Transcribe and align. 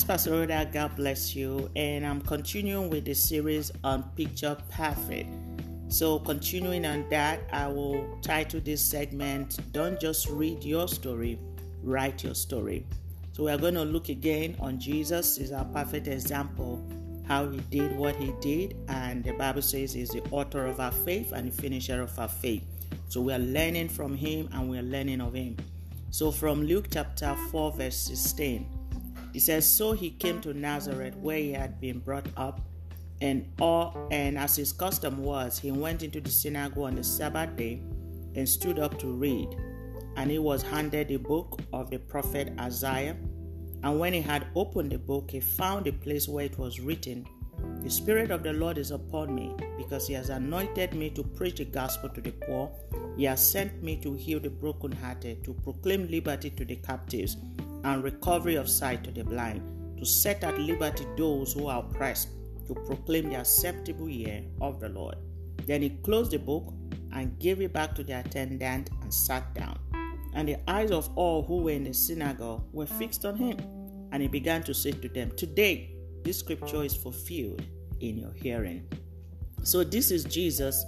Ask 0.00 0.06
Pastor 0.06 0.30
Rhoda, 0.30 0.66
God 0.72 0.96
bless 0.96 1.36
you. 1.36 1.70
And 1.76 2.06
I'm 2.06 2.22
continuing 2.22 2.88
with 2.88 3.04
the 3.04 3.12
series 3.12 3.70
on 3.84 4.02
Picture 4.16 4.56
Perfect. 4.70 5.28
So, 5.88 6.18
continuing 6.20 6.86
on 6.86 7.04
that, 7.10 7.40
I 7.52 7.66
will 7.66 8.18
title 8.22 8.60
this 8.60 8.82
segment 8.82 9.58
Don't 9.72 10.00
Just 10.00 10.30
Read 10.30 10.64
Your 10.64 10.88
Story, 10.88 11.38
Write 11.82 12.24
Your 12.24 12.34
Story. 12.34 12.86
So, 13.32 13.44
we 13.44 13.50
are 13.50 13.58
going 13.58 13.74
to 13.74 13.84
look 13.84 14.08
again 14.08 14.56
on 14.58 14.80
Jesus, 14.80 15.36
is 15.36 15.52
our 15.52 15.66
perfect 15.66 16.08
example, 16.08 16.82
how 17.28 17.50
he 17.50 17.58
did 17.68 17.94
what 17.94 18.16
he 18.16 18.32
did. 18.40 18.78
And 18.88 19.22
the 19.22 19.32
Bible 19.32 19.60
says 19.60 19.92
he's 19.92 20.08
the 20.08 20.22
author 20.30 20.64
of 20.64 20.80
our 20.80 20.92
faith 20.92 21.32
and 21.32 21.52
the 21.52 21.52
finisher 21.52 22.00
of 22.00 22.18
our 22.18 22.28
faith. 22.28 22.64
So, 23.10 23.20
we 23.20 23.34
are 23.34 23.38
learning 23.38 23.90
from 23.90 24.14
him 24.14 24.48
and 24.54 24.70
we 24.70 24.78
are 24.78 24.82
learning 24.82 25.20
of 25.20 25.34
him. 25.34 25.58
So, 26.10 26.30
from 26.30 26.62
Luke 26.62 26.86
chapter 26.90 27.36
4, 27.50 27.72
verse 27.72 27.96
16. 27.98 28.79
He 29.32 29.38
says, 29.38 29.66
So 29.66 29.92
he 29.92 30.10
came 30.10 30.40
to 30.40 30.54
Nazareth 30.54 31.16
where 31.16 31.38
he 31.38 31.52
had 31.52 31.80
been 31.80 32.00
brought 32.00 32.26
up, 32.36 32.60
and 33.20 33.46
all 33.60 34.08
and 34.10 34.38
as 34.38 34.56
his 34.56 34.72
custom 34.72 35.22
was, 35.22 35.58
he 35.58 35.70
went 35.70 36.02
into 36.02 36.20
the 36.20 36.30
synagogue 36.30 36.78
on 36.78 36.94
the 36.96 37.04
Sabbath 37.04 37.54
day 37.56 37.82
and 38.34 38.48
stood 38.48 38.78
up 38.78 38.98
to 38.98 39.08
read. 39.08 39.48
And 40.16 40.30
he 40.30 40.38
was 40.38 40.62
handed 40.62 41.08
the 41.08 41.18
book 41.18 41.60
of 41.72 41.90
the 41.90 41.98
prophet 41.98 42.52
Isaiah. 42.58 43.16
And 43.82 43.98
when 43.98 44.12
he 44.12 44.20
had 44.20 44.46
opened 44.54 44.92
the 44.92 44.98
book, 44.98 45.30
he 45.30 45.40
found 45.40 45.86
the 45.86 45.92
place 45.92 46.28
where 46.28 46.44
it 46.44 46.58
was 46.58 46.80
written, 46.80 47.26
The 47.82 47.90
Spirit 47.90 48.30
of 48.30 48.42
the 48.42 48.52
Lord 48.52 48.76
is 48.76 48.90
upon 48.90 49.34
me, 49.34 49.54
because 49.78 50.06
he 50.06 50.14
has 50.14 50.28
anointed 50.28 50.94
me 50.94 51.10
to 51.10 51.22
preach 51.22 51.56
the 51.56 51.64
gospel 51.64 52.08
to 52.10 52.20
the 52.20 52.32
poor. 52.32 52.70
He 53.16 53.24
has 53.24 53.40
sent 53.40 53.82
me 53.82 53.96
to 53.98 54.14
heal 54.14 54.40
the 54.40 54.50
brokenhearted, 54.50 55.44
to 55.44 55.54
proclaim 55.54 56.08
liberty 56.08 56.50
to 56.50 56.64
the 56.64 56.76
captives 56.76 57.36
and 57.84 58.02
recovery 58.04 58.56
of 58.56 58.68
sight 58.68 59.04
to 59.04 59.10
the 59.10 59.24
blind, 59.24 59.62
to 59.98 60.04
set 60.04 60.44
at 60.44 60.58
liberty 60.58 61.06
those 61.16 61.52
who 61.52 61.66
are 61.66 61.80
oppressed, 61.80 62.28
to 62.66 62.74
proclaim 62.74 63.30
the 63.30 63.36
acceptable 63.36 64.08
year 64.08 64.42
of 64.60 64.80
the 64.80 64.88
Lord. 64.88 65.16
Then 65.66 65.82
he 65.82 65.90
closed 65.90 66.30
the 66.30 66.38
book 66.38 66.72
and 67.12 67.38
gave 67.38 67.60
it 67.60 67.72
back 67.72 67.94
to 67.96 68.04
the 68.04 68.20
attendant 68.20 68.90
and 69.02 69.12
sat 69.12 69.52
down. 69.54 69.78
And 70.34 70.48
the 70.48 70.58
eyes 70.70 70.90
of 70.90 71.10
all 71.16 71.42
who 71.42 71.62
were 71.62 71.72
in 71.72 71.84
the 71.84 71.94
synagogue 71.94 72.62
were 72.72 72.86
fixed 72.86 73.24
on 73.24 73.36
him. 73.36 73.58
And 74.12 74.22
he 74.22 74.28
began 74.28 74.62
to 74.64 74.74
say 74.74 74.92
to 74.92 75.08
them, 75.08 75.32
Today 75.36 75.94
this 76.22 76.38
scripture 76.38 76.84
is 76.84 76.94
fulfilled 76.94 77.62
in 78.00 78.18
your 78.18 78.32
hearing. 78.32 78.86
So 79.62 79.84
this 79.84 80.10
is 80.10 80.24
Jesus 80.24 80.84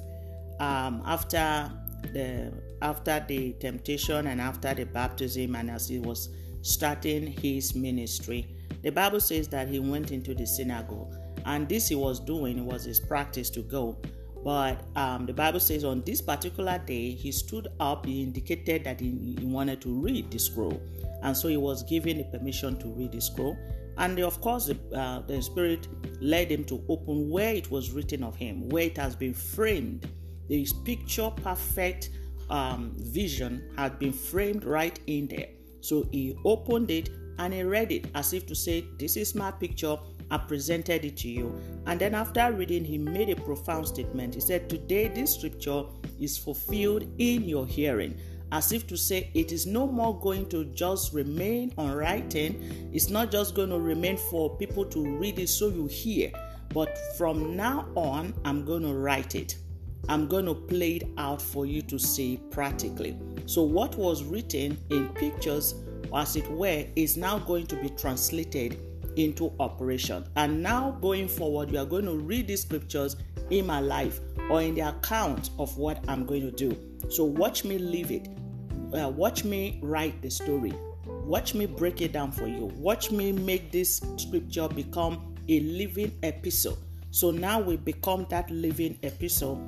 um, 0.61 1.03
after 1.05 1.71
the 2.13 2.53
after 2.81 3.25
the 3.29 3.53
temptation 3.55 4.27
and 4.27 4.41
after 4.41 4.75
the 4.75 4.85
baptism 4.85 5.55
and 5.55 5.71
as 5.71 5.89
he 5.89 5.99
was 6.01 6.31
starting 6.63 7.27
his 7.27 7.75
ministry. 7.75 8.49
The 8.83 8.91
Bible 8.91 9.21
says 9.21 9.49
that 9.49 9.69
he 9.69 9.79
went 9.79 10.11
into 10.11 10.35
the 10.35 10.47
synagogue, 10.47 11.15
and 11.45 11.69
this 11.69 11.89
he 11.89 11.95
was 11.95 12.19
doing 12.19 12.65
was 12.65 12.85
his 12.85 12.99
practice 12.99 13.51
to 13.51 13.63
go. 13.63 13.99
But 14.45 14.85
um, 14.97 15.27
the 15.27 15.33
Bible 15.33 15.61
says 15.61 15.85
on 15.85 16.03
this 16.03 16.21
particular 16.21 16.79
day, 16.85 17.11
he 17.11 17.31
stood 17.31 17.69
up, 17.79 18.07
he 18.07 18.23
indicated 18.23 18.85
that 18.85 18.99
he, 18.99 19.37
he 19.39 19.45
wanted 19.45 19.81
to 19.83 19.89
read 19.89 20.31
the 20.31 20.39
scroll. 20.39 20.83
And 21.23 21.37
so 21.37 21.47
he 21.47 21.57
was 21.57 21.85
given 21.85 22.19
the 22.19 22.25
permission 22.25 22.77
to 22.81 22.89
read 22.89 23.13
the 23.13 23.21
scroll. 23.21 23.57
And 23.99 24.19
of 24.19 24.41
course, 24.41 24.67
the, 24.67 24.79
uh, 24.99 25.21
the 25.21 25.41
Spirit 25.41 25.87
led 26.21 26.51
him 26.51 26.65
to 26.65 26.83
open 26.89 27.31
where 27.31 27.55
it 27.55 27.71
was 27.71 27.93
written 27.93 28.25
of 28.25 28.35
him, 28.35 28.69
where 28.71 28.85
it 28.85 28.97
has 28.97 29.15
been 29.15 29.35
framed. 29.35 30.09
This 30.49 30.73
picture 30.73 31.31
perfect 31.31 32.11
um, 32.51 32.95
vision 32.97 33.71
had 33.77 33.99
been 33.99 34.13
framed 34.13 34.65
right 34.65 34.99
in 35.07 35.29
there. 35.29 35.49
So 35.83 36.07
he 36.13 36.37
opened 36.45 36.91
it 36.91 37.11
and 37.39 37.53
he 37.53 37.63
read 37.65 37.93
it 37.93 38.07
as 38.15 38.33
if 38.33 38.47
to 38.47 38.55
say, 38.55 38.87
This 38.99 39.17
is 39.17 39.35
my 39.35 39.51
picture. 39.51 39.97
I 40.31 40.39
presented 40.39 41.05
it 41.05 41.19
to 41.19 41.29
you. 41.29 41.61
And 41.87 42.01
then 42.01 42.15
after 42.15 42.51
reading, 42.53 42.87
he 42.87 42.97
made 42.97 43.29
a 43.29 43.37
profound 43.37 43.87
statement. 43.87 44.35
He 44.35 44.41
said, 44.41 44.71
Today 44.71 45.09
this 45.09 45.35
scripture 45.35 45.85
is 46.19 46.39
fulfilled 46.39 47.05
in 47.19 47.45
your 47.45 47.67
hearing. 47.67 48.17
As 48.53 48.71
if 48.71 48.87
to 48.89 48.97
say, 48.97 49.31
it 49.35 49.51
is 49.51 49.67
no 49.67 49.87
more 49.87 50.19
going 50.21 50.49
to 50.51 50.67
just 50.67 51.13
remain 51.13 51.73
on 51.77 51.93
writing. 51.93 52.91
It's 52.93 53.11
not 53.11 53.31
just 53.31 53.55
going 53.55 53.71
to 53.71 53.79
remain 53.79 54.17
for 54.17 54.57
people 54.57 54.85
to 54.87 55.17
read 55.19 55.39
it 55.39 55.49
so 55.49 55.69
you 55.69 55.87
hear. 55.87 56.31
But 56.73 56.97
from 57.17 57.57
now 57.57 57.89
on, 57.97 58.35
I'm 58.45 58.65
going 58.65 58.83
to 58.83 58.95
write 58.95 59.35
it. 59.35 59.57
I'm 60.09 60.27
going 60.27 60.47
to 60.47 60.55
play 60.55 60.97
it 60.97 61.09
out 61.17 61.41
for 61.41 61.67
you 61.67 61.83
to 61.83 61.99
see 61.99 62.41
practically. 62.51 63.17
So, 63.47 63.63
what 63.63 63.97
was 63.97 64.25
written 64.25 64.79
in 64.91 65.09
pictures, 65.11 65.75
as 66.15 66.37
it 66.37 66.51
were, 66.51 66.85
is 66.97 67.17
now 67.17 67.39
going 67.39 67.67
to 67.67 67.77
be 67.77 67.91
translated 67.91 68.79
into 69.17 69.53
operation. 69.61 70.25
And 70.37 70.63
now, 70.63 70.93
going 71.01 71.29
forward, 71.29 71.71
you 71.71 71.79
are 71.79 71.87
going 71.87 72.07
to 72.07 72.17
read 72.17 72.49
these 72.49 72.63
scriptures 72.63 73.17
in 73.51 73.67
my 73.67 73.81
life 73.81 74.21
or 74.51 74.63
in 74.63 74.75
the 74.75 74.89
account 74.89 75.51
of 75.59 75.77
what 75.77 76.03
I'm 76.09 76.27
going 76.27 76.43
to 76.43 76.51
do. 76.51 76.77
So, 77.11 77.25
watch 77.25 77.65
me 77.65 77.79
live 77.79 78.11
it. 78.11 78.29
Uh, 78.93 79.09
watch 79.09 79.45
me 79.45 79.79
write 79.83 80.21
the 80.21 80.31
story. 80.31 80.73
Watch 81.25 81.55
me 81.55 81.67
break 81.67 82.03
it 82.03 82.13
down 82.13 82.33
for 82.33 82.47
you. 82.47 82.67
Watch 82.77 83.11
me 83.11 83.33
make 83.33 83.71
this 83.71 84.03
scripture 84.17 84.69
become 84.69 85.35
a 85.49 85.61
living 85.61 86.13
episode. 86.23 86.77
So 87.11 87.31
now 87.31 87.61
we 87.61 87.77
become 87.77 88.27
that 88.31 88.51
living 88.51 88.99
episode 89.03 89.59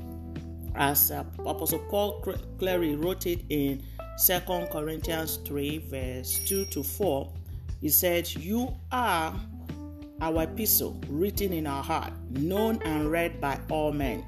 as 0.75 1.11
uh, 1.11 1.25
Apostle 1.41 1.81
Paul 1.91 2.25
clearly 2.59 2.97
wrote 2.97 3.27
it 3.27 3.45
in 3.49 3.83
Second 4.17 4.69
Corinthians 4.71 5.39
3, 5.45 5.79
verse 5.79 6.41
2 6.47 6.67
to 6.67 6.83
4. 6.83 7.33
He 7.81 7.89
said, 7.89 8.29
You 8.37 8.75
are 8.93 9.35
our 10.21 10.45
epistle 10.45 11.01
written 11.09 11.53
in 11.53 11.67
our 11.67 11.83
heart, 11.83 12.13
known 12.31 12.81
and 12.85 13.11
read 13.11 13.41
by 13.41 13.59
all 13.71 13.93
men. 13.93 14.25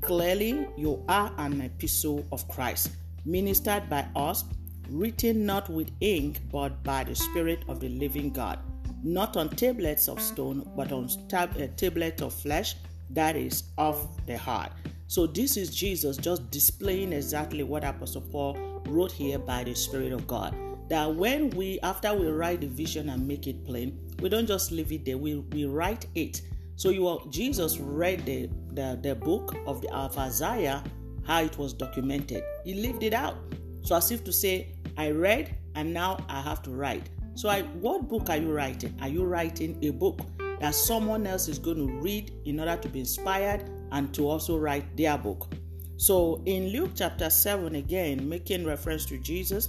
Clearly, 0.00 0.66
you 0.76 1.04
are 1.08 1.32
an 1.38 1.60
epistle 1.60 2.26
of 2.32 2.46
Christ, 2.48 2.90
ministered 3.24 3.88
by 3.88 4.06
us, 4.16 4.44
written 4.88 5.46
not 5.46 5.68
with 5.68 5.90
ink, 6.00 6.40
but 6.50 6.82
by 6.82 7.04
the 7.04 7.14
Spirit 7.14 7.60
of 7.68 7.80
the 7.80 7.88
living 7.88 8.30
God, 8.30 8.58
not 9.02 9.36
on 9.36 9.50
tablets 9.50 10.08
of 10.08 10.20
stone, 10.20 10.68
but 10.76 10.90
on 10.90 11.08
tab- 11.28 11.56
a 11.56 11.68
tablet 11.68 12.22
of 12.22 12.32
flesh, 12.32 12.74
that 13.10 13.36
is, 13.36 13.64
of 13.78 14.08
the 14.26 14.36
heart. 14.36 14.72
So 15.10 15.26
this 15.26 15.56
is 15.56 15.74
Jesus 15.74 16.16
just 16.16 16.52
displaying 16.52 17.12
exactly 17.12 17.64
what 17.64 17.82
Apostle 17.82 18.20
Paul 18.20 18.80
wrote 18.86 19.10
here 19.10 19.40
by 19.40 19.64
the 19.64 19.74
Spirit 19.74 20.12
of 20.12 20.24
God. 20.28 20.54
That 20.88 21.12
when 21.12 21.50
we, 21.50 21.80
after 21.80 22.14
we 22.14 22.28
write 22.28 22.60
the 22.60 22.68
vision 22.68 23.08
and 23.08 23.26
make 23.26 23.48
it 23.48 23.66
plain, 23.66 23.98
we 24.20 24.28
don't 24.28 24.46
just 24.46 24.70
leave 24.70 24.92
it 24.92 25.04
there, 25.04 25.18
we, 25.18 25.34
we 25.34 25.64
write 25.64 26.06
it. 26.14 26.42
So 26.76 26.90
you 26.90 27.08
are, 27.08 27.18
Jesus 27.28 27.78
read 27.78 28.24
the, 28.24 28.50
the, 28.74 29.00
the 29.02 29.16
book 29.16 29.56
of, 29.66 29.80
the, 29.80 29.92
of 29.92 30.16
Isaiah, 30.16 30.80
how 31.26 31.42
it 31.42 31.58
was 31.58 31.72
documented. 31.72 32.44
He 32.64 32.74
lived 32.74 33.02
it 33.02 33.12
out. 33.12 33.36
So 33.82 33.96
as 33.96 34.12
if 34.12 34.22
to 34.22 34.32
say, 34.32 34.76
I 34.96 35.10
read 35.10 35.56
and 35.74 35.92
now 35.92 36.24
I 36.28 36.40
have 36.40 36.62
to 36.62 36.70
write. 36.70 37.10
So 37.34 37.48
I, 37.48 37.62
what 37.62 38.08
book 38.08 38.30
are 38.30 38.36
you 38.36 38.52
writing? 38.52 38.96
Are 39.00 39.08
you 39.08 39.24
writing 39.24 39.76
a 39.82 39.90
book 39.90 40.20
that 40.60 40.76
someone 40.76 41.26
else 41.26 41.48
is 41.48 41.58
going 41.58 41.78
to 41.78 41.92
read 42.00 42.32
in 42.44 42.60
order 42.60 42.76
to 42.76 42.88
be 42.88 43.00
inspired 43.00 43.68
and 43.92 44.12
to 44.14 44.28
also 44.28 44.58
write 44.58 44.96
their 44.96 45.18
book. 45.18 45.52
So 45.96 46.42
in 46.46 46.68
Luke 46.68 46.92
chapter 46.94 47.28
7, 47.28 47.74
again, 47.74 48.28
making 48.28 48.64
reference 48.64 49.04
to 49.06 49.18
Jesus, 49.18 49.68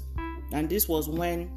and 0.54 0.70
this 0.70 0.88
was 0.88 1.10
when 1.10 1.52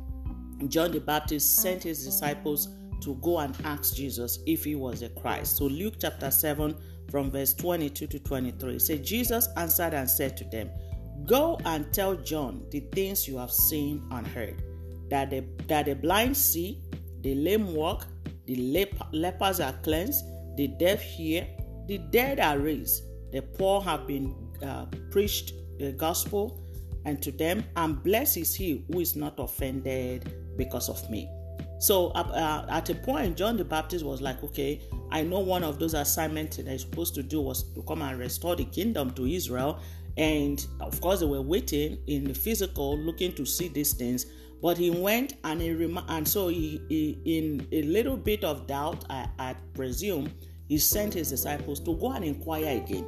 John 0.68 0.92
the 0.92 1.00
Baptist 1.00 1.56
sent 1.56 1.82
his 1.82 2.04
disciples 2.04 2.68
to 3.02 3.14
go 3.16 3.38
and 3.38 3.56
ask 3.64 3.94
Jesus 3.94 4.40
if 4.46 4.64
he 4.64 4.74
was 4.74 5.00
the 5.00 5.10
Christ. 5.10 5.56
So 5.56 5.66
Luke 5.66 5.94
chapter 6.00 6.30
7, 6.30 6.74
from 7.10 7.30
verse 7.30 7.54
22 7.54 8.06
to 8.06 8.18
23, 8.18 8.78
say 8.78 8.98
Jesus 8.98 9.48
answered 9.56 9.94
and 9.94 10.08
said 10.08 10.36
to 10.38 10.44
them, 10.44 10.70
Go 11.26 11.58
and 11.64 11.92
tell 11.92 12.16
John 12.16 12.64
the 12.70 12.80
things 12.80 13.28
you 13.28 13.38
have 13.38 13.52
seen 13.52 14.02
and 14.10 14.26
heard, 14.26 14.62
that 15.10 15.30
the, 15.30 15.44
that 15.68 15.86
the 15.86 15.94
blind 15.94 16.36
see, 16.36 16.82
the 17.20 17.34
lame 17.34 17.74
walk, 17.74 18.06
the 18.46 18.56
lep- 18.56 19.08
lepers 19.12 19.60
are 19.60 19.74
cleansed, 19.82 20.24
the 20.56 20.68
deaf 20.68 21.00
hear, 21.00 21.46
the 21.86 21.98
dead 21.98 22.40
are 22.40 22.58
raised, 22.58 23.04
the 23.32 23.42
poor 23.42 23.80
have 23.82 24.06
been 24.06 24.34
uh, 24.62 24.86
preached 25.10 25.52
the 25.78 25.92
gospel 25.92 26.60
and 27.04 27.22
to 27.22 27.30
them, 27.32 27.64
and 27.76 28.02
blessed 28.02 28.38
is 28.38 28.54
he 28.54 28.84
who 28.90 29.00
is 29.00 29.14
not 29.16 29.34
offended 29.38 30.32
because 30.56 30.88
of 30.88 31.08
me. 31.10 31.28
So 31.78 32.08
uh, 32.12 32.66
at 32.70 32.88
a 32.88 32.94
point, 32.94 33.36
John 33.36 33.56
the 33.56 33.64
Baptist 33.64 34.04
was 34.04 34.22
like, 34.22 34.42
okay, 34.42 34.80
I 35.10 35.22
know 35.22 35.40
one 35.40 35.62
of 35.62 35.78
those 35.78 35.92
assignments 35.94 36.56
that 36.56 36.66
he's 36.66 36.80
supposed 36.80 37.14
to 37.16 37.22
do 37.22 37.42
was 37.42 37.64
to 37.74 37.82
come 37.82 38.00
and 38.00 38.18
restore 38.18 38.56
the 38.56 38.64
kingdom 38.64 39.10
to 39.14 39.26
Israel. 39.26 39.80
And 40.16 40.64
of 40.80 40.98
course, 41.00 41.20
they 41.20 41.26
were 41.26 41.42
waiting 41.42 41.98
in 42.06 42.24
the 42.24 42.32
physical, 42.32 42.96
looking 42.96 43.34
to 43.34 43.44
see 43.44 43.68
these 43.68 43.92
things. 43.92 44.26
But 44.62 44.78
he 44.78 44.90
went 44.90 45.34
and 45.44 45.60
he 45.60 45.74
rem- 45.74 46.04
and 46.08 46.26
so 46.26 46.48
he, 46.48 46.80
he, 46.88 47.18
in 47.26 47.66
a 47.70 47.82
little 47.82 48.16
bit 48.16 48.44
of 48.44 48.66
doubt, 48.66 49.04
I, 49.10 49.28
I 49.38 49.54
presume, 49.74 50.32
he 50.74 50.78
sent 50.78 51.14
his 51.14 51.30
disciples 51.30 51.78
to 51.78 51.94
go 51.98 52.10
and 52.10 52.24
inquire 52.24 52.82
again. 52.82 53.06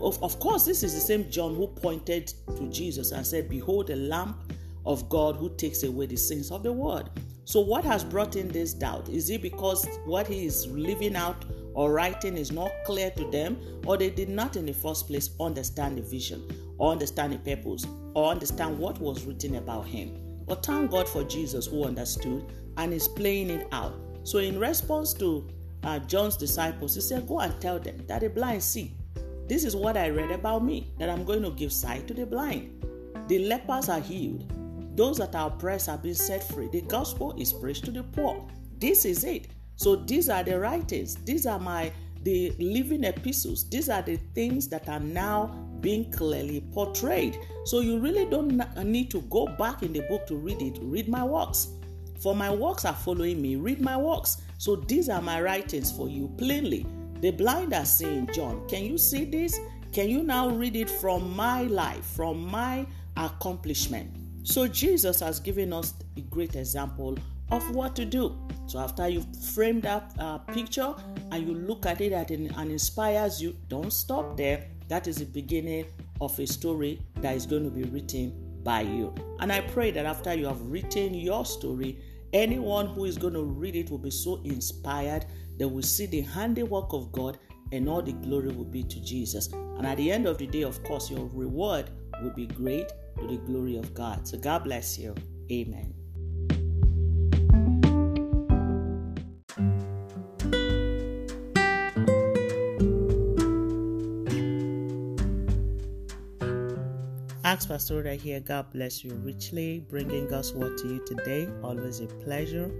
Of, 0.00 0.20
of 0.20 0.40
course, 0.40 0.64
this 0.64 0.82
is 0.82 0.94
the 0.94 1.00
same 1.00 1.30
John 1.30 1.54
who 1.54 1.68
pointed 1.68 2.32
to 2.56 2.68
Jesus 2.70 3.12
and 3.12 3.24
said, 3.24 3.48
Behold, 3.48 3.86
the 3.86 3.94
Lamb 3.94 4.34
of 4.84 5.08
God 5.08 5.36
who 5.36 5.54
takes 5.54 5.84
away 5.84 6.06
the 6.06 6.16
sins 6.16 6.50
of 6.50 6.64
the 6.64 6.72
world. 6.72 7.08
So, 7.44 7.60
what 7.60 7.84
has 7.84 8.02
brought 8.02 8.34
in 8.34 8.48
this 8.48 8.74
doubt? 8.74 9.08
Is 9.08 9.30
it 9.30 9.42
because 9.42 9.86
what 10.06 10.26
he 10.26 10.44
is 10.44 10.66
living 10.66 11.14
out 11.14 11.44
or 11.72 11.92
writing 11.92 12.36
is 12.36 12.50
not 12.50 12.72
clear 12.84 13.12
to 13.12 13.30
them, 13.30 13.56
or 13.86 13.96
they 13.96 14.10
did 14.10 14.28
not 14.28 14.56
in 14.56 14.66
the 14.66 14.74
first 14.74 15.06
place 15.06 15.30
understand 15.38 15.98
the 15.98 16.02
vision, 16.02 16.42
or 16.78 16.90
understand 16.90 17.32
the 17.32 17.38
purpose, 17.38 17.86
or 18.14 18.32
understand 18.32 18.76
what 18.76 18.98
was 18.98 19.24
written 19.24 19.54
about 19.54 19.86
him? 19.86 20.18
But 20.48 20.66
thank 20.66 20.90
God 20.90 21.08
for 21.08 21.22
Jesus 21.22 21.66
who 21.66 21.84
understood 21.84 22.52
and 22.76 22.92
is 22.92 23.06
playing 23.06 23.50
it 23.50 23.68
out. 23.70 23.94
So, 24.24 24.38
in 24.38 24.58
response 24.58 25.12
to 25.14 25.48
uh, 25.88 25.98
John's 26.00 26.36
disciples, 26.36 26.94
he 26.94 27.00
said, 27.00 27.26
Go 27.26 27.40
and 27.40 27.58
tell 27.60 27.78
them 27.78 28.04
that 28.06 28.20
the 28.20 28.28
blind 28.28 28.62
see. 28.62 28.94
This 29.48 29.64
is 29.64 29.74
what 29.74 29.96
I 29.96 30.10
read 30.10 30.30
about 30.30 30.62
me, 30.62 30.92
that 30.98 31.08
I'm 31.08 31.24
going 31.24 31.42
to 31.42 31.50
give 31.50 31.72
sight 31.72 32.06
to 32.08 32.14
the 32.14 32.26
blind. 32.26 32.84
The 33.28 33.38
lepers 33.38 33.88
are 33.88 34.00
healed. 34.00 34.52
Those 34.94 35.16
that 35.18 35.34
are 35.34 35.48
oppressed 35.48 35.88
are 35.88 35.96
being 35.96 36.14
set 36.14 36.44
free. 36.44 36.68
The 36.68 36.82
gospel 36.82 37.34
is 37.38 37.52
preached 37.52 37.86
to 37.86 37.90
the 37.90 38.02
poor. 38.02 38.46
This 38.78 39.04
is 39.04 39.24
it. 39.24 39.48
So 39.76 39.96
these 39.96 40.28
are 40.28 40.42
the 40.42 40.58
writings. 40.58 41.14
These 41.24 41.46
are 41.46 41.58
my 41.58 41.92
the 42.24 42.50
living 42.58 43.04
epistles. 43.04 43.68
These 43.70 43.88
are 43.88 44.02
the 44.02 44.16
things 44.34 44.68
that 44.68 44.88
are 44.88 45.00
now 45.00 45.46
being 45.80 46.10
clearly 46.10 46.60
portrayed. 46.72 47.38
So 47.64 47.80
you 47.80 47.98
really 48.00 48.26
don't 48.26 48.60
need 48.84 49.10
to 49.12 49.22
go 49.22 49.46
back 49.46 49.82
in 49.82 49.92
the 49.92 50.00
book 50.08 50.26
to 50.26 50.36
read 50.36 50.60
it. 50.60 50.78
Read 50.82 51.08
my 51.08 51.24
works. 51.24 51.68
For 52.20 52.34
my 52.34 52.50
works 52.50 52.84
are 52.84 52.94
following 52.94 53.40
me. 53.40 53.56
Read 53.56 53.80
my 53.80 53.96
works. 53.96 54.42
So 54.58 54.74
these 54.74 55.08
are 55.08 55.22
my 55.22 55.40
writings 55.40 55.92
for 55.92 56.08
you 56.08 56.28
plainly. 56.36 56.84
The 57.20 57.30
blind 57.30 57.72
are 57.72 57.84
saying, 57.84 58.30
John, 58.34 58.68
can 58.68 58.84
you 58.84 58.98
see 58.98 59.24
this? 59.24 59.58
Can 59.92 60.08
you 60.08 60.22
now 60.22 60.48
read 60.48 60.76
it 60.76 60.90
from 60.90 61.34
my 61.34 61.62
life, 61.62 62.04
from 62.04 62.44
my 62.50 62.86
accomplishment? 63.16 64.10
So 64.42 64.66
Jesus 64.66 65.20
has 65.20 65.38
given 65.38 65.72
us 65.72 65.94
a 66.16 66.22
great 66.22 66.56
example 66.56 67.16
of 67.50 67.70
what 67.70 67.94
to 67.96 68.04
do. 68.04 68.36
So 68.66 68.80
after 68.80 69.08
you've 69.08 69.26
framed 69.52 69.82
that 69.84 70.12
uh, 70.18 70.38
picture 70.38 70.94
and 71.30 71.46
you 71.46 71.54
look 71.54 71.86
at 71.86 72.00
it 72.00 72.12
and, 72.12 72.54
and 72.56 72.70
inspires 72.70 73.40
you, 73.40 73.56
don't 73.68 73.92
stop 73.92 74.36
there. 74.36 74.66
That 74.88 75.06
is 75.06 75.18
the 75.18 75.24
beginning 75.26 75.86
of 76.20 76.38
a 76.38 76.46
story 76.46 77.00
that 77.20 77.36
is 77.36 77.46
going 77.46 77.64
to 77.64 77.70
be 77.70 77.84
written 77.84 78.32
by 78.64 78.80
you. 78.80 79.14
And 79.38 79.52
I 79.52 79.60
pray 79.60 79.92
that 79.92 80.04
after 80.04 80.34
you 80.34 80.46
have 80.46 80.60
written 80.62 81.14
your 81.14 81.44
story, 81.44 81.98
anyone 82.32 82.86
who 82.86 83.04
is 83.04 83.18
going 83.18 83.34
to 83.34 83.44
read 83.44 83.76
it 83.76 83.90
will 83.90 83.98
be 83.98 84.10
so 84.10 84.40
inspired 84.44 85.26
they 85.58 85.64
will 85.64 85.82
see 85.82 86.06
the 86.06 86.20
handiwork 86.20 86.92
of 86.92 87.10
God 87.12 87.38
and 87.72 87.88
all 87.88 88.00
the 88.00 88.12
glory 88.12 88.48
will 88.48 88.64
be 88.64 88.82
to 88.84 89.00
Jesus. 89.00 89.48
And 89.52 89.86
at 89.86 89.96
the 89.96 90.10
end 90.10 90.26
of 90.26 90.38
the 90.38 90.46
day, 90.46 90.62
of 90.62 90.82
course, 90.84 91.10
your 91.10 91.26
reward 91.32 91.90
will 92.22 92.30
be 92.30 92.46
great 92.46 92.88
to 93.18 93.26
the 93.26 93.36
glory 93.38 93.76
of 93.76 93.92
God. 93.92 94.26
So 94.26 94.38
God 94.38 94.64
bless 94.64 94.98
you. 94.98 95.14
Amen. 95.50 95.94
Ask 107.48 107.68
Pastor 107.68 107.96
Rhoda 107.96 108.14
here. 108.14 108.40
God 108.40 108.70
bless 108.74 109.02
you 109.02 109.14
richly, 109.24 109.78
bringing 109.88 110.28
God's 110.28 110.52
word 110.52 110.76
to 110.76 110.86
you 110.86 111.06
today. 111.06 111.48
Always 111.62 112.00
a 112.00 112.06
pleasure. 112.06 112.70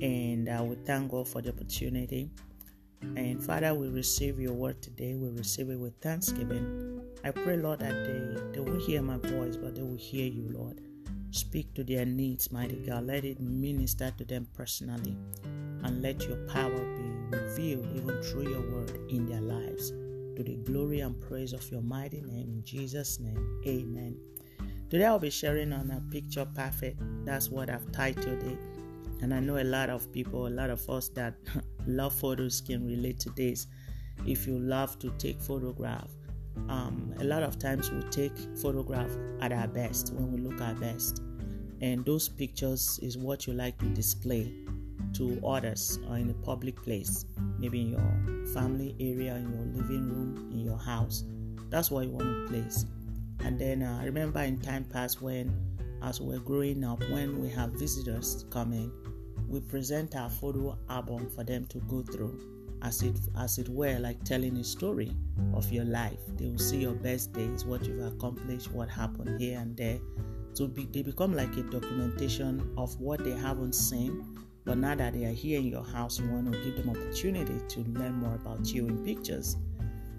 And 0.00 0.48
uh, 0.48 0.52
I 0.52 0.60
will 0.62 0.78
thank 0.86 1.10
God 1.10 1.28
for 1.28 1.42
the 1.42 1.50
opportunity. 1.50 2.30
And 3.02 3.44
Father, 3.44 3.74
we 3.74 3.90
receive 3.90 4.40
your 4.40 4.54
word 4.54 4.80
today. 4.80 5.16
We 5.16 5.28
receive 5.28 5.68
it 5.68 5.78
with 5.78 6.00
thanksgiving. 6.00 7.02
I 7.24 7.30
pray, 7.30 7.58
Lord, 7.58 7.80
that 7.80 7.92
they, 7.92 8.54
they 8.54 8.60
will 8.60 8.80
hear 8.80 9.02
my 9.02 9.18
voice, 9.18 9.58
but 9.58 9.74
they 9.74 9.82
will 9.82 9.98
hear 9.98 10.24
you, 10.24 10.48
Lord. 10.48 10.80
Speak 11.30 11.74
to 11.74 11.84
their 11.84 12.06
needs, 12.06 12.50
mighty 12.50 12.76
God. 12.86 13.04
Let 13.04 13.26
it 13.26 13.38
minister 13.38 14.14
to 14.16 14.24
them 14.24 14.48
personally. 14.54 15.14
And 15.84 16.00
let 16.00 16.26
your 16.26 16.38
power 16.46 16.70
be 16.70 17.36
revealed 17.36 17.86
even 17.94 18.22
through 18.22 18.48
your 18.48 18.62
word 18.72 18.98
in 19.10 19.26
their 19.26 19.42
lives. 19.42 19.92
To 20.36 20.42
the 20.42 20.56
glory 20.56 21.00
and 21.00 21.18
praise 21.18 21.54
of 21.54 21.70
your 21.70 21.80
mighty 21.80 22.20
name. 22.20 22.50
In 22.50 22.62
Jesus' 22.62 23.18
name, 23.20 23.62
amen. 23.66 24.18
Today 24.90 25.06
I'll 25.06 25.18
be 25.18 25.30
sharing 25.30 25.72
on 25.72 25.90
a 25.90 26.12
picture 26.12 26.44
perfect. 26.44 27.00
That's 27.24 27.48
what 27.48 27.70
I've 27.70 27.90
titled 27.90 28.42
it. 28.42 28.58
And 29.22 29.32
I 29.32 29.40
know 29.40 29.56
a 29.56 29.64
lot 29.64 29.88
of 29.88 30.12
people, 30.12 30.46
a 30.46 30.50
lot 30.50 30.68
of 30.68 30.90
us 30.90 31.08
that 31.10 31.36
love 31.86 32.12
photos 32.12 32.60
can 32.60 32.86
relate 32.86 33.18
to 33.20 33.30
this. 33.30 33.66
If 34.26 34.46
you 34.46 34.58
love 34.58 34.98
to 34.98 35.10
take 35.12 35.40
photograph, 35.40 36.10
um, 36.68 37.14
a 37.18 37.24
lot 37.24 37.42
of 37.42 37.58
times 37.58 37.90
we 37.90 38.02
take 38.10 38.36
photograph 38.58 39.10
at 39.40 39.52
our 39.52 39.68
best 39.68 40.12
when 40.12 40.32
we 40.32 40.38
look 40.38 40.60
our 40.60 40.74
best, 40.74 41.22
and 41.80 42.04
those 42.04 42.28
pictures 42.28 43.00
is 43.02 43.16
what 43.16 43.46
you 43.46 43.54
like 43.54 43.78
to 43.78 43.86
display 43.86 44.52
to 45.16 45.40
others 45.46 45.98
or 46.08 46.16
in 46.16 46.30
a 46.30 46.34
public 46.34 46.82
place, 46.82 47.26
maybe 47.58 47.80
in 47.80 47.90
your 47.90 48.46
family 48.54 48.94
area, 49.00 49.34
in 49.36 49.50
your 49.52 49.82
living 49.82 50.08
room, 50.08 50.50
in 50.52 50.60
your 50.60 50.78
house. 50.78 51.24
That's 51.70 51.90
what 51.90 52.06
you 52.06 52.10
want 52.10 52.46
to 52.46 52.52
place. 52.52 52.86
And 53.40 53.58
then 53.58 53.82
uh, 53.82 53.98
I 54.00 54.04
remember 54.04 54.40
in 54.40 54.60
time 54.60 54.84
past 54.84 55.22
when, 55.22 55.54
as 56.02 56.20
we're 56.20 56.38
growing 56.38 56.84
up, 56.84 57.00
when 57.10 57.40
we 57.40 57.48
have 57.50 57.70
visitors 57.72 58.44
coming, 58.50 58.92
we 59.48 59.60
present 59.60 60.16
our 60.16 60.30
photo 60.30 60.76
album 60.88 61.30
for 61.30 61.44
them 61.44 61.66
to 61.66 61.78
go 61.80 62.02
through 62.02 62.38
as 62.82 63.02
it 63.02 63.18
as 63.38 63.58
it 63.58 63.68
were 63.68 63.98
like 63.98 64.22
telling 64.24 64.56
a 64.58 64.64
story 64.64 65.10
of 65.54 65.70
your 65.72 65.84
life 65.84 66.18
they 66.36 66.46
will 66.46 66.58
see 66.58 66.78
your 66.78 66.92
best 66.92 67.32
days 67.32 67.64
what 67.64 67.84
you've 67.84 68.04
accomplished 68.04 68.70
what 68.72 68.88
happened 68.88 69.40
here 69.40 69.58
and 69.58 69.76
there 69.76 69.98
so 70.52 70.66
be, 70.66 70.86
they 70.86 71.02
become 71.02 71.34
like 71.34 71.54
a 71.56 71.62
documentation 71.62 72.70
of 72.76 72.98
what 73.00 73.22
they 73.24 73.32
haven't 73.32 73.74
seen 73.74 74.35
but 74.66 74.76
now 74.76 74.94
that 74.94 75.14
they 75.14 75.24
are 75.24 75.32
here 75.32 75.58
in 75.58 75.66
your 75.68 75.84
house 75.84 76.20
you 76.20 76.28
want 76.28 76.52
to 76.52 76.62
give 76.62 76.76
them 76.76 76.90
opportunity 76.90 77.58
to 77.68 77.80
learn 77.98 78.12
more 78.12 78.34
about 78.34 78.66
you 78.66 78.86
in 78.86 79.02
pictures 79.02 79.56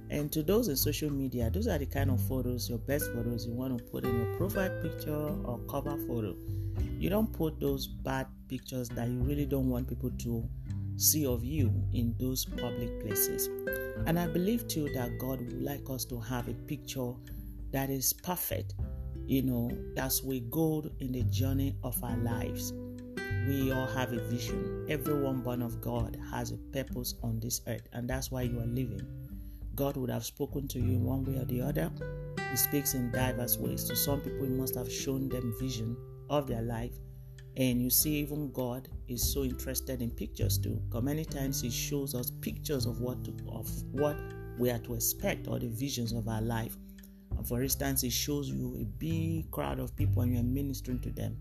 and 0.10 0.32
to 0.32 0.42
those 0.42 0.68
in 0.70 0.76
social 0.76 1.12
media 1.12 1.52
those 1.52 1.68
are 1.68 1.78
the 1.78 1.86
kind 1.86 2.10
of 2.10 2.20
photos 2.28 2.68
your 2.68 2.80
best 2.80 3.12
photos 3.14 3.46
you 3.46 3.54
want 3.54 3.78
to 3.78 3.84
put 3.84 4.04
in 4.04 4.18
your 4.18 4.38
profile 4.38 4.72
picture 4.82 5.30
or 5.46 5.60
cover 5.70 5.96
photo 6.08 6.36
you 6.98 7.12
don't 7.12 7.32
put 7.32 7.60
those 7.60 7.86
bad 7.86 8.26
pictures 8.50 8.90
that 8.90 9.08
you 9.08 9.20
really 9.20 9.46
don't 9.46 9.70
want 9.70 9.88
people 9.88 10.10
to 10.18 10.44
see 10.98 11.26
of 11.26 11.44
you 11.44 11.72
in 11.94 12.16
those 12.20 12.46
public 12.46 13.00
places. 13.02 13.48
And 14.08 14.20
I 14.20 14.28
believe 14.28 14.68
too 14.68 14.90
that 14.96 15.18
God 15.20 15.40
would 15.40 15.62
like 15.62 15.90
us 15.90 16.06
to 16.06 16.20
have 16.20 16.48
a 16.48 16.54
picture 16.54 17.14
that 17.72 17.90
is 17.90 18.14
perfect, 18.14 18.74
you 19.26 19.44
know, 19.44 19.72
as 19.98 20.24
we 20.24 20.42
go 20.42 20.90
in 21.00 21.12
the 21.12 21.24
journey 21.24 21.76
of 21.84 22.02
our 22.04 22.18
lives. 22.18 22.74
We 23.48 23.72
all 23.72 23.88
have 23.88 24.12
a 24.12 24.20
vision. 24.20 24.86
Everyone 24.90 25.40
born 25.40 25.62
of 25.62 25.80
God 25.80 26.20
has 26.32 26.52
a 26.52 26.58
purpose 26.58 27.16
on 27.24 27.40
this 27.40 27.62
earth, 27.66 27.88
and 27.94 28.06
that's 28.06 28.30
why 28.30 28.42
you 28.42 28.60
are 28.60 28.66
living. 28.66 29.08
God 29.74 29.96
would 29.96 30.10
have 30.10 30.26
spoken 30.26 30.68
to 30.68 30.80
you 30.80 30.98
in 30.98 31.06
one 31.06 31.24
way 31.24 31.40
or 31.40 31.46
the 31.46 31.62
other. 31.62 31.90
He 32.52 32.58
speaks 32.58 32.94
in 32.94 33.10
diverse 33.10 33.58
ways. 33.58 33.86
To 33.86 33.96
some 33.96 34.20
people, 34.20 34.44
He 34.44 34.50
must 34.50 34.76
have 34.76 34.92
shown 34.92 35.30
them 35.30 35.56
vision 35.62 35.96
of 36.30 36.46
their 36.46 36.62
life. 36.62 36.92
And 37.56 37.82
you 37.82 37.90
see, 37.90 38.18
even 38.18 38.52
God 38.52 38.90
is 39.08 39.24
so 39.24 39.46
interested 39.46 40.02
in 40.02 40.12
pictures 40.12 40.58
too. 40.58 40.82
Because 40.90 41.04
many 41.04 41.24
times 41.24 41.62
He 41.62 41.70
shows 41.70 42.16
us 42.16 42.32
pictures 42.42 42.86
of 42.86 43.00
what 43.00 43.24
to, 43.24 43.34
of 43.48 43.70
what 43.94 44.18
we 44.60 44.72
are 44.72 44.80
to 44.80 44.96
expect 44.96 45.48
or 45.48 45.58
the 45.58 45.70
visions 45.70 46.12
of 46.12 46.28
our 46.28 46.42
life. 46.42 46.76
And 47.38 47.48
for 47.48 47.62
instance, 47.62 48.02
He 48.02 48.10
shows 48.10 48.50
you 48.50 48.76
a 48.82 48.84
big 48.84 49.50
crowd 49.52 49.80
of 49.80 49.96
people 49.96 50.24
and 50.24 50.34
you're 50.34 50.44
ministering 50.44 51.00
to 51.00 51.12
them. 51.12 51.38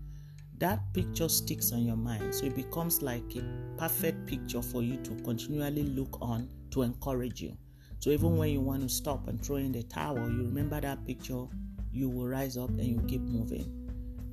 That 0.59 0.81
picture 0.93 1.29
sticks 1.29 1.71
on 1.71 1.83
your 1.85 1.95
mind, 1.95 2.33
so 2.33 2.45
it 2.45 2.55
becomes 2.55 3.03
like 3.03 3.35
a 3.35 3.43
perfect 3.77 4.25
picture 4.25 4.61
for 4.61 4.81
you 4.81 4.97
to 4.97 5.11
continually 5.23 5.83
look 5.83 6.17
on 6.19 6.49
to 6.71 6.81
encourage 6.81 7.41
you. 7.41 7.55
So 7.99 8.09
even 8.09 8.37
when 8.37 8.49
you 8.49 8.61
want 8.61 8.81
to 8.81 8.89
stop 8.89 9.27
and 9.27 9.43
throw 9.43 9.57
in 9.57 9.71
the 9.71 9.83
towel, 9.83 10.17
you 10.17 10.43
remember 10.43 10.81
that 10.81 11.05
picture, 11.05 11.45
you 11.91 12.09
will 12.09 12.27
rise 12.27 12.57
up 12.57 12.69
and 12.69 12.85
you 12.85 12.99
keep 13.07 13.21
moving. 13.21 13.71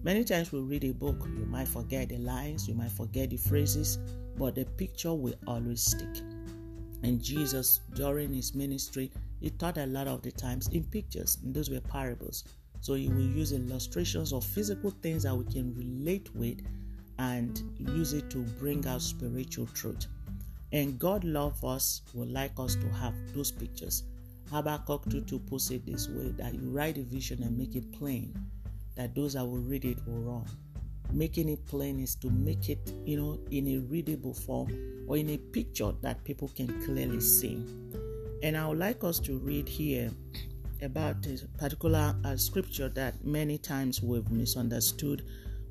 Many 0.02 0.25
times 0.25 0.52
we 0.52 0.61
read 0.61 0.85
a 0.85 0.93
book, 0.93 1.26
you 1.26 1.47
might 1.47 1.69
forget 1.69 2.09
the 2.09 2.19
lines, 2.19 2.69
you 2.69 2.75
might 2.75 2.93
forget 2.93 3.31
the 3.31 3.37
phrases, 3.37 3.99
but 4.37 4.54
the 4.54 4.64
picture 4.64 5.14
will 5.14 5.35
always 5.47 5.83
stick. 5.83 6.23
And 7.02 7.23
Jesus, 7.23 7.81
during 7.95 8.33
his 8.33 8.54
ministry, 8.54 9.11
he 9.40 9.50
taught 9.50 9.76
a 9.76 9.87
lot 9.87 10.09
of 10.09 10.23
the 10.23 10.33
times 10.33 10.69
in 10.69 10.85
pictures, 10.85 11.38
and 11.43 11.54
those 11.54 11.69
were 11.69 11.81
parables. 11.81 12.45
So 12.84 12.92
he 12.92 13.08
will 13.08 13.22
use 13.22 13.52
illustrations 13.52 14.34
of 14.34 14.44
physical 14.44 14.90
things 14.90 15.22
that 15.22 15.34
we 15.34 15.50
can 15.50 15.74
relate 15.74 16.28
with 16.34 16.60
and 17.18 17.58
use 17.78 18.12
it 18.12 18.28
to 18.28 18.40
bring 18.58 18.86
out 18.86 19.00
spiritual 19.00 19.64
truth. 19.68 20.06
And 20.70 20.98
God 20.98 21.24
loves 21.24 21.64
us, 21.64 22.02
would 22.12 22.30
like 22.30 22.52
us 22.58 22.74
to 22.74 22.86
have 22.90 23.14
those 23.34 23.50
pictures. 23.50 24.02
Habakkuk 24.50 25.08
2 25.08 25.22
2 25.22 25.38
puts 25.38 25.70
it 25.70 25.86
this 25.86 26.10
way 26.10 26.34
that 26.36 26.52
you 26.52 26.68
write 26.68 26.98
a 26.98 27.04
vision 27.04 27.42
and 27.42 27.56
make 27.56 27.74
it 27.74 27.90
plain 27.90 28.34
that 28.96 29.14
those 29.14 29.32
that 29.32 29.46
will 29.46 29.64
read 29.64 29.86
it 29.86 29.96
will 30.06 30.20
run. 30.20 30.44
Making 31.10 31.48
it 31.48 31.64
plain 31.64 31.98
is 31.98 32.14
to 32.16 32.28
make 32.28 32.68
it, 32.68 32.92
you 33.06 33.16
know, 33.16 33.38
in 33.50 33.66
a 33.66 33.78
readable 33.78 34.34
form 34.34 35.06
or 35.08 35.16
in 35.16 35.30
a 35.30 35.38
picture 35.38 35.92
that 36.02 36.22
people 36.24 36.50
can 36.54 36.84
clearly 36.84 37.20
see. 37.22 37.64
And 38.42 38.58
I 38.58 38.68
would 38.68 38.78
like 38.78 39.02
us 39.04 39.20
to 39.20 39.38
read 39.38 39.70
here 39.70 40.10
about 40.84 41.22
this 41.22 41.44
particular 41.58 42.14
uh, 42.24 42.36
scripture 42.36 42.88
that 42.90 43.24
many 43.24 43.58
times 43.58 44.02
we've 44.02 44.30
misunderstood 44.30 45.24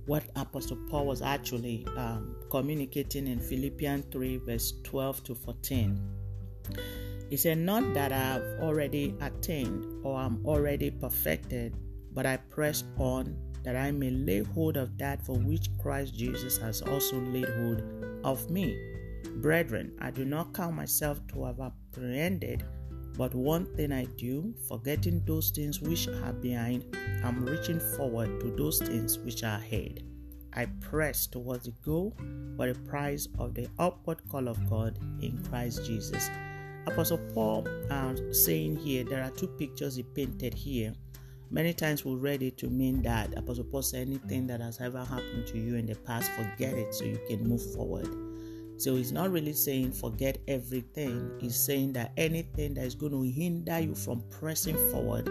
what 0.05 0.23
Apostle 0.35 0.77
Paul 0.89 1.05
was 1.05 1.21
actually 1.21 1.85
um, 1.95 2.35
communicating 2.49 3.27
in 3.27 3.39
Philippians 3.39 4.05
3, 4.11 4.37
verse 4.37 4.73
12 4.83 5.23
to 5.23 5.35
14. 5.35 5.99
He 7.29 7.37
said, 7.37 7.57
Not 7.57 7.93
that 7.93 8.11
I 8.11 8.17
have 8.17 8.43
already 8.59 9.15
attained 9.21 9.85
or 10.03 10.19
am 10.19 10.41
already 10.45 10.91
perfected, 10.91 11.75
but 12.13 12.25
I 12.25 12.37
press 12.37 12.83
on 12.97 13.35
that 13.63 13.75
I 13.75 13.91
may 13.91 14.09
lay 14.09 14.39
hold 14.39 14.77
of 14.77 14.97
that 14.97 15.25
for 15.25 15.37
which 15.37 15.69
Christ 15.81 16.13
Jesus 16.13 16.57
has 16.57 16.81
also 16.81 17.19
laid 17.21 17.47
hold 17.47 17.81
of 18.23 18.49
me. 18.49 18.77
Brethren, 19.37 19.93
I 19.99 20.11
do 20.11 20.25
not 20.25 20.53
count 20.53 20.75
myself 20.75 21.25
to 21.29 21.45
have 21.45 21.59
apprehended, 21.59 22.65
but 23.17 23.33
one 23.35 23.65
thing 23.75 23.91
I 23.91 24.05
do, 24.17 24.53
forgetting 24.67 25.23
those 25.25 25.51
things 25.51 25.79
which 25.79 26.07
are 26.07 26.33
behind, 26.33 26.85
I'm 27.23 27.45
reaching 27.45 27.79
forward 27.79 28.39
to 28.41 28.51
those 28.51 28.79
things 28.79 29.19
which 29.19 29.43
are 29.43 29.57
ahead. 29.57 30.03
I 30.55 30.65
press 30.81 31.27
towards 31.27 31.65
the 31.65 31.73
goal 31.83 32.15
for 32.57 32.71
the 32.71 32.79
prize 32.81 33.27
of 33.39 33.53
the 33.53 33.67
upward 33.79 34.21
call 34.29 34.47
of 34.47 34.69
God 34.69 34.97
in 35.21 35.43
Christ 35.49 35.85
Jesus. 35.85 36.29
Apostle 36.85 37.19
Paul 37.33 37.67
uh, 37.89 38.13
saying 38.31 38.77
here 38.77 39.03
there 39.03 39.23
are 39.23 39.31
two 39.31 39.47
pictures 39.47 39.95
he 39.95 40.03
painted 40.03 40.53
here. 40.53 40.93
Many 41.49 41.73
times 41.73 42.03
we 42.03 42.15
read 42.15 42.41
it 42.41 42.57
to 42.57 42.69
mean 42.69 43.03
that 43.03 43.37
Apostle 43.37 43.65
Paul 43.65 43.83
said 43.83 44.07
anything 44.07 44.47
that 44.47 44.59
has 44.59 44.81
ever 44.81 45.03
happened 45.03 45.45
to 45.47 45.59
you 45.59 45.75
in 45.75 45.85
the 45.85 45.95
past, 45.95 46.31
forget 46.31 46.73
it 46.73 46.93
so 46.95 47.05
you 47.05 47.19
can 47.27 47.47
move 47.47 47.61
forward. 47.73 48.32
So 48.83 48.97
he's 48.97 49.13
not 49.13 49.31
really 49.31 49.53
saying 49.53 49.93
forget 49.93 50.39
everything. 50.45 51.31
He's 51.39 51.55
saying 51.55 51.93
that 51.93 52.11
anything 52.17 52.73
that 52.73 52.83
is 52.83 52.95
going 52.95 53.13
to 53.13 53.23
hinder 53.23 53.79
you 53.79 53.95
from 53.95 54.21
pressing 54.29 54.75
forward, 54.91 55.25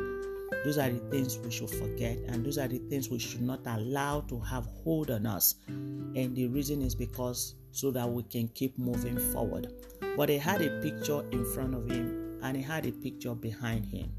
those 0.65 0.79
are 0.79 0.89
the 0.89 1.01
things 1.11 1.37
we 1.37 1.51
should 1.51 1.69
forget, 1.69 2.17
and 2.29 2.47
those 2.47 2.57
are 2.57 2.67
the 2.67 2.79
things 2.79 3.11
we 3.11 3.19
should 3.19 3.43
not 3.43 3.61
allow 3.67 4.23
to 4.23 4.41
have 4.41 4.65
hold 4.83 5.11
on 5.11 5.27
us. 5.27 5.57
And 5.69 6.35
the 6.35 6.47
reason 6.47 6.81
is 6.81 6.95
because 6.95 7.57
so 7.73 7.91
that 7.91 8.09
we 8.09 8.23
can 8.23 8.49
keep 8.49 8.79
moving 8.79 9.19
forward. 9.19 9.71
But 10.17 10.31
he 10.31 10.39
had 10.39 10.63
a 10.63 10.81
picture 10.81 11.23
in 11.31 11.45
front 11.53 11.75
of 11.75 11.91
him 11.91 12.39
and 12.43 12.57
he 12.57 12.63
had 12.63 12.87
a 12.87 12.93
picture 12.93 13.35
behind 13.35 13.85
him. 13.85 14.11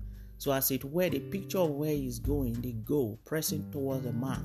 So, 0.43 0.51
as 0.51 0.71
it 0.71 0.83
were, 0.83 1.07
the 1.07 1.21
picture 1.21 1.59
of 1.59 1.69
where 1.69 1.95
he's 1.95 2.19
going, 2.19 2.59
the 2.59 2.73
goal, 2.73 3.17
pressing 3.23 3.71
towards 3.71 4.03
the 4.03 4.11
mark, 4.11 4.43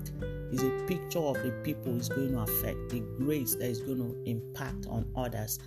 is 0.53 0.63
a 0.63 0.71
picture 0.87 1.19
of 1.19 1.43
the 1.43 1.51
people 1.65 1.93
he's 1.93 2.09
going 2.09 2.31
to 2.35 2.39
affect, 2.39 2.91
the 2.91 3.01
grace 3.19 3.57
that 3.57 3.65
is 3.65 3.81
going 3.81 3.99
to 3.99 4.31
impact 4.31 4.87
on 4.89 5.11
others, 5.17 5.59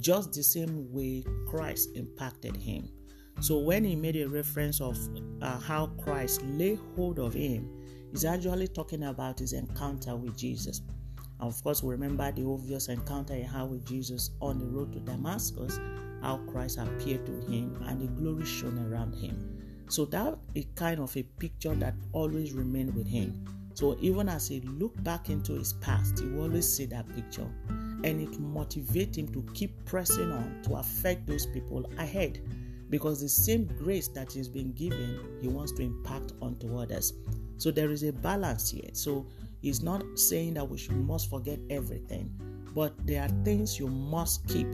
just 0.00 0.32
the 0.32 0.42
same 0.42 0.92
way 0.92 1.22
Christ 1.46 1.90
impacted 1.94 2.56
him. 2.56 2.88
So, 3.38 3.58
when 3.58 3.84
he 3.84 3.94
made 3.94 4.16
a 4.16 4.28
reference 4.28 4.80
of 4.80 4.98
uh, 5.40 5.60
how 5.60 5.86
Christ 6.02 6.42
lay 6.42 6.80
hold 6.96 7.20
of 7.20 7.34
him, 7.34 7.70
he's 8.10 8.24
actually 8.24 8.66
talking 8.66 9.04
about 9.04 9.38
his 9.38 9.52
encounter 9.52 10.16
with 10.16 10.36
Jesus. 10.36 10.82
And 11.38 11.48
of 11.48 11.62
course, 11.62 11.84
we 11.84 11.92
remember 11.92 12.32
the 12.32 12.44
obvious 12.44 12.88
encounter 12.88 13.34
he 13.34 13.42
had 13.42 13.70
with 13.70 13.86
Jesus 13.86 14.30
on 14.40 14.58
the 14.58 14.66
road 14.66 14.92
to 14.94 14.98
Damascus, 14.98 15.78
how 16.22 16.38
Christ 16.38 16.78
appeared 16.78 17.24
to 17.26 17.40
him 17.42 17.80
and 17.86 18.00
the 18.00 18.08
glory 18.20 18.44
shone 18.44 18.84
around 18.90 19.14
him. 19.14 19.55
So 19.88 20.04
that 20.06 20.36
is 20.54 20.66
kind 20.74 21.00
of 21.00 21.16
a 21.16 21.22
picture 21.22 21.74
that 21.76 21.94
always 22.12 22.52
remained 22.52 22.94
with 22.94 23.06
him. 23.06 23.44
So 23.74 23.96
even 24.00 24.28
as 24.28 24.48
he 24.48 24.60
looked 24.60 25.04
back 25.04 25.28
into 25.28 25.52
his 25.52 25.74
past, 25.74 26.18
he 26.18 26.38
always 26.38 26.70
see 26.70 26.86
that 26.86 27.08
picture. 27.14 27.46
And 27.68 28.20
it 28.20 28.32
motivates 28.40 29.16
him 29.16 29.28
to 29.28 29.44
keep 29.54 29.84
pressing 29.84 30.32
on 30.32 30.62
to 30.64 30.76
affect 30.76 31.26
those 31.26 31.46
people 31.46 31.84
ahead. 31.98 32.40
Because 32.88 33.20
the 33.20 33.28
same 33.28 33.66
grace 33.78 34.08
that 34.08 34.32
he's 34.32 34.48
been 34.48 34.72
given, 34.72 35.38
he 35.40 35.48
wants 35.48 35.72
to 35.72 35.82
impact 35.82 36.32
onto 36.40 36.78
others. 36.78 37.12
So 37.58 37.70
there 37.70 37.90
is 37.90 38.02
a 38.02 38.12
balance 38.12 38.70
here. 38.70 38.90
So 38.92 39.26
he's 39.60 39.82
not 39.82 40.02
saying 40.18 40.54
that 40.54 40.68
we 40.68 40.78
should 40.78 40.96
must 40.96 41.28
forget 41.28 41.58
everything, 41.68 42.30
but 42.74 42.94
there 43.06 43.22
are 43.22 43.44
things 43.44 43.78
you 43.78 43.88
must 43.88 44.46
keep 44.48 44.68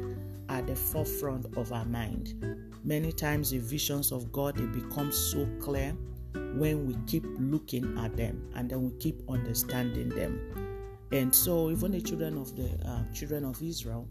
at 0.49 0.67
the 0.67 0.77
forefront 0.77 1.57
of 1.57 1.73
our 1.73 1.85
mind. 1.87 2.35
Many 2.85 3.13
times 3.13 3.51
the 3.51 3.59
visions 3.59 4.11
of 4.13 4.33
God 4.33 4.57
they 4.57 4.67
become 4.67 5.13
so 5.13 5.49
clear 5.61 5.97
when 6.55 6.87
we 6.87 6.97
keep 7.07 7.25
looking 7.39 7.97
at 7.99 8.17
them 8.17 8.51
and 8.55 8.71
then 8.71 8.83
we 8.83 8.91
keep 8.99 9.21
understanding 9.29 10.09
them. 10.09 10.41
And 11.13 11.35
so 11.35 11.71
even 11.71 11.93
the 11.93 12.01
children 12.01 12.39
of 12.39 12.57
the 12.57 12.71
uh, 12.89 13.05
children 13.13 13.45
of 13.45 13.63
Israel, 13.63 14.09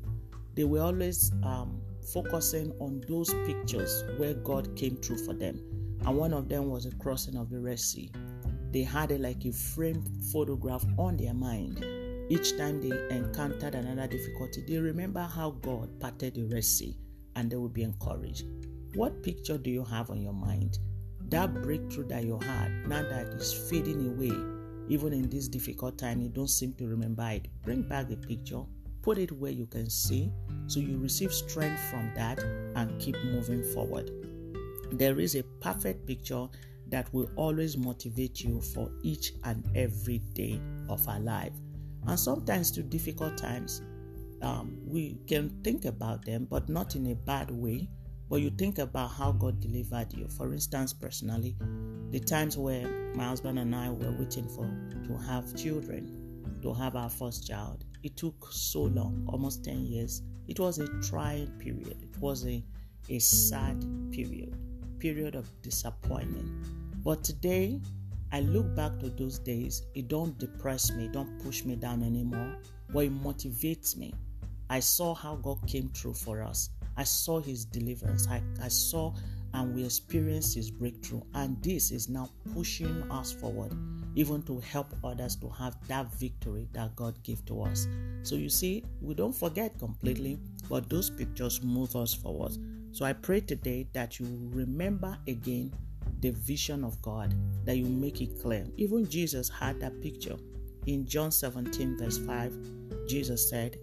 they 0.56 0.64
were 0.64 0.82
always 0.82 1.32
um, 1.44 1.82
focusing 2.14 2.72
on 2.80 3.04
those 3.08 3.34
pictures 3.46 4.04
where 4.18 4.36
God 4.36 4.76
came 4.76 4.96
through 4.98 5.26
for 5.26 5.34
them. 5.34 5.60
And 6.06 6.18
one 6.18 6.34
of 6.34 6.48
them 6.48 6.70
was 6.70 6.86
the 6.86 6.96
crossing 6.96 7.36
of 7.36 7.50
the 7.50 7.60
Red 7.60 7.80
Sea. 7.80 8.12
They 8.72 8.84
had 8.84 9.12
a, 9.12 9.18
like 9.18 9.44
a 9.46 9.52
framed 9.52 10.08
photograph 10.32 10.86
on 10.98 11.18
their 11.18 11.34
mind 11.34 11.84
each 12.32 12.56
time 12.58 12.80
they 12.80 13.14
encountered 13.14 13.76
another 13.76 14.08
difficulty, 14.08 14.64
they 14.66 14.78
remember 14.78 15.20
how 15.20 15.50
God 15.50 16.00
parted 16.00 16.36
the 16.36 16.44
Red 16.44 16.64
Sea 16.64 16.96
and 17.36 17.50
they 17.50 17.56
will 17.56 17.70
be 17.70 17.84
encouraged. 17.84 18.46
What 18.96 19.24
picture 19.24 19.58
do 19.58 19.70
you 19.70 19.84
have 19.86 20.10
on 20.10 20.22
your 20.22 20.34
mind? 20.34 20.80
That 21.30 21.62
breakthrough 21.62 22.08
that 22.08 22.26
you 22.26 22.40
had, 22.40 22.88
now 22.88 23.04
that 23.04 23.28
is 23.28 23.54
fading 23.70 24.08
away, 24.08 24.34
even 24.90 25.14
in 25.14 25.30
this 25.30 25.48
difficult 25.48 25.98
time, 25.98 26.22
you 26.22 26.30
don't 26.30 26.50
seem 26.50 26.74
to 26.74 26.88
remember 26.88 27.30
it. 27.32 27.48
Bring 27.64 27.84
back 27.84 28.10
the 28.10 28.18
picture, 28.18 28.64
put 29.02 29.18
it 29.18 29.32
where 29.32 29.52
you 29.52 29.66
can 29.66 29.90
see, 29.90 30.32
so 30.68 30.80
you 30.80 30.98
receive 30.98 31.34
strength 31.34 31.82
from 31.90 32.12
that 32.16 32.40
and 32.76 33.00
keep 33.00 33.16
moving 33.24 33.64
forward. 33.74 34.12
There 34.92 35.20
is 35.20 35.36
a 35.36 35.44
perfect 35.62 36.06
picture 36.06 36.48
that 36.90 37.14
will 37.14 37.30
always 37.38 37.78
motivate 37.78 38.42
you 38.42 38.60
for 38.60 38.92
each 39.02 39.34
and 39.46 39.64
every 39.76 40.20
day 40.34 40.60
of 40.90 41.08
our 41.08 41.20
life. 41.22 41.54
And 42.08 42.20
sometimes, 42.20 42.72
through 42.72 42.84
difficult 42.84 43.38
times, 43.38 43.82
um, 44.42 44.78
we 44.86 45.18
can 45.28 45.50
think 45.64 45.86
about 45.86 46.26
them, 46.26 46.48
but 46.50 46.70
not 46.70 46.96
in 46.96 47.08
a 47.08 47.16
bad 47.16 47.52
way. 47.52 47.90
But 48.30 48.38
you 48.42 48.50
think 48.52 48.80
about 48.80 49.12
how 49.12 49.34
God 49.34 49.60
delivered 49.60 50.14
you. 50.14 50.28
For 50.30 50.54
instance, 50.54 50.94
personally, 50.94 51.58
the 52.12 52.20
times 52.20 52.58
where 52.58 52.88
my 53.14 53.26
husband 53.26 53.60
and 53.60 53.76
I 53.76 53.90
were 53.90 54.12
waiting 54.12 54.48
for 54.48 54.66
to 55.06 55.18
have 55.28 55.54
children, 55.56 56.60
to 56.62 56.74
have 56.74 56.96
our 56.96 57.10
first 57.10 57.46
child, 57.46 57.84
it 58.04 58.16
took 58.16 58.48
so 58.50 58.84
long, 58.84 59.28
almost 59.28 59.66
10 59.66 59.86
years. 59.86 60.22
It 60.48 60.62
was 60.62 60.80
a 60.80 60.88
trying 61.02 61.48
period. 61.60 61.98
It 62.02 62.18
was 62.22 62.48
a, 62.48 62.64
a 63.10 63.20
sad 63.20 63.86
period, 64.12 64.56
period 65.00 65.36
of 65.36 65.50
disappointment. 65.62 67.04
But 67.04 67.26
today, 67.26 67.82
I 68.32 68.40
look 68.40 68.74
back 68.76 68.98
to 69.00 69.10
those 69.10 69.40
days, 69.40 69.84
it 69.94 70.08
don't 70.08 70.38
depress 70.38 70.90
me, 70.94 71.10
don't 71.10 71.38
push 71.44 71.66
me 71.66 71.76
down 71.76 72.02
anymore, 72.02 72.56
but 72.94 73.06
it 73.06 73.24
motivates 73.24 73.98
me. 73.98 74.14
I 74.72 74.80
saw 74.80 75.14
how 75.14 75.36
God 75.36 75.68
came 75.68 75.90
through 75.90 76.14
for 76.14 76.42
us. 76.42 76.70
I 76.96 77.04
saw 77.04 77.42
his 77.42 77.66
deliverance. 77.66 78.26
I, 78.30 78.42
I 78.64 78.70
saw 78.70 79.14
and 79.54 79.76
we 79.76 79.84
experienced 79.84 80.56
his 80.56 80.72
breakthrough. 80.72 81.20
And 81.34 81.62
this 81.62 81.92
is 81.92 82.08
now 82.08 82.30
pushing 82.54 83.04
us 83.12 83.34
forward, 83.34 83.74
even 84.16 84.44
to 84.44 84.60
help 84.60 84.96
others 85.04 85.36
to 85.42 85.50
have 85.50 85.76
that 85.90 86.14
victory 86.16 86.70
that 86.72 86.96
God 86.96 87.22
gave 87.22 87.44
to 87.48 87.64
us. 87.64 87.86
So 88.24 88.36
you 88.36 88.48
see, 88.48 88.86
we 89.02 89.14
don't 89.14 89.36
forget 89.36 89.78
completely, 89.78 90.40
but 90.70 90.90
those 90.90 91.10
pictures 91.10 91.62
move 91.62 91.98
us 91.98 92.14
forward. 92.14 92.54
So 92.94 93.04
I 93.04 93.12
pray 93.12 93.42
today 93.42 93.90
that 93.92 94.22
you 94.22 94.50
remember 94.54 95.18
again 95.28 95.74
the 96.22 96.30
vision 96.30 96.86
of 96.86 97.02
God, 97.02 97.36
that 97.66 97.76
you 97.76 97.88
make 97.88 98.22
it 98.22 98.42
clear. 98.42 98.66
Even 98.78 99.10
Jesus 99.10 99.50
had 99.50 99.82
that 99.82 100.00
picture. 100.02 100.38
In 100.86 101.06
John 101.06 101.30
17, 101.30 101.98
verse 101.98 102.20
5, 102.20 102.58
Jesus 103.10 103.50
said, 103.50 103.76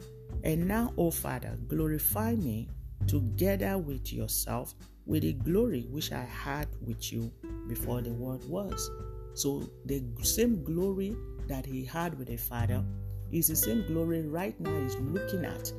And 0.49 0.67
now, 0.67 0.95
O 0.97 1.11
Father, 1.11 1.59
glorify 1.69 2.35
me 2.35 2.71
together 3.07 3.77
with 3.77 4.15
yourself 4.15 4.75
with 5.05 5.21
the 5.21 5.35
glory 5.35 5.87
which 5.91 6.11
I 6.11 6.23
had 6.23 6.69
with 6.81 7.13
you 7.13 7.31
before 7.69 8.01
the 8.01 8.15
world 8.15 8.49
was. 8.49 8.91
So, 9.35 9.69
the 9.85 10.03
same 10.23 10.65
glory 10.65 11.15
that 11.49 11.67
he 11.67 11.85
had 11.85 12.19
with 12.19 12.29
the 12.29 12.39
Father 12.39 12.83
is 13.31 13.49
the 13.49 13.57
same 13.57 13.87
glory 13.89 14.23
right 14.23 14.59
now 14.59 14.81
he's 14.81 14.97
looking 14.97 15.45
at 15.45 15.71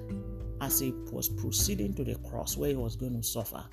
as 0.61 0.79
he 0.79 0.93
was 1.11 1.29
proceeding 1.29 1.95
to 1.95 2.03
the 2.03 2.19
cross 2.29 2.55
where 2.55 2.69
he 2.69 2.75
was 2.75 2.95
going 2.95 3.19
to 3.19 3.23
suffer. 3.23 3.65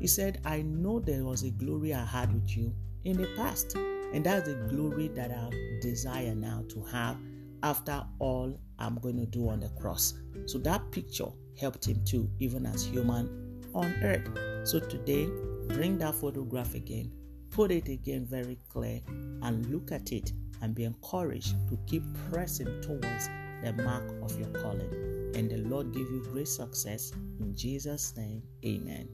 He 0.00 0.06
said, 0.06 0.38
I 0.44 0.60
know 0.60 1.00
there 1.00 1.24
was 1.24 1.44
a 1.44 1.50
glory 1.50 1.94
I 1.94 2.04
had 2.04 2.30
with 2.30 2.54
you 2.54 2.74
in 3.04 3.16
the 3.16 3.28
past. 3.36 3.74
And 4.12 4.22
that's 4.22 4.46
the 4.46 4.56
glory 4.68 5.08
that 5.14 5.30
I 5.30 5.80
desire 5.80 6.34
now 6.34 6.62
to 6.68 6.82
have 6.92 7.16
after 7.62 8.04
all 8.18 8.58
I'm 8.78 8.98
going 8.98 9.16
to 9.16 9.26
do 9.26 9.48
on 9.48 9.60
the 9.60 9.68
cross. 9.80 10.14
So 10.46 10.58
that 10.58 10.90
picture 10.90 11.28
helped 11.58 11.86
him 11.86 12.02
too, 12.04 12.28
even 12.38 12.66
as 12.66 12.84
human 12.84 13.62
on 13.74 13.92
earth. 14.02 14.28
So 14.66 14.80
today, 14.80 15.28
bring 15.68 15.98
that 15.98 16.14
photograph 16.14 16.74
again, 16.74 17.12
put 17.50 17.70
it 17.70 17.88
again 17.88 18.26
very 18.26 18.58
clear, 18.68 19.00
and 19.42 19.66
look 19.66 19.92
at 19.92 20.12
it 20.12 20.32
and 20.60 20.74
be 20.74 20.84
encouraged 20.84 21.54
to 21.68 21.78
keep 21.86 22.02
pressing 22.30 22.80
towards 22.82 23.28
the 23.62 23.72
mark 23.84 24.04
of 24.22 24.38
your 24.38 24.48
calling. 24.60 25.32
And 25.34 25.50
the 25.50 25.58
Lord 25.58 25.92
give 25.92 26.10
you 26.10 26.22
great 26.32 26.48
success. 26.48 27.12
In 27.40 27.54
Jesus' 27.56 28.14
name, 28.16 28.42
amen. 28.64 29.08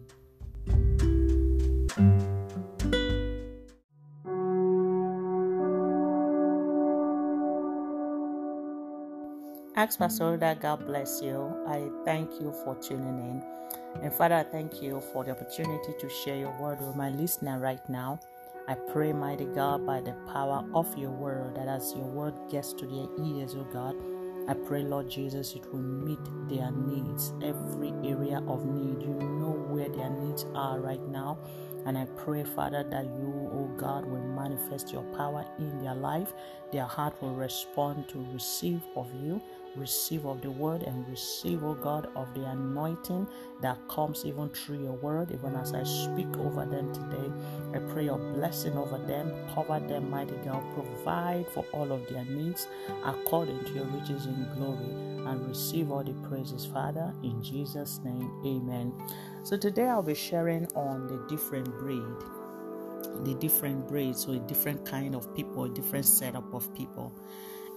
Ask 9.78 10.00
Pastor 10.00 10.36
that 10.38 10.60
God 10.60 10.84
bless 10.88 11.22
you. 11.22 11.54
I 11.68 11.88
thank 12.04 12.40
you 12.40 12.52
for 12.64 12.74
tuning 12.82 13.20
in. 13.20 13.44
And 14.02 14.12
Father, 14.12 14.34
I 14.34 14.42
thank 14.42 14.82
you 14.82 15.00
for 15.12 15.22
the 15.22 15.30
opportunity 15.30 15.94
to 16.00 16.10
share 16.10 16.36
your 16.36 16.50
word 16.58 16.80
with 16.80 16.96
my 16.96 17.10
listener 17.10 17.60
right 17.60 17.88
now. 17.88 18.18
I 18.66 18.74
pray, 18.74 19.12
mighty 19.12 19.44
God, 19.44 19.86
by 19.86 20.00
the 20.00 20.14
power 20.32 20.64
of 20.74 20.98
your 20.98 21.12
word, 21.12 21.54
that 21.54 21.68
as 21.68 21.94
your 21.94 22.06
word 22.06 22.34
gets 22.50 22.72
to 22.72 22.86
their 22.86 23.06
ears, 23.24 23.54
oh 23.56 23.68
God, 23.72 23.94
I 24.48 24.54
pray, 24.54 24.82
Lord 24.82 25.08
Jesus, 25.08 25.54
it 25.54 25.72
will 25.72 25.78
meet 25.78 26.18
their 26.48 26.72
needs, 26.72 27.32
every 27.40 27.92
area 28.02 28.42
of 28.48 28.66
need. 28.66 29.00
You 29.02 29.14
know 29.14 29.64
where 29.68 29.88
their 29.88 30.10
needs 30.10 30.44
are 30.56 30.80
right 30.80 31.06
now. 31.06 31.38
And 31.86 31.96
I 31.96 32.06
pray, 32.16 32.42
Father, 32.42 32.82
that 32.82 33.04
you, 33.04 33.48
oh 33.52 33.70
God, 33.76 34.06
will 34.06 34.24
manifest 34.24 34.92
your 34.92 35.04
power 35.16 35.46
in 35.60 35.78
their 35.84 35.94
life. 35.94 36.32
Their 36.72 36.86
heart 36.86 37.14
will 37.22 37.36
respond 37.36 38.08
to 38.08 38.26
receive 38.32 38.82
of 38.96 39.06
you 39.22 39.40
receive 39.76 40.26
of 40.26 40.42
the 40.42 40.50
word 40.50 40.82
and 40.82 41.08
receive, 41.08 41.64
oh 41.64 41.74
God, 41.74 42.08
of 42.16 42.32
the 42.34 42.44
anointing 42.44 43.26
that 43.62 43.78
comes 43.88 44.24
even 44.24 44.48
through 44.50 44.82
your 44.82 44.92
word. 44.94 45.32
Even 45.32 45.54
as 45.56 45.74
I 45.74 45.84
speak 45.84 46.36
over 46.38 46.66
them 46.66 46.92
today, 46.94 47.30
I 47.74 47.78
pray 47.92 48.06
your 48.06 48.18
blessing 48.18 48.76
over 48.76 48.98
them, 48.98 49.32
cover 49.54 49.80
them, 49.80 50.10
mighty 50.10 50.36
God, 50.44 50.62
provide 50.74 51.46
for 51.48 51.64
all 51.72 51.92
of 51.92 52.08
their 52.08 52.24
needs 52.24 52.68
according 53.04 53.64
to 53.64 53.72
your 53.72 53.86
riches 53.86 54.26
in 54.26 54.48
glory, 54.56 54.90
and 55.26 55.48
receive 55.48 55.90
all 55.90 56.04
the 56.04 56.14
praises, 56.28 56.66
Father, 56.66 57.14
in 57.22 57.42
Jesus' 57.42 58.00
name. 58.04 58.30
Amen. 58.46 58.92
So 59.44 59.56
today 59.56 59.88
I'll 59.88 60.02
be 60.02 60.14
sharing 60.14 60.66
on 60.74 61.06
the 61.08 61.18
different 61.28 61.68
breed 61.78 62.04
the 63.24 63.34
different 63.34 63.88
breeds, 63.88 64.24
so 64.24 64.32
a 64.32 64.38
different 64.40 64.84
kind 64.86 65.14
of 65.14 65.34
people, 65.34 65.64
a 65.64 65.68
different 65.70 66.06
setup 66.06 66.52
of 66.54 66.72
people 66.74 67.12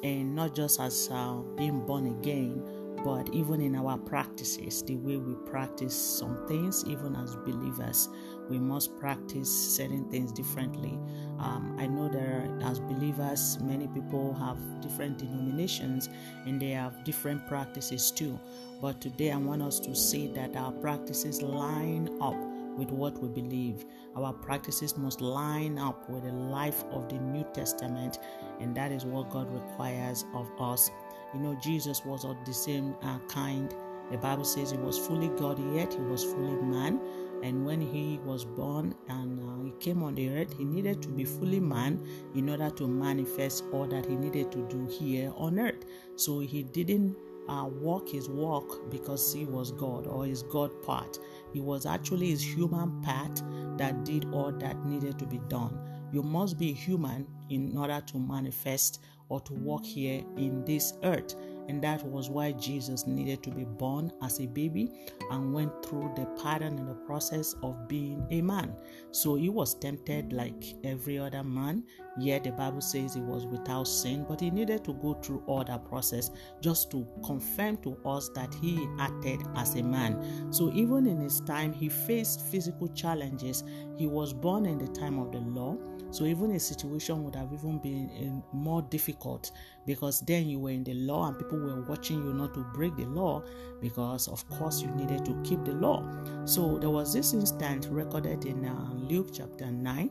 and 0.04 0.36
not 0.36 0.56
just 0.56 0.80
as 0.80 1.10
uh, 1.12 1.36
being 1.56 1.86
born 1.86 2.08
again, 2.08 2.64
but 3.04 3.34
even 3.34 3.62
in 3.62 3.76
our 3.76 3.98
practices, 3.98 4.84
the 4.84 4.96
way 4.98 5.18
we 5.18 5.34
practice 5.50 5.96
some 5.96 6.46
things, 6.48 6.86
even 6.88 7.16
as 7.16 7.36
believers, 7.38 8.10
we 8.50 8.60
must 8.60 8.96
practice 9.00 9.50
certain 9.50 10.06
things 10.12 10.32
differently. 10.32 11.00
Um, 11.40 11.76
I 11.80 11.88
know 11.88 12.10
there, 12.10 12.48
as 12.62 12.80
believers, 12.80 13.58
many 13.62 13.88
people 13.88 14.34
have 14.36 14.58
different 14.82 15.18
denominations 15.18 16.10
and 16.46 16.62
they 16.62 16.72
have 16.72 17.04
different 17.04 17.48
practices 17.48 18.12
too. 18.12 18.40
But 18.82 19.02
today, 19.02 19.32
I 19.32 19.38
want 19.38 19.64
us 19.64 19.80
to 19.80 19.96
see 19.96 20.28
that 20.34 20.56
our 20.56 20.72
practices 20.72 21.42
line 21.42 22.10
up 22.22 22.36
with 22.82 22.90
what 22.90 23.16
we 23.20 23.30
believe. 23.30 23.86
Our 24.16 24.34
practices 24.34 24.98
must 24.98 25.22
line 25.22 25.78
up 25.78 26.10
with 26.10 26.24
the 26.24 26.32
life 26.32 26.84
of 26.92 27.08
the 27.10 27.20
New 27.20 27.46
Testament, 27.54 28.18
and 28.60 28.76
that 28.76 28.92
is 28.92 29.06
what 29.06 29.30
God 29.30 29.54
requires 29.54 30.26
of 30.34 30.50
us. 30.60 30.90
You 31.36 31.42
know, 31.42 31.56
Jesus 31.62 32.04
was 32.04 32.26
of 32.26 32.38
the 32.44 32.54
same 32.54 32.96
uh, 33.04 33.20
kind. 33.28 33.72
The 34.10 34.18
Bible 34.18 34.46
says 34.46 34.72
he 34.72 34.78
was 34.78 34.98
fully 34.98 35.30
God, 35.30 35.60
yet 35.76 35.94
he 35.94 36.00
was 36.02 36.24
fully 36.24 36.60
man. 36.64 37.00
And 37.44 37.66
when 37.66 37.82
he 37.82 38.20
was 38.26 38.46
born 38.46 38.96
and 39.10 39.40
uh, 39.40 39.64
he 39.64 39.72
came 39.80 40.02
on 40.02 40.16
the 40.16 40.30
earth, 40.30 40.58
he 40.58 40.64
needed 40.64 41.04
to 41.04 41.10
be 41.10 41.24
fully 41.24 41.60
man 41.60 42.04
in 42.36 42.50
order 42.50 42.70
to 42.72 42.88
manifest 42.88 43.64
all 43.72 43.88
that 43.88 44.06
he 44.08 44.16
needed 44.16 44.52
to 44.52 44.68
do 44.70 44.88
here 44.88 45.32
on 45.36 45.60
earth. 45.60 45.86
So 46.16 46.40
he 46.40 46.64
didn't 46.64 47.16
uh, 47.50 47.66
walk 47.66 48.10
his 48.10 48.30
walk 48.30 48.90
because 48.90 49.34
he 49.34 49.46
was 49.46 49.72
God 49.72 50.08
or 50.08 50.26
his 50.26 50.44
God 50.44 50.72
part. 50.84 51.18
It 51.54 51.64
was 51.64 51.86
actually 51.86 52.30
his 52.30 52.42
human 52.42 53.02
part 53.02 53.42
that 53.78 54.06
did 54.06 54.26
all 54.34 54.52
that 54.52 54.86
needed 54.86 55.20
to 55.20 55.26
be 55.26 55.40
done. 55.48 55.80
You 56.12 56.24
must 56.24 56.58
be 56.58 56.74
human 56.74 57.28
in 57.50 57.78
order 57.78 58.02
to 58.02 58.18
manifest 58.18 59.02
or 59.30 59.40
to 59.42 59.54
walk 59.54 59.86
here 59.86 60.24
in 60.38 60.64
this 60.66 60.94
earth. 61.04 61.36
And 61.68 61.82
that 61.84 62.06
was 62.06 62.30
why 62.30 62.52
Jesus 62.54 63.08
needed 63.08 63.44
to 63.44 63.52
be 63.52 63.64
born 63.64 64.12
as 64.22 64.40
a 64.40 64.48
baby 64.48 64.92
and 65.30 65.54
went 65.54 65.72
through 65.86 66.12
the 66.16 66.26
pattern 66.42 66.78
and 66.78 66.88
the 66.88 66.96
process 66.96 67.56
of 67.64 67.88
being 67.88 68.26
a 68.32 68.42
man. 68.42 68.74
So 69.12 69.36
he 69.36 69.50
was 69.50 69.76
tempted 69.76 70.34
like 70.34 70.76
every 70.84 71.18
other 71.20 71.44
man, 71.44 71.84
yet 72.20 72.44
the 72.44 72.52
Bible 72.52 72.82
says 72.82 73.14
he 73.14 73.22
was 73.22 73.46
without 73.46 73.88
sin, 73.88 74.26
but 74.28 74.42
he 74.42 74.50
needed 74.52 74.84
to 74.86 74.94
go 74.96 75.14
through 75.14 75.44
all 75.48 75.64
that 75.64 75.86
process 75.86 76.32
just 76.62 76.92
to 76.92 77.08
confirm 77.26 77.78
to 77.78 77.98
us 78.06 78.30
that 78.36 78.54
he 78.56 78.88
acted 79.00 79.40
as 79.56 79.76
a 79.76 79.84
man. 79.84 80.52
So 80.52 80.72
even 80.74 81.08
in 81.08 81.20
his 81.20 81.40
time, 81.42 81.74
he 81.74 81.90
faced 81.90 82.42
physical 82.48 82.88
challenges. 82.90 83.64
He 83.98 84.08
was 84.08 84.34
born 84.34 84.66
in 84.66 84.78
the 84.78 84.88
time 84.88 85.20
of 85.20 85.32
the 85.32 85.40
law. 85.40 85.78
So 86.12 86.26
even 86.26 86.52
a 86.52 86.60
situation 86.60 87.24
would 87.24 87.36
have 87.36 87.54
even 87.54 87.80
been 87.80 88.44
more 88.54 88.82
difficult 88.84 89.52
because 89.86 90.22
then 90.22 90.48
you 90.48 90.60
were 90.60 90.72
in 90.72 90.84
the 90.84 90.94
law 90.94 91.28
and 91.28 91.38
people 91.38 91.58
were 91.58 91.82
watching 91.82 92.18
you 92.18 92.34
not 92.34 92.54
to 92.54 92.66
break 92.74 92.96
the 92.96 93.06
law 93.06 93.44
because 93.82 94.28
of 94.28 94.48
course 94.50 94.82
you 94.82 94.90
needed 94.92 95.26
to 95.26 95.42
keep 95.44 95.64
the 95.66 95.74
law. 95.74 96.04
So 96.46 96.78
there 96.78 96.90
was 96.90 97.14
this 97.14 97.34
instance 97.34 97.88
recorded 97.88 98.46
in 98.46 98.66
uh, 98.66 98.90
Luke 98.94 99.30
chapter 99.34 99.72
9 99.72 100.10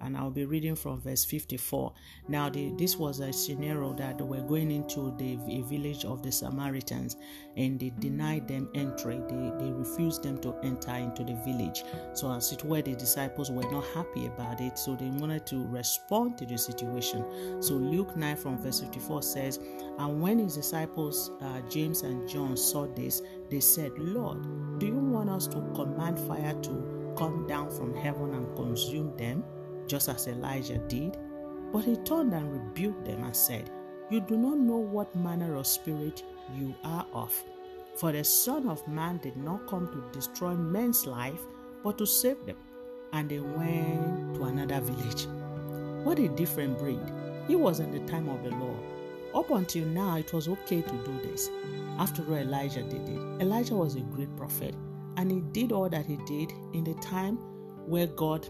and 0.00 0.16
I'll 0.16 0.30
be 0.30 0.44
reading 0.44 0.76
from 0.76 1.00
verse 1.00 1.24
54. 1.24 1.92
Now, 2.28 2.48
the, 2.48 2.72
this 2.76 2.96
was 2.96 3.20
a 3.20 3.32
scenario 3.32 3.92
that 3.94 4.18
they 4.18 4.24
were 4.24 4.42
going 4.42 4.70
into 4.70 5.14
the 5.18 5.36
village 5.62 6.04
of 6.04 6.22
the 6.22 6.32
Samaritans, 6.32 7.16
and 7.56 7.78
they 7.78 7.90
denied 7.98 8.48
them 8.48 8.68
entry. 8.74 9.20
They, 9.28 9.52
they 9.58 9.70
refused 9.70 10.22
them 10.22 10.38
to 10.40 10.54
enter 10.62 10.94
into 10.94 11.24
the 11.24 11.34
village. 11.44 11.84
So, 12.12 12.30
as 12.32 12.52
it 12.52 12.64
were, 12.64 12.82
the 12.82 12.94
disciples 12.94 13.50
were 13.50 13.70
not 13.70 13.84
happy 13.94 14.26
about 14.26 14.60
it, 14.60 14.78
so 14.78 14.94
they 14.96 15.08
wanted 15.08 15.46
to 15.46 15.66
respond 15.66 16.38
to 16.38 16.46
the 16.46 16.58
situation. 16.58 17.62
So, 17.62 17.74
Luke 17.74 18.16
9 18.16 18.36
from 18.36 18.58
verse 18.58 18.80
54 18.80 19.22
says, 19.22 19.60
And 19.98 20.20
when 20.20 20.38
his 20.38 20.56
disciples, 20.56 21.30
uh, 21.40 21.60
James 21.68 22.02
and 22.02 22.28
John, 22.28 22.56
saw 22.56 22.86
this, 22.86 23.22
they 23.50 23.60
said, 23.60 23.92
Lord, 23.98 24.78
do 24.78 24.86
you 24.86 24.94
want 24.94 25.30
us 25.30 25.46
to 25.48 25.60
command 25.74 26.18
fire 26.18 26.54
to 26.54 27.14
come 27.16 27.46
down 27.46 27.70
from 27.70 27.94
heaven 27.94 28.34
and 28.34 28.54
consume 28.56 29.16
them? 29.16 29.44
Just 29.86 30.08
as 30.08 30.26
Elijah 30.28 30.78
did. 30.78 31.16
But 31.72 31.84
he 31.84 31.96
turned 31.96 32.32
and 32.32 32.52
rebuked 32.52 33.04
them 33.04 33.24
and 33.24 33.34
said, 33.36 33.70
You 34.10 34.20
do 34.20 34.36
not 34.36 34.58
know 34.58 34.76
what 34.76 35.14
manner 35.16 35.56
of 35.56 35.66
spirit 35.66 36.22
you 36.54 36.74
are 36.84 37.06
of. 37.12 37.34
For 37.96 38.12
the 38.12 38.24
Son 38.24 38.68
of 38.68 38.86
Man 38.86 39.18
did 39.18 39.36
not 39.36 39.66
come 39.66 39.88
to 39.88 40.18
destroy 40.18 40.54
men's 40.54 41.06
life, 41.06 41.40
but 41.82 41.98
to 41.98 42.06
save 42.06 42.44
them. 42.44 42.56
And 43.12 43.28
they 43.28 43.40
went 43.40 44.34
to 44.34 44.44
another 44.44 44.80
village. 44.80 45.26
What 46.04 46.18
a 46.18 46.28
different 46.28 46.78
breed. 46.78 47.00
He 47.48 47.56
was 47.56 47.80
in 47.80 47.90
the 47.90 48.00
time 48.10 48.28
of 48.28 48.44
the 48.44 48.50
law. 48.50 48.76
Up 49.34 49.50
until 49.50 49.86
now, 49.86 50.16
it 50.16 50.32
was 50.32 50.48
okay 50.48 50.82
to 50.82 51.04
do 51.04 51.20
this. 51.22 51.50
After 51.98 52.22
all, 52.28 52.36
Elijah 52.36 52.82
did 52.82 53.08
it. 53.08 53.42
Elijah 53.42 53.74
was 53.74 53.96
a 53.96 54.00
great 54.00 54.34
prophet, 54.36 54.74
and 55.16 55.30
he 55.30 55.40
did 55.52 55.72
all 55.72 55.88
that 55.88 56.06
he 56.06 56.16
did 56.26 56.52
in 56.74 56.84
the 56.84 56.94
time 56.94 57.36
where 57.86 58.06
God 58.06 58.48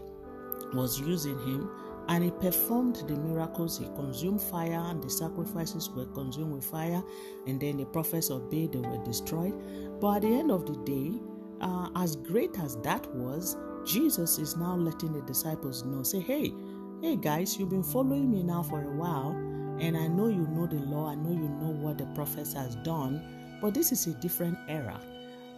was 0.73 0.99
using 0.99 1.37
him 1.39 1.69
and 2.07 2.23
he 2.23 2.31
performed 2.31 2.95
the 3.07 3.15
miracles. 3.15 3.77
He 3.77 3.85
consumed 3.95 4.41
fire, 4.41 4.79
and 4.89 5.01
the 5.03 5.09
sacrifices 5.09 5.89
were 5.89 6.05
consumed 6.05 6.53
with 6.53 6.65
fire, 6.65 7.03
and 7.45 7.59
then 7.59 7.77
the 7.77 7.85
prophets 7.85 8.31
obeyed, 8.31 8.73
they 8.73 8.79
were 8.79 9.03
destroyed. 9.03 9.53
But 9.99 10.17
at 10.17 10.21
the 10.23 10.29
end 10.29 10.51
of 10.51 10.65
the 10.65 10.77
day, 10.85 11.19
uh, 11.59 11.89
as 11.95 12.15
great 12.15 12.57
as 12.59 12.77
that 12.77 13.05
was, 13.13 13.57
Jesus 13.85 14.37
is 14.37 14.55
now 14.55 14.75
letting 14.75 15.13
the 15.13 15.21
disciples 15.21 15.83
know 15.83 16.03
say, 16.03 16.19
Hey, 16.19 16.53
hey 17.01 17.15
guys, 17.15 17.57
you've 17.57 17.69
been 17.69 17.83
following 17.83 18.31
me 18.31 18.43
now 18.43 18.63
for 18.63 18.81
a 18.81 18.95
while, 18.95 19.31
and 19.79 19.97
I 19.97 20.07
know 20.07 20.27
you 20.27 20.47
know 20.47 20.65
the 20.65 20.77
law, 20.85 21.09
I 21.09 21.15
know 21.15 21.31
you 21.31 21.49
know 21.49 21.71
what 21.71 21.97
the 21.97 22.05
prophets 22.07 22.53
has 22.53 22.75
done, 22.77 23.21
but 23.61 23.73
this 23.73 23.91
is 23.91 24.07
a 24.07 24.13
different 24.15 24.57
era. 24.69 24.99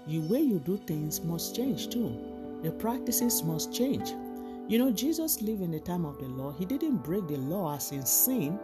The 0.08 0.20
way 0.20 0.40
you 0.40 0.60
do 0.60 0.78
things 0.78 1.22
must 1.22 1.56
change 1.56 1.90
too. 1.90 2.18
The 2.64 2.72
practices 2.72 3.44
must 3.44 3.74
change. 3.74 4.12
You 4.70 4.78
know, 4.78 4.92
Jesus 4.92 5.42
lived 5.42 5.64
in 5.64 5.72
the 5.72 5.80
time 5.80 6.06
of 6.06 6.20
the 6.20 6.28
law. 6.28 6.52
He 6.52 6.64
didn't 6.64 6.98
break 6.98 7.28
the 7.28 7.38
law 7.38 7.76
as 7.76 7.92
in 7.92 8.06
sin, 8.06 8.60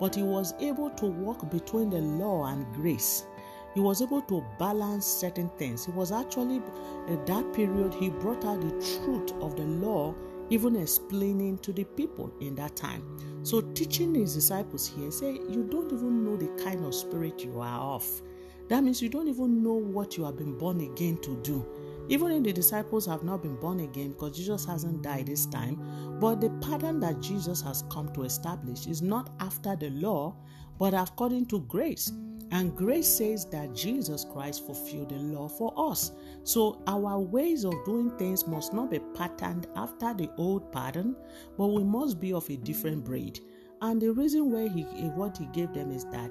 but 0.00 0.14
he 0.14 0.22
was 0.22 0.54
able 0.60 0.88
to 0.88 1.04
walk 1.04 1.50
between 1.50 1.90
the 1.90 1.98
law 1.98 2.46
and 2.46 2.64
grace. 2.74 3.26
He 3.74 3.80
was 3.80 4.00
able 4.00 4.22
to 4.22 4.42
balance 4.58 5.06
certain 5.06 5.50
things. 5.58 5.84
He 5.84 5.92
was 5.92 6.10
actually, 6.10 6.62
at 7.06 7.26
that 7.26 7.52
period, 7.52 7.92
he 7.92 8.08
brought 8.08 8.46
out 8.46 8.62
the 8.62 8.70
truth 8.70 9.32
of 9.42 9.54
the 9.56 9.64
law, 9.64 10.14
even 10.48 10.74
explaining 10.74 11.58
to 11.58 11.72
the 11.74 11.84
people 11.84 12.32
in 12.40 12.54
that 12.54 12.74
time. 12.74 13.04
So, 13.42 13.60
teaching 13.60 14.14
his 14.14 14.34
disciples 14.34 14.86
here, 14.88 15.10
say, 15.10 15.32
You 15.32 15.68
don't 15.70 15.92
even 15.92 16.24
know 16.24 16.36
the 16.38 16.48
kind 16.64 16.82
of 16.82 16.94
spirit 16.94 17.44
you 17.44 17.60
are 17.60 17.94
of. 17.94 18.22
That 18.68 18.84
means 18.84 19.02
you 19.02 19.10
don't 19.10 19.28
even 19.28 19.62
know 19.62 19.74
what 19.74 20.16
you 20.16 20.24
have 20.24 20.38
been 20.38 20.56
born 20.56 20.80
again 20.80 21.18
to 21.18 21.36
do. 21.42 21.66
Even 22.08 22.32
if 22.32 22.42
the 22.42 22.52
disciples 22.52 23.06
have 23.06 23.22
not 23.22 23.42
been 23.42 23.56
born 23.56 23.80
again 23.80 24.10
because 24.10 24.36
Jesus 24.36 24.64
hasn't 24.64 25.02
died 25.02 25.26
this 25.26 25.46
time, 25.46 26.18
but 26.20 26.40
the 26.40 26.50
pattern 26.60 27.00
that 27.00 27.20
Jesus 27.20 27.60
has 27.62 27.84
come 27.90 28.12
to 28.14 28.24
establish 28.24 28.86
is 28.86 29.02
not 29.02 29.30
after 29.40 29.76
the 29.76 29.90
law, 29.90 30.34
but 30.78 30.94
according 30.94 31.46
to 31.46 31.60
grace. 31.60 32.12
And 32.50 32.76
grace 32.76 33.08
says 33.08 33.46
that 33.46 33.74
Jesus 33.74 34.26
Christ 34.30 34.66
fulfilled 34.66 35.08
the 35.08 35.16
law 35.16 35.48
for 35.48 35.72
us. 35.76 36.12
So 36.44 36.82
our 36.86 37.18
ways 37.18 37.64
of 37.64 37.72
doing 37.86 38.10
things 38.18 38.46
must 38.46 38.74
not 38.74 38.90
be 38.90 38.98
patterned 39.14 39.68
after 39.74 40.12
the 40.12 40.30
old 40.36 40.70
pattern, 40.70 41.16
but 41.56 41.68
we 41.68 41.82
must 41.82 42.20
be 42.20 42.34
of 42.34 42.48
a 42.50 42.56
different 42.56 43.04
breed. 43.04 43.40
And 43.80 44.02
the 44.02 44.12
reason 44.12 44.50
why 44.50 44.68
he 44.68 44.82
what 44.82 45.38
he 45.38 45.46
gave 45.46 45.72
them 45.72 45.90
is 45.90 46.04
that 46.06 46.30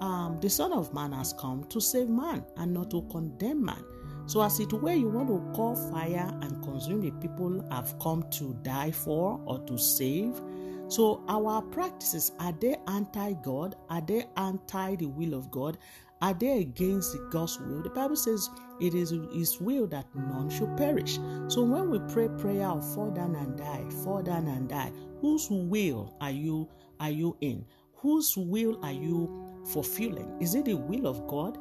um, 0.00 0.38
the 0.40 0.48
Son 0.48 0.72
of 0.72 0.94
Man 0.94 1.10
has 1.12 1.32
come 1.32 1.64
to 1.64 1.80
save 1.80 2.08
man 2.08 2.44
and 2.56 2.72
not 2.72 2.90
to 2.92 3.02
condemn 3.10 3.64
man. 3.64 3.82
So, 4.26 4.42
as 4.42 4.58
it 4.58 4.72
were, 4.72 4.92
you 4.92 5.08
want 5.08 5.28
to 5.28 5.52
call 5.54 5.76
fire 5.76 6.28
and 6.42 6.62
consume 6.62 7.00
the 7.00 7.12
people 7.12 7.64
have 7.70 7.96
come 8.00 8.24
to 8.32 8.56
die 8.62 8.90
for 8.90 9.40
or 9.46 9.60
to 9.60 9.78
save. 9.78 10.40
So, 10.88 11.22
our 11.28 11.62
practices 11.62 12.32
are 12.40 12.52
they 12.52 12.76
anti 12.88 13.34
God? 13.34 13.76
Are 13.88 14.00
they 14.00 14.26
anti 14.36 14.96
the 14.96 15.06
will 15.06 15.34
of 15.34 15.50
God? 15.52 15.78
Are 16.22 16.34
they 16.34 16.60
against 16.60 17.12
the 17.12 17.28
God's 17.30 17.60
will? 17.60 17.82
The 17.82 17.90
Bible 17.90 18.16
says 18.16 18.50
it 18.80 18.94
is 18.94 19.12
His 19.32 19.60
will 19.60 19.86
that 19.88 20.06
none 20.14 20.50
should 20.50 20.76
perish. 20.76 21.18
So, 21.46 21.62
when 21.62 21.90
we 21.90 22.00
pray 22.12 22.28
prayer 22.28 22.66
of 22.66 22.94
fall 22.94 23.10
down 23.10 23.36
and 23.36 23.56
die, 23.56 23.84
fall 24.02 24.22
down 24.22 24.48
and 24.48 24.68
die, 24.68 24.92
whose 25.20 25.48
will 25.50 26.16
are 26.20 26.30
you 26.30 26.68
are 26.98 27.10
you 27.10 27.36
in? 27.42 27.64
Whose 27.94 28.36
will 28.36 28.78
are 28.84 28.92
you 28.92 29.62
fulfilling? 29.72 30.36
Is 30.40 30.54
it 30.54 30.64
the 30.64 30.74
will 30.74 31.06
of 31.06 31.26
God? 31.28 31.58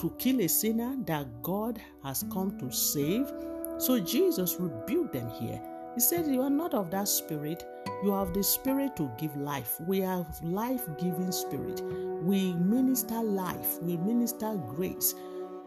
To 0.00 0.10
kill 0.18 0.40
a 0.40 0.48
sinner 0.48 0.96
that 1.06 1.42
God 1.42 1.80
has 2.02 2.24
come 2.32 2.58
to 2.58 2.70
save. 2.72 3.30
So 3.78 3.98
Jesus 4.00 4.56
rebuked 4.58 5.12
them 5.12 5.30
here. 5.30 5.60
He 5.94 6.00
said, 6.00 6.26
You 6.26 6.42
are 6.42 6.50
not 6.50 6.74
of 6.74 6.90
that 6.90 7.08
spirit. 7.08 7.64
You 8.02 8.12
have 8.12 8.32
the 8.32 8.42
spirit 8.42 8.96
to 8.96 9.10
give 9.18 9.36
life. 9.36 9.80
We 9.86 9.98
have 10.00 10.40
life 10.42 10.88
giving 10.98 11.32
spirit. 11.32 11.82
We 12.22 12.54
minister 12.54 13.22
life. 13.22 13.80
We 13.82 13.96
minister 13.96 14.54
grace. 14.68 15.14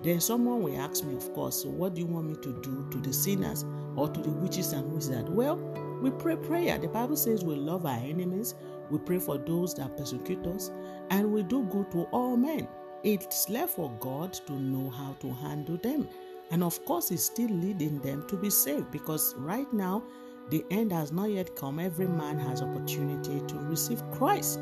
Then 0.01 0.19
someone 0.19 0.61
will 0.63 0.79
ask 0.81 1.03
me, 1.03 1.15
of 1.15 1.33
course, 1.33 1.63
what 1.65 1.95
do 1.95 2.01
you 2.01 2.07
want 2.07 2.27
me 2.27 2.35
to 2.35 2.61
do 2.61 2.87
to 2.91 2.97
the 2.97 3.13
sinners 3.13 3.63
or 3.95 4.09
to 4.09 4.19
the 4.19 4.29
witches 4.29 4.73
and 4.73 4.91
wizards? 4.91 5.29
Well, 5.29 5.55
we 6.01 6.11
pray 6.11 6.35
prayer. 6.35 6.77
The 6.77 6.89
Bible 6.89 7.15
says 7.15 7.43
we 7.43 7.55
love 7.55 7.85
our 7.85 7.99
enemies, 7.99 8.55
we 8.89 8.97
pray 8.99 9.19
for 9.19 9.37
those 9.37 9.73
that 9.75 9.95
persecute 9.95 10.45
us, 10.47 10.71
and 11.09 11.31
we 11.31 11.43
do 11.43 11.63
good 11.65 11.89
to 11.91 12.03
all 12.11 12.35
men. 12.35 12.67
It's 13.03 13.49
left 13.49 13.75
for 13.75 13.91
God 13.99 14.33
to 14.47 14.53
know 14.53 14.89
how 14.89 15.13
to 15.19 15.33
handle 15.33 15.77
them. 15.77 16.07
And 16.51 16.63
of 16.63 16.83
course, 16.85 17.09
He's 17.09 17.23
still 17.23 17.49
leading 17.49 17.99
them 17.99 18.25
to 18.27 18.37
be 18.37 18.49
saved 18.49 18.91
because 18.91 19.35
right 19.37 19.71
now, 19.73 20.03
the 20.49 20.63
end 20.71 20.91
has 20.91 21.11
not 21.11 21.29
yet 21.29 21.55
come. 21.55 21.79
Every 21.79 22.07
man 22.07 22.37
has 22.39 22.61
opportunity 22.61 23.41
to 23.47 23.55
receive 23.59 24.03
Christ. 24.11 24.59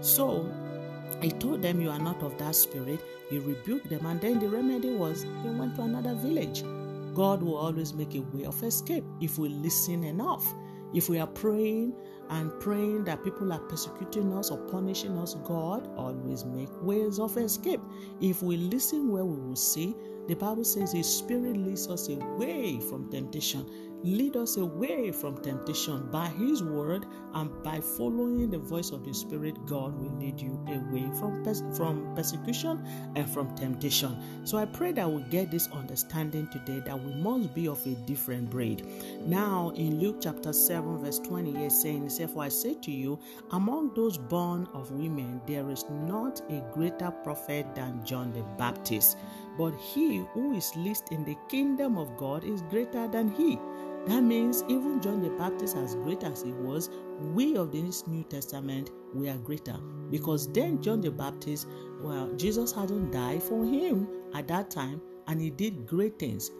So 0.00 0.48
he 1.20 1.30
told 1.30 1.62
them, 1.62 1.80
You 1.80 1.90
are 1.90 1.98
not 1.98 2.22
of 2.22 2.36
that 2.38 2.54
spirit. 2.54 3.00
He 3.30 3.38
rebuked 3.38 3.88
them, 3.88 4.06
and 4.06 4.20
then 4.20 4.38
the 4.38 4.48
remedy 4.48 4.94
was 4.94 5.22
he 5.22 5.48
went 5.48 5.76
to 5.76 5.82
another 5.82 6.14
village. 6.14 6.62
God 7.14 7.42
will 7.42 7.56
always 7.56 7.94
make 7.94 8.14
a 8.14 8.20
way 8.20 8.44
of 8.44 8.62
escape 8.62 9.04
if 9.20 9.38
we 9.38 9.48
listen 9.48 10.04
enough. 10.04 10.44
If 10.94 11.08
we 11.08 11.18
are 11.18 11.26
praying 11.26 11.92
and 12.30 12.58
praying 12.60 13.04
that 13.04 13.24
people 13.24 13.52
are 13.52 13.60
persecuting 13.60 14.32
us 14.32 14.50
or 14.50 14.58
punishing 14.68 15.18
us, 15.18 15.34
God 15.44 15.90
always 15.96 16.44
make 16.44 16.70
ways 16.82 17.18
of 17.18 17.36
escape. 17.36 17.80
If 18.20 18.42
we 18.42 18.56
listen 18.56 19.10
where 19.10 19.24
we 19.24 19.40
will 19.40 19.56
see, 19.56 19.94
the 20.28 20.34
Bible 20.34 20.64
says 20.64 20.92
His 20.92 21.06
Spirit 21.06 21.56
leads 21.56 21.88
us 21.88 22.08
away 22.08 22.80
from 22.80 23.10
temptation 23.10 23.68
lead 24.04 24.36
us 24.36 24.58
away 24.58 25.10
from 25.10 25.38
temptation 25.38 26.06
by 26.10 26.26
His 26.28 26.62
word 26.62 27.06
and 27.32 27.50
by 27.62 27.80
following 27.80 28.50
the 28.50 28.58
voice 28.58 28.90
of 28.90 29.02
the 29.02 29.14
Spirit. 29.14 29.56
God 29.64 29.98
will 29.98 30.14
lead 30.18 30.38
you 30.38 30.62
away 30.68 31.10
from 31.18 31.42
pers- 31.42 31.62
from 31.74 32.14
persecution 32.14 32.84
and 33.16 33.28
from 33.28 33.54
temptation. 33.56 34.14
So 34.44 34.58
I 34.58 34.66
pray 34.66 34.92
that 34.92 35.10
we 35.10 35.22
get 35.30 35.50
this 35.50 35.68
understanding 35.68 36.48
today 36.52 36.80
that 36.84 37.02
we 37.02 37.14
must 37.14 37.54
be 37.54 37.66
of 37.66 37.84
a 37.86 37.94
different 38.06 38.50
breed. 38.50 38.86
Now 39.24 39.72
in 39.74 39.98
Luke 39.98 40.18
chapter 40.20 40.52
seven 40.52 40.98
verse 40.98 41.18
twenty, 41.18 41.64
is 41.64 41.80
saying, 41.80 42.02
"He 42.02 42.08
said, 42.10 42.30
For 42.30 42.42
I 42.42 42.50
say 42.50 42.74
to 42.74 42.90
you, 42.90 43.18
among 43.52 43.94
those 43.94 44.18
born 44.18 44.68
of 44.74 44.90
women, 44.90 45.40
there 45.46 45.70
is 45.70 45.86
not 45.88 46.42
a 46.50 46.62
greater 46.74 47.10
prophet 47.10 47.74
than 47.74 48.04
John 48.04 48.32
the 48.32 48.42
Baptist." 48.58 49.16
But 49.56 49.74
he 49.76 50.18
who 50.34 50.52
is 50.54 50.74
least 50.76 51.12
in 51.12 51.24
the 51.24 51.36
kingdom 51.48 51.96
of 51.96 52.16
God 52.16 52.42
is 52.44 52.60
greater 52.62 53.06
than 53.06 53.30
he. 53.30 53.58
That 54.06 54.22
means 54.22 54.62
even 54.68 55.00
John 55.00 55.22
the 55.22 55.30
Baptist, 55.30 55.76
as 55.76 55.94
great 55.94 56.24
as 56.24 56.42
he 56.42 56.52
was, 56.52 56.90
we 57.32 57.56
of 57.56 57.72
this 57.72 58.06
New 58.06 58.22
Testament, 58.24 58.90
we 59.14 59.30
are 59.30 59.38
greater. 59.38 59.78
Because 60.10 60.52
then 60.52 60.82
John 60.82 61.00
the 61.00 61.10
Baptist, 61.10 61.66
well, 62.02 62.30
Jesus 62.36 62.70
hadn't 62.70 63.12
died 63.12 63.42
for 63.42 63.64
him 63.64 64.06
at 64.34 64.46
that 64.48 64.70
time, 64.70 65.00
and 65.26 65.40
he 65.40 65.48
did 65.48 65.86
great 65.86 66.18
things. 66.18 66.50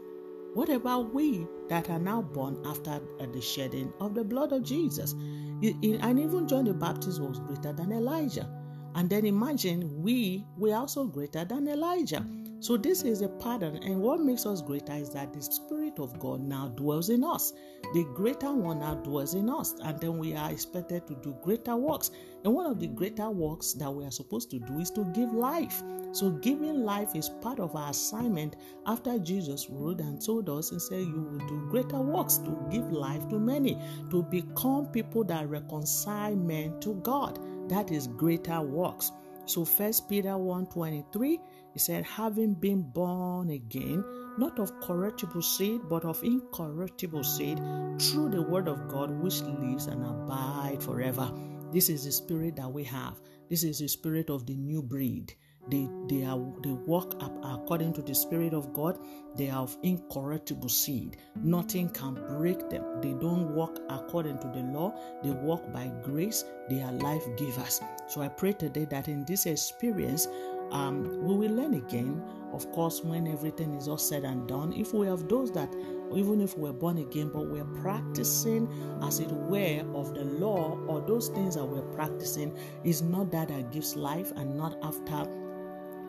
What 0.54 0.70
about 0.70 1.12
we 1.12 1.46
that 1.68 1.90
are 1.90 1.98
now 1.98 2.22
born 2.22 2.62
after 2.64 2.92
uh, 2.92 3.26
the 3.32 3.40
shedding 3.40 3.92
of 4.00 4.14
the 4.14 4.24
blood 4.24 4.52
of 4.52 4.62
Jesus? 4.62 5.12
And 5.12 6.18
even 6.18 6.48
John 6.48 6.64
the 6.64 6.72
Baptist 6.72 7.20
was 7.20 7.40
greater 7.40 7.72
than 7.74 7.92
Elijah. 7.92 8.48
And 8.94 9.10
then 9.10 9.26
imagine 9.26 10.00
we, 10.00 10.46
we 10.56 10.72
are 10.72 10.80
also 10.80 11.04
greater 11.04 11.44
than 11.44 11.68
Elijah. 11.68 12.24
So 12.60 12.78
this 12.78 13.02
is 13.02 13.20
a 13.20 13.28
pattern, 13.28 13.76
and 13.82 14.00
what 14.00 14.20
makes 14.20 14.46
us 14.46 14.62
greater 14.62 14.94
is 14.94 15.10
that 15.10 15.34
the 15.34 15.42
Spirit 15.42 15.83
of 15.98 16.18
God 16.18 16.40
now 16.40 16.68
dwells 16.68 17.08
in 17.08 17.24
us. 17.24 17.52
The 17.92 18.04
greater 18.14 18.52
one 18.52 18.80
now 18.80 18.94
dwells 18.94 19.34
in 19.34 19.48
us, 19.48 19.74
and 19.82 19.98
then 20.00 20.18
we 20.18 20.34
are 20.34 20.50
expected 20.50 21.06
to 21.06 21.14
do 21.16 21.36
greater 21.42 21.76
works. 21.76 22.10
And 22.44 22.54
one 22.54 22.66
of 22.66 22.80
the 22.80 22.86
greater 22.88 23.30
works 23.30 23.72
that 23.74 23.90
we 23.90 24.04
are 24.04 24.10
supposed 24.10 24.50
to 24.50 24.58
do 24.58 24.78
is 24.80 24.90
to 24.92 25.04
give 25.12 25.32
life. 25.32 25.82
So 26.12 26.30
giving 26.30 26.84
life 26.84 27.14
is 27.14 27.28
part 27.28 27.60
of 27.60 27.74
our 27.76 27.90
assignment 27.90 28.56
after 28.86 29.18
Jesus 29.18 29.68
wrote 29.68 30.00
and 30.00 30.24
told 30.24 30.48
us 30.48 30.70
and 30.70 30.80
said, 30.80 31.00
You 31.00 31.28
will 31.30 31.46
do 31.46 31.66
greater 31.70 32.00
works 32.00 32.38
to 32.38 32.68
give 32.70 32.92
life 32.92 33.28
to 33.28 33.38
many, 33.38 33.78
to 34.10 34.22
become 34.22 34.86
people 34.86 35.24
that 35.24 35.48
reconcile 35.48 36.36
men 36.36 36.78
to 36.80 36.94
God. 37.02 37.38
That 37.68 37.90
is 37.90 38.06
greater 38.06 38.60
works. 38.60 39.12
So 39.46 39.64
first 39.64 40.08
Peter 40.08 40.38
1 40.38 40.66
23 40.66 41.40
he 41.74 41.80
said, 41.80 42.04
having 42.04 42.54
been 42.54 42.82
born 42.82 43.50
again, 43.50 44.04
not 44.38 44.58
of 44.58 44.80
corruptible 44.80 45.42
seed, 45.42 45.82
but 45.88 46.04
of 46.04 46.22
incorruptible 46.22 47.24
seed, 47.24 47.58
through 47.98 48.30
the 48.30 48.42
word 48.42 48.68
of 48.68 48.88
God 48.88 49.10
which 49.10 49.40
lives 49.42 49.86
and 49.86 50.04
abides 50.04 50.84
forever. 50.84 51.30
This 51.72 51.88
is 51.88 52.04
the 52.04 52.12
spirit 52.12 52.56
that 52.56 52.72
we 52.72 52.84
have. 52.84 53.20
This 53.50 53.64
is 53.64 53.78
the 53.80 53.88
spirit 53.88 54.30
of 54.30 54.46
the 54.46 54.56
new 54.56 54.82
breed. 54.82 55.34
They, 55.68 55.88
they 56.08 56.24
are 56.24 56.38
they 56.62 56.72
walk 56.72 57.14
up 57.20 57.32
according 57.42 57.94
to 57.94 58.02
the 58.02 58.14
spirit 58.14 58.52
of 58.52 58.72
God. 58.74 58.98
They 59.34 59.48
are 59.48 59.62
of 59.62 59.76
incorruptible 59.82 60.68
seed. 60.68 61.16
Nothing 61.36 61.88
can 61.88 62.14
break 62.38 62.68
them. 62.68 62.84
They 63.00 63.14
don't 63.14 63.54
walk 63.54 63.78
according 63.88 64.38
to 64.40 64.48
the 64.48 64.60
law. 64.60 64.94
They 65.22 65.30
walk 65.30 65.72
by 65.72 65.90
grace. 66.02 66.44
They 66.68 66.82
are 66.82 66.92
life 66.92 67.24
givers. 67.36 67.80
So 68.08 68.20
I 68.20 68.28
pray 68.28 68.52
today 68.52 68.84
that 68.90 69.08
in 69.08 69.24
this 69.24 69.46
experience, 69.46 70.28
um, 70.70 71.22
we 71.22 71.34
will 71.34 71.54
learn 71.54 71.74
again, 71.74 72.22
of 72.54 72.70
course, 72.72 73.02
when 73.02 73.26
everything 73.26 73.74
is 73.74 73.88
all 73.88 73.98
said 73.98 74.24
and 74.24 74.46
done. 74.46 74.72
If 74.72 74.94
we 74.94 75.06
have 75.06 75.28
those 75.28 75.50
that, 75.52 75.74
even 76.14 76.40
if 76.40 76.56
we're 76.56 76.72
born 76.72 76.98
again, 76.98 77.30
but 77.32 77.46
we're 77.46 77.64
practicing, 77.82 78.68
as 79.02 79.18
it 79.20 79.30
were, 79.30 79.84
of 79.94 80.14
the 80.14 80.24
law 80.24 80.78
or 80.86 81.00
those 81.00 81.28
things 81.28 81.56
that 81.56 81.64
we're 81.64 81.82
practicing, 81.94 82.56
is 82.84 83.02
not 83.02 83.30
that 83.32 83.48
that 83.48 83.72
gives 83.72 83.96
life 83.96 84.32
and 84.36 84.56
not 84.56 84.78
after 84.82 85.28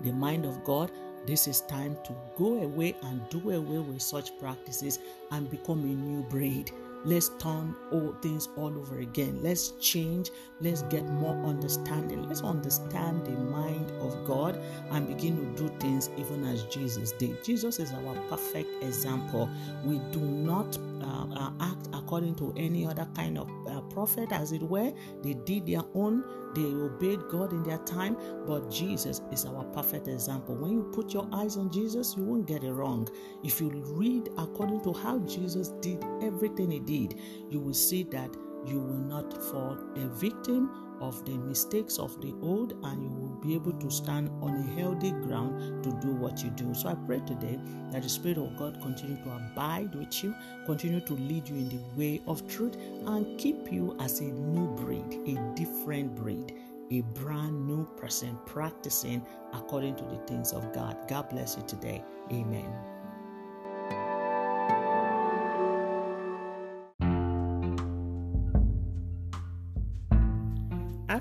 the 0.04 0.12
mind 0.14 0.46
of 0.46 0.64
God. 0.64 0.92
This 1.26 1.48
is 1.48 1.62
time 1.62 1.98
to 2.04 2.16
go 2.38 2.62
away 2.62 2.96
and 3.02 3.28
do 3.30 3.40
away 3.50 3.80
with 3.80 4.02
such 4.02 4.38
practices 4.40 5.00
and 5.32 5.50
become 5.50 5.80
a 5.80 5.88
new 5.88 6.22
breed. 6.30 6.72
Let's 7.06 7.30
turn 7.38 7.76
all 7.92 8.16
things 8.22 8.50
all 8.58 8.76
over 8.78 8.98
again. 9.00 9.40
Let's 9.44 9.72
change. 9.80 10.32
Let's 10.60 10.82
get 10.84 11.06
more 11.06 11.36
understanding. 11.46 12.28
Let's 12.28 12.42
understand 12.42 13.26
the 13.26 13.32
mind 13.32 13.92
of 14.02 14.26
God 14.26 14.60
and 14.90 15.08
begin 15.08 15.38
to 15.38 15.64
do 15.64 15.70
things 15.80 16.10
even 16.18 16.44
as 16.46 16.64
Jesus 16.64 17.12
did. 17.12 17.44
Jesus 17.44 17.80
is 17.80 17.94
our 17.94 18.16
perfect 18.28 18.84
example. 18.84 19.50
We 19.84 20.00
do 20.12 20.20
not 20.20 20.78
uh, 21.02 21.28
uh, 21.36 21.52
act 21.60 21.90
according 21.94 22.36
to 22.36 22.54
any 22.58 22.88
other 22.88 23.08
kind 23.14 23.38
of 23.38 23.50
uh, 23.68 23.75
prophet, 23.86 24.32
as 24.32 24.52
it 24.52 24.62
were. 24.62 24.94
They 25.22 25.34
did 25.34 25.66
their 25.66 25.84
own, 25.94 26.24
they 26.54 26.66
obeyed 26.66 27.20
God 27.30 27.54
in 27.54 27.64
their 27.64 27.80
time, 27.80 28.18
but 28.46 28.70
Jesus 28.70 29.22
is 29.32 29.46
our 29.46 29.64
perfect 29.66 30.08
example. 30.08 30.56
When 30.56 30.72
you 30.72 30.84
put 30.94 31.14
your 31.14 31.28
eyes 31.32 31.58
on 31.58 31.72
Jesus, 31.72 32.16
you 32.18 32.24
won't 32.24 32.48
get 32.48 32.64
it 32.64 32.72
wrong. 32.72 33.08
If 33.44 33.62
you 33.62 33.70
read 33.70 34.30
according 34.38 34.84
to 34.84 34.94
how 34.94 35.20
Jesus 35.20 35.70
did 35.82 36.04
everything 36.22 36.72
he 36.72 36.80
did, 36.80 37.20
you 37.50 37.60
will 37.60 37.74
see 37.74 38.04
that 38.04 38.36
you 38.66 38.80
will 38.80 38.98
not 38.98 39.32
fall 39.52 39.78
a 39.96 40.08
victim 40.08 40.85
of 41.02 41.24
the 41.26 41.38
mistakes 41.38 41.98
of 41.98 42.20
the 42.22 42.34
old 42.42 42.74
and 42.84 43.04
you 43.04 43.10
will 43.10 43.36
be 43.42 43.56
able 43.56 43.74
to 43.74 43.90
stand 43.90 44.30
on 44.42 44.56
a 44.56 44.80
healthy 44.80 45.12
ground 45.12 45.84
to 45.84 45.92
do 46.02 46.14
what 46.14 46.44
you 46.44 46.50
do. 46.52 46.74
So 46.74 46.90
I 46.90 46.96
pray 46.96 47.20
today 47.20 47.60
that 47.92 48.04
the 48.04 48.10
Spirit 48.10 48.38
of 48.38 48.56
God 48.58 48.82
continue 48.82 49.18
to 49.24 49.32
abide 49.32 49.94
with 49.96 50.24
you, 50.24 50.36
continue 50.66 51.02
to 51.02 51.14
lead 51.14 51.48
you 51.48 51.56
in 51.56 51.70
the 51.70 51.80
way 51.96 52.22
of 52.28 52.48
truth, 52.48 52.76
and 53.06 53.40
keep 53.40 53.72
you 53.72 53.96
as 54.00 54.20
a 54.20 54.26
new 54.26 54.68
breed, 54.76 55.20
a 55.28 55.56
different 55.56 56.16
breed. 56.16 56.54
A 56.92 57.02
brand 57.02 57.66
new 57.66 57.86
person 57.98 58.38
practicing 58.46 59.26
according 59.54 59.96
to 59.96 60.04
the 60.04 60.18
things 60.28 60.54
of 60.54 60.72
God. 60.72 60.96
God 61.08 61.30
bless 61.30 61.58
you 61.58 61.64
today. 61.64 62.04
Amen. 62.32 62.95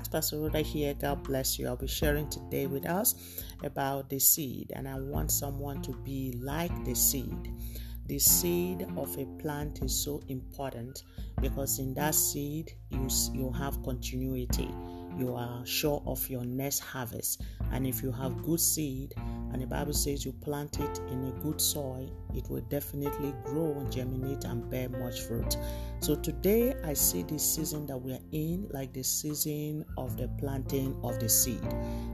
Pastor 0.07 0.39
Rhoda 0.39 0.59
here. 0.59 0.93
God 0.93 1.23
bless 1.23 1.57
you. 1.57 1.67
I'll 1.67 1.75
be 1.75 1.87
sharing 1.87 2.29
today 2.29 2.67
with 2.67 2.85
us 2.85 3.43
about 3.63 4.09
the 4.09 4.19
seed, 4.19 4.71
and 4.75 4.87
I 4.87 4.99
want 4.99 5.31
someone 5.31 5.81
to 5.83 5.91
be 6.03 6.33
like 6.41 6.85
the 6.85 6.95
seed. 6.95 7.51
The 8.07 8.19
seed 8.19 8.87
of 8.97 9.17
a 9.17 9.25
plant 9.41 9.81
is 9.81 9.95
so 9.95 10.21
important 10.27 11.03
because 11.41 11.79
in 11.79 11.93
that 11.95 12.13
seed 12.13 12.73
you 12.89 13.07
you 13.33 13.51
have 13.51 13.81
continuity 13.83 14.69
you 15.17 15.33
are 15.35 15.65
sure 15.65 16.01
of 16.05 16.29
your 16.29 16.43
next 16.45 16.79
harvest. 16.79 17.41
And 17.71 17.87
if 17.87 18.03
you 18.03 18.11
have 18.11 18.43
good 18.43 18.59
seed, 18.59 19.13
and 19.17 19.61
the 19.61 19.67
Bible 19.67 19.93
says 19.93 20.25
you 20.25 20.33
plant 20.33 20.79
it 20.79 20.99
in 21.09 21.23
a 21.25 21.31
good 21.41 21.61
soil, 21.61 22.09
it 22.33 22.49
will 22.49 22.61
definitely 22.61 23.33
grow 23.45 23.77
and 23.79 23.91
germinate 23.91 24.43
and 24.43 24.69
bear 24.69 24.89
much 24.89 25.21
fruit. 25.21 25.57
So 25.99 26.15
today 26.15 26.75
I 26.83 26.93
see 26.93 27.23
this 27.23 27.55
season 27.55 27.85
that 27.87 27.97
we 27.97 28.13
are 28.13 28.19
in 28.31 28.67
like 28.71 28.93
the 28.93 29.03
season 29.03 29.85
of 29.97 30.17
the 30.17 30.27
planting 30.39 30.97
of 31.03 31.19
the 31.19 31.29
seed. 31.29 31.63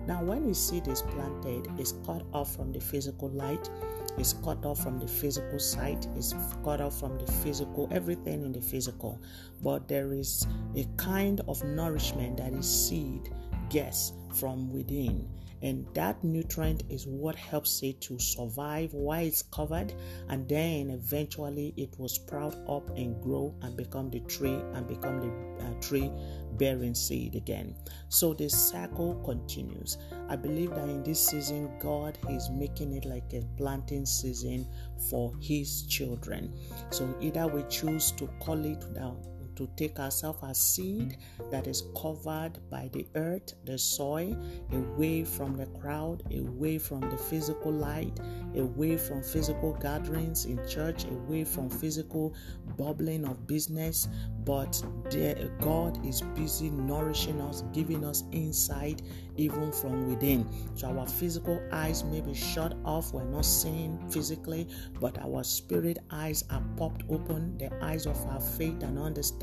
Now, 0.07 0.23
when 0.23 0.47
the 0.47 0.55
seed 0.55 0.87
is 0.87 1.01
planted, 1.01 1.67
it's 1.77 1.93
cut 2.05 2.23
off 2.33 2.55
from 2.55 2.71
the 2.71 2.79
physical 2.79 3.29
light 3.29 3.69
is 4.17 4.33
cut 4.43 4.65
off 4.65 4.83
from 4.83 4.99
the 4.99 5.07
physical 5.07 5.59
sight, 5.59 6.07
is 6.17 6.35
cut 6.63 6.81
off 6.81 6.99
from 6.99 7.17
the 7.17 7.31
physical, 7.31 7.87
everything 7.91 8.43
in 8.43 8.51
the 8.51 8.61
physical. 8.61 9.19
But 9.61 9.87
there 9.87 10.13
is 10.13 10.47
a 10.75 10.85
kind 10.97 11.41
of 11.47 11.63
nourishment 11.63 12.37
that 12.37 12.53
is 12.53 12.67
seed 12.67 13.33
gets 13.69 14.13
from 14.35 14.71
within. 14.71 15.27
And 15.61 15.85
that 15.93 16.23
nutrient 16.23 16.83
is 16.89 17.05
what 17.05 17.35
helps 17.35 17.83
it 17.83 18.01
to 18.01 18.17
survive 18.19 18.93
while 18.93 19.23
it's 19.23 19.43
covered, 19.43 19.93
and 20.29 20.47
then 20.49 20.89
eventually 20.89 21.73
it 21.77 21.97
will 21.99 22.09
sprout 22.09 22.55
up 22.67 22.89
and 22.97 23.21
grow 23.21 23.53
and 23.61 23.77
become 23.77 24.09
the 24.09 24.21
tree 24.21 24.59
and 24.73 24.87
become 24.87 25.19
the 25.19 25.63
uh, 25.63 25.79
tree 25.79 26.11
bearing 26.53 26.95
seed 26.95 27.35
again. 27.35 27.75
So 28.09 28.33
the 28.33 28.49
cycle 28.49 29.15
continues. 29.23 29.97
I 30.29 30.35
believe 30.35 30.71
that 30.71 30.89
in 30.89 31.03
this 31.03 31.27
season, 31.27 31.71
God 31.79 32.17
is 32.29 32.49
making 32.49 32.93
it 32.93 33.05
like 33.05 33.33
a 33.33 33.41
planting 33.57 34.05
season 34.05 34.67
for 35.09 35.33
His 35.41 35.83
children. 35.83 36.53
So 36.89 37.15
either 37.21 37.47
we 37.47 37.63
choose 37.69 38.11
to 38.13 38.27
call 38.39 38.63
it 38.65 38.93
down 38.93 39.17
to 39.55 39.67
take 39.75 39.99
ourselves 39.99 40.39
as 40.43 40.59
seed 40.59 41.17
that 41.51 41.67
is 41.67 41.83
covered 41.99 42.59
by 42.69 42.89
the 42.93 43.05
earth, 43.15 43.53
the 43.65 43.77
soil, 43.77 44.35
away 44.71 45.23
from 45.23 45.55
the 45.55 45.65
crowd, 45.67 46.23
away 46.33 46.77
from 46.77 47.01
the 47.01 47.17
physical 47.17 47.71
light, 47.71 48.19
away 48.55 48.97
from 48.97 49.21
physical 49.21 49.73
gatherings 49.73 50.45
in 50.45 50.59
church, 50.67 51.05
away 51.05 51.43
from 51.43 51.69
physical 51.69 52.33
bubbling 52.77 53.25
of 53.25 53.47
business. 53.47 54.07
But 54.43 54.81
there, 55.09 55.35
God 55.59 56.03
is 56.05 56.21
busy 56.35 56.69
nourishing 56.69 57.39
us, 57.41 57.63
giving 57.73 58.03
us 58.03 58.23
insight 58.31 59.01
even 59.37 59.71
from 59.71 60.07
within. 60.07 60.47
So 60.75 60.87
our 60.97 61.07
physical 61.07 61.61
eyes 61.71 62.03
may 62.03 62.21
be 62.21 62.33
shut 62.33 62.75
off, 62.85 63.13
we're 63.13 63.23
not 63.23 63.45
seeing 63.45 63.99
physically, 64.09 64.67
but 64.99 65.17
our 65.19 65.43
spirit 65.43 65.99
eyes 66.11 66.43
are 66.49 66.63
popped 66.77 67.03
open. 67.09 67.57
The 67.57 67.71
eyes 67.83 68.05
of 68.05 68.17
our 68.27 68.41
faith 68.41 68.83
and 68.83 68.97
understanding 68.97 69.40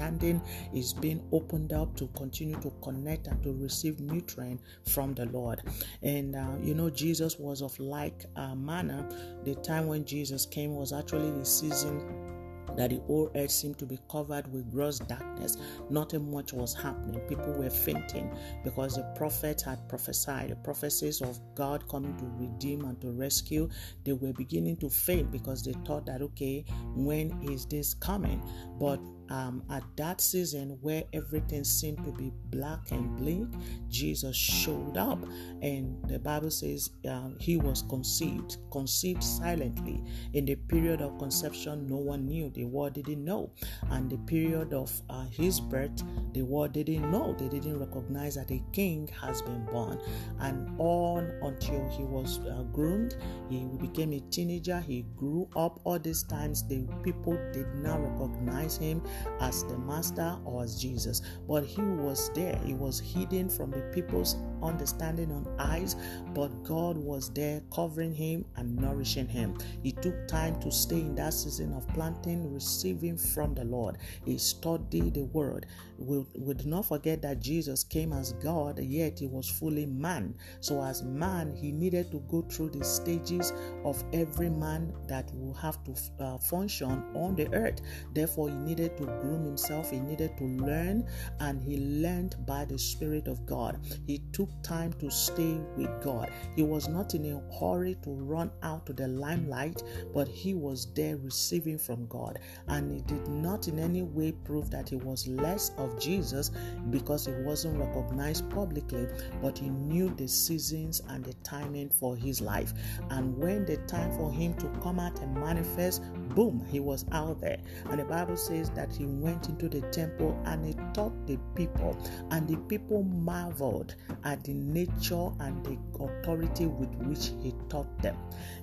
is 0.75 0.93
being 0.93 1.23
opened 1.33 1.73
up 1.73 1.97
to 1.97 2.07
continue 2.09 2.61
to 2.61 2.73
connect 2.83 3.27
and 3.27 3.43
to 3.43 3.53
receive 3.53 4.01
nutrient 4.01 4.61
from 4.87 5.15
the 5.15 5.27
Lord. 5.27 5.63
And 6.03 6.37
uh, 6.37 6.57
you 6.63 6.75
know, 6.75 6.91
Jesus 6.91 7.39
was 7.39 7.63
of 7.63 7.79
like 7.79 8.27
uh, 8.37 8.55
manner. 8.55 9.09
The 9.45 9.55
time 9.57 9.87
when 9.87 10.05
Jesus 10.05 10.47
came 10.47 10.75
was 10.75 10.93
actually 10.93 11.31
the 11.31 11.45
season 11.45 12.29
that 12.77 12.91
the 12.91 13.01
whole 13.07 13.31
earth 13.35 13.51
seemed 13.51 13.79
to 13.79 13.87
be 13.87 13.99
covered 14.11 14.51
with 14.53 14.71
gross 14.71 14.99
darkness. 15.01 15.57
Nothing 15.91 16.31
much 16.31 16.53
was 16.53 16.75
happening. 16.75 17.19
People 17.29 17.53
were 17.53 17.71
fainting 17.71 18.31
because 18.63 18.95
the 18.95 19.03
prophet 19.17 19.63
had 19.63 19.89
prophesied, 19.89 20.51
the 20.51 20.57
prophecies 20.57 21.21
of 21.21 21.41
God 21.55 21.89
coming 21.89 22.17
to 22.19 22.25
redeem 22.37 22.85
and 22.85 23.01
to 23.01 23.11
rescue. 23.11 23.69
They 24.05 24.13
were 24.13 24.33
beginning 24.33 24.77
to 24.79 24.89
faint 24.91 25.33
because 25.33 25.65
they 25.65 25.75
thought 25.85 26.07
that, 26.07 26.23
okay, 26.23 26.65
when 26.95 27.43
is 27.51 27.67
this 27.67 27.95
coming? 27.95 28.43
But 28.79 29.01
um, 29.31 29.63
at 29.71 29.83
that 29.97 30.21
season 30.21 30.79
where 30.81 31.05
everything 31.13 31.65
seemed 31.65 32.03
to 32.05 32.13
be 32.13 32.33
black 32.47 32.91
and 32.91 33.17
bleak, 33.17 33.47
Jesus 33.89 34.37
showed 34.37 34.97
up, 34.97 35.19
and 35.61 36.03
the 36.09 36.19
Bible 36.19 36.51
says 36.51 36.91
um, 37.09 37.37
he 37.39 37.57
was 37.57 37.83
conceived, 37.83 38.57
conceived 38.71 39.23
silently. 39.23 40.03
In 40.33 40.47
the 40.47 40.55
period 40.55 41.03
of 41.03 41.19
conception, 41.19 41.87
no 41.87 41.97
one 41.97 42.27
knew, 42.27 42.51
the 42.51 42.65
world 42.65 42.95
didn't 42.95 43.25
know, 43.25 43.51
and 43.91 44.09
the 44.09 44.17
period 44.19 44.73
of 44.73 44.91
uh, 45.11 45.27
his 45.27 45.61
birth, 45.61 46.03
the 46.33 46.43
world 46.43 46.73
didn't 46.73 47.11
know, 47.11 47.35
they 47.39 47.49
didn't 47.49 47.79
recognize 47.79 48.37
that 48.37 48.51
a 48.51 48.63
king 48.73 49.11
has 49.21 49.43
been 49.43 49.65
born, 49.67 50.01
and 50.41 50.75
on 50.79 51.31
until 51.43 51.87
he 51.91 52.05
was 52.05 52.39
uh, 52.41 52.63
groomed, 52.73 53.17
he 53.51 53.67
became 53.79 54.13
a 54.13 54.21
teenager, 54.31 54.81
he 54.81 55.05
grew 55.17 55.49
up. 55.57 55.81
All 55.85 55.99
these 55.99 56.23
times, 56.23 56.67
the 56.67 56.87
people 57.03 57.39
did 57.53 57.67
not 57.75 58.01
recognize 58.01 58.68
him 58.77 59.03
as 59.41 59.65
the 59.65 59.79
master 59.79 60.37
or 60.45 60.63
as 60.63 60.81
Jesus, 60.81 61.23
but 61.49 61.65
he 61.65 61.83
was 61.83 62.31
there. 62.35 62.59
He 62.65 62.75
was 62.75 63.01
hidden 63.01 63.49
from 63.49 63.71
the 63.71 63.81
people's 63.93 64.37
understanding 64.63 65.31
on 65.33 65.47
eyes, 65.59 65.97
but 66.35 66.49
God 66.65 66.97
was 66.97 67.31
there 67.31 67.63
covering 67.73 68.15
him 68.15 68.45
and 68.57 68.77
nourishing 68.77 69.29
him. 69.29 69.57
He 69.83 69.93
took 69.93 70.27
time 70.27 70.61
to 70.61 70.71
stay 70.71 71.01
in 71.01 71.15
that 71.17 71.35
season 71.35 71.73
of 71.73 71.87
planting, 71.89 72.53
receiving 72.53 73.17
from 73.17 73.55
the 73.55 73.65
Lord. 73.65 73.99
He 74.25 74.39
studied 74.39 75.15
the 75.15 75.25
word. 75.25 75.67
We, 75.99 76.25
we 76.37 76.55
do 76.55 76.69
not 76.69 76.87
forget 76.87 77.23
that 77.23 77.41
Jesus 77.41 77.83
came 77.83 78.13
as 78.13 78.33
God, 78.35 78.79
yet 78.79 79.19
he 79.19 79.27
was 79.27 79.49
fully 79.49 79.87
man. 79.87 80.35
So, 80.61 80.83
as 80.83 81.03
man, 81.03 81.55
he 81.57 81.73
needed 81.73 82.11
to 82.13 82.19
go 82.29 82.43
through 82.43 82.71
the 82.71 82.85
stages 82.85 83.53
of 83.85 84.03
every 84.13 84.51
man 84.51 84.93
that 85.09 85.31
will 85.35 85.55
have 85.55 85.83
to 85.85 85.95
uh, 86.21 86.39
function 86.39 87.03
on 87.15 87.35
the 87.35 87.53
earth. 87.53 87.81
Therefore, 88.13 88.49
needed 88.59 88.97
to 88.99 89.05
groom 89.05 89.45
himself, 89.45 89.91
he 89.91 90.01
needed 90.01 90.37
to 90.39 90.45
learn, 90.45 91.07
and 91.41 91.63
he 91.63 91.79
learned 91.79 92.37
by 92.47 92.65
the 92.65 92.79
Spirit 92.79 93.29
of 93.29 93.47
God. 93.47 93.79
He 94.07 94.19
took 94.33 94.51
time 94.63 94.93
to 94.95 95.11
stay 95.11 95.59
with 95.77 95.91
God. 96.03 96.31
He 96.57 96.63
was 96.63 96.89
not 96.89 97.15
in 97.15 97.25
a 97.27 97.59
hurry 97.59 97.97
to 98.03 98.11
run 98.11 98.51
out 98.63 98.87
to 98.87 98.93
the 98.93 99.09
limelight, 99.09 99.83
but 100.15 100.29
he 100.29 100.55
was 100.55 100.93
there 100.95 101.17
receiving 101.17 101.79
from 101.79 102.07
God. 102.07 102.39
And 102.69 102.93
he 102.93 103.01
did 103.03 103.27
not 103.29 103.69
in 103.69 103.79
any 103.79 104.03
way 104.03 104.33
prove 104.33 104.71
that 104.71 104.89
he 104.89 104.97
was 104.97 105.27
less 105.27 105.71
of 105.79 105.99
Jesus 106.01 106.51
because 106.91 107.27
he 107.27 107.33
wasn't 107.45 107.79
recognized 107.79 108.49
publicly, 108.51 109.07
but 109.41 109.59
he 109.59 109.69
knew 109.69 110.09
the 110.11 110.29
seasons 110.29 111.03
and 111.09 111.25
the 111.25 111.35
timing 111.45 111.91
for 111.91 112.17
his 112.17 112.41
life. 112.41 112.73
And 113.11 113.37
when 113.37 113.65
the 113.65 113.77
time 113.89 114.13
for 114.17 114.33
him 114.33 114.55
to 114.55 114.69
come 114.83 114.99
out 114.99 115.19
and 115.21 115.35
manifest, 115.35 116.03
boom, 116.35 116.65
he 116.71 116.81
was 116.81 117.05
out 117.13 117.41
there. 117.41 117.59
And 117.91 118.01
the 118.01 118.05
Bible 118.05 118.37
says 118.49 118.71
that 118.71 118.93
he 118.93 119.05
went 119.05 119.49
into 119.49 119.69
the 119.69 119.83
temple 119.91 120.41
and 120.47 120.65
he 120.65 120.75
taught 120.95 121.27
the 121.27 121.39
people, 121.55 121.97
and 122.31 122.49
the 122.49 122.57
people 122.69 123.03
marveled 123.03 123.95
at 124.25 124.43
the 124.45 124.55
nature 124.55 125.29
and 125.41 125.65
the 125.65 125.77
authority 126.03 126.67
with 126.67 126.93
which 126.97 127.31
he 127.43 127.55
taught 127.69 128.03
them. 128.03 128.17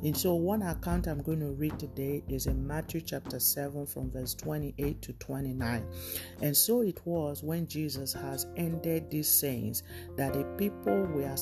And 0.03 0.17
so, 0.17 0.33
one 0.33 0.63
account 0.63 1.07
I'm 1.07 1.21
going 1.21 1.39
to 1.39 1.51
read 1.51 1.77
today 1.79 2.23
is 2.27 2.47
in 2.47 2.65
Matthew 2.65 3.01
chapter 3.01 3.39
7 3.39 3.85
from 3.85 4.11
verse 4.11 4.33
28 4.33 5.01
to 5.03 5.13
29. 5.13 5.85
And 6.41 6.57
so 6.57 6.81
it 6.81 6.99
was 7.05 7.43
when 7.43 7.67
Jesus 7.67 8.13
has 8.13 8.47
ended 8.57 9.09
these 9.11 9.29
sayings 9.29 9.83
that 10.17 10.33
the 10.33 10.43
people 10.57 11.03
were 11.03 11.35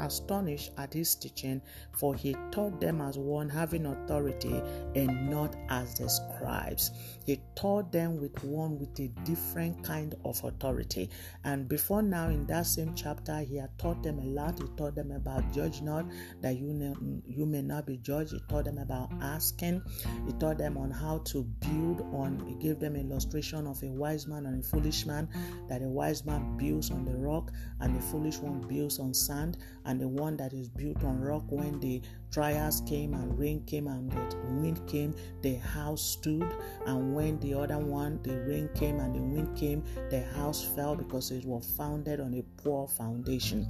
astonished 0.00 0.72
at 0.78 0.94
his 0.94 1.14
teaching, 1.14 1.60
for 1.92 2.14
he 2.14 2.36
taught 2.50 2.80
them 2.80 3.00
as 3.00 3.18
one 3.18 3.48
having 3.48 3.86
authority 3.86 4.62
and 4.94 5.28
not 5.28 5.56
as 5.68 5.94
the 5.94 6.08
scribes. 6.08 6.90
He 7.24 7.40
taught 7.54 7.71
them 7.80 8.20
with 8.20 8.44
one 8.44 8.78
with 8.78 8.98
a 9.00 9.08
different 9.24 9.82
kind 9.82 10.14
of 10.26 10.44
authority. 10.44 11.08
And 11.44 11.66
before 11.66 12.02
now, 12.02 12.28
in 12.28 12.46
that 12.48 12.66
same 12.66 12.94
chapter, 12.94 13.38
he 13.40 13.56
had 13.56 13.78
taught 13.78 14.02
them 14.02 14.18
a 14.18 14.24
lot. 14.24 14.58
He 14.58 14.66
taught 14.76 14.94
them 14.94 15.10
about 15.12 15.50
judge 15.54 15.80
not, 15.80 16.04
that 16.42 16.56
you, 16.58 16.74
ne- 16.74 17.22
you 17.26 17.46
may 17.46 17.62
not 17.62 17.86
be 17.86 17.96
judged. 17.96 18.32
He 18.32 18.40
taught 18.48 18.66
them 18.66 18.76
about 18.76 19.10
asking. 19.22 19.82
He 20.26 20.32
taught 20.34 20.58
them 20.58 20.76
on 20.76 20.90
how 20.90 21.18
to 21.26 21.44
build 21.44 22.02
on. 22.12 22.44
He 22.46 22.54
gave 22.56 22.78
them 22.78 22.96
illustration 22.96 23.66
of 23.66 23.82
a 23.82 23.86
wise 23.86 24.26
man 24.26 24.44
and 24.44 24.62
a 24.62 24.66
foolish 24.66 25.06
man, 25.06 25.28
that 25.68 25.80
a 25.80 25.88
wise 25.88 26.26
man 26.26 26.58
builds 26.58 26.90
on 26.90 27.06
the 27.06 27.16
rock 27.16 27.50
and 27.80 27.96
the 27.96 28.02
foolish 28.02 28.38
one 28.38 28.60
builds 28.68 28.98
on 28.98 29.14
sand. 29.14 29.56
And 29.86 29.98
the 29.98 30.08
one 30.08 30.36
that 30.36 30.52
is 30.52 30.68
built 30.68 31.02
on 31.04 31.20
rock, 31.20 31.44
when 31.48 31.80
the 31.80 32.02
trials 32.32 32.80
came 32.88 33.12
and 33.14 33.38
rain 33.38 33.62
came 33.66 33.86
and 33.86 34.10
the 34.10 34.36
wind 34.60 34.80
came, 34.88 35.14
the 35.42 35.54
house 35.56 36.02
stood. 36.02 36.50
And 36.86 37.14
when 37.14 37.38
the 37.40 37.54
other 37.54 37.78
one, 37.78 38.20
the 38.22 38.40
rain 38.40 38.68
came 38.74 38.98
and 39.00 39.14
the 39.14 39.20
wind 39.20 39.56
came, 39.56 39.84
the 40.10 40.22
house 40.34 40.64
fell 40.74 40.96
because 40.96 41.30
it 41.30 41.44
was 41.44 41.70
founded 41.76 42.20
on 42.20 42.34
a 42.34 42.42
poor 42.62 42.88
foundation. 42.88 43.68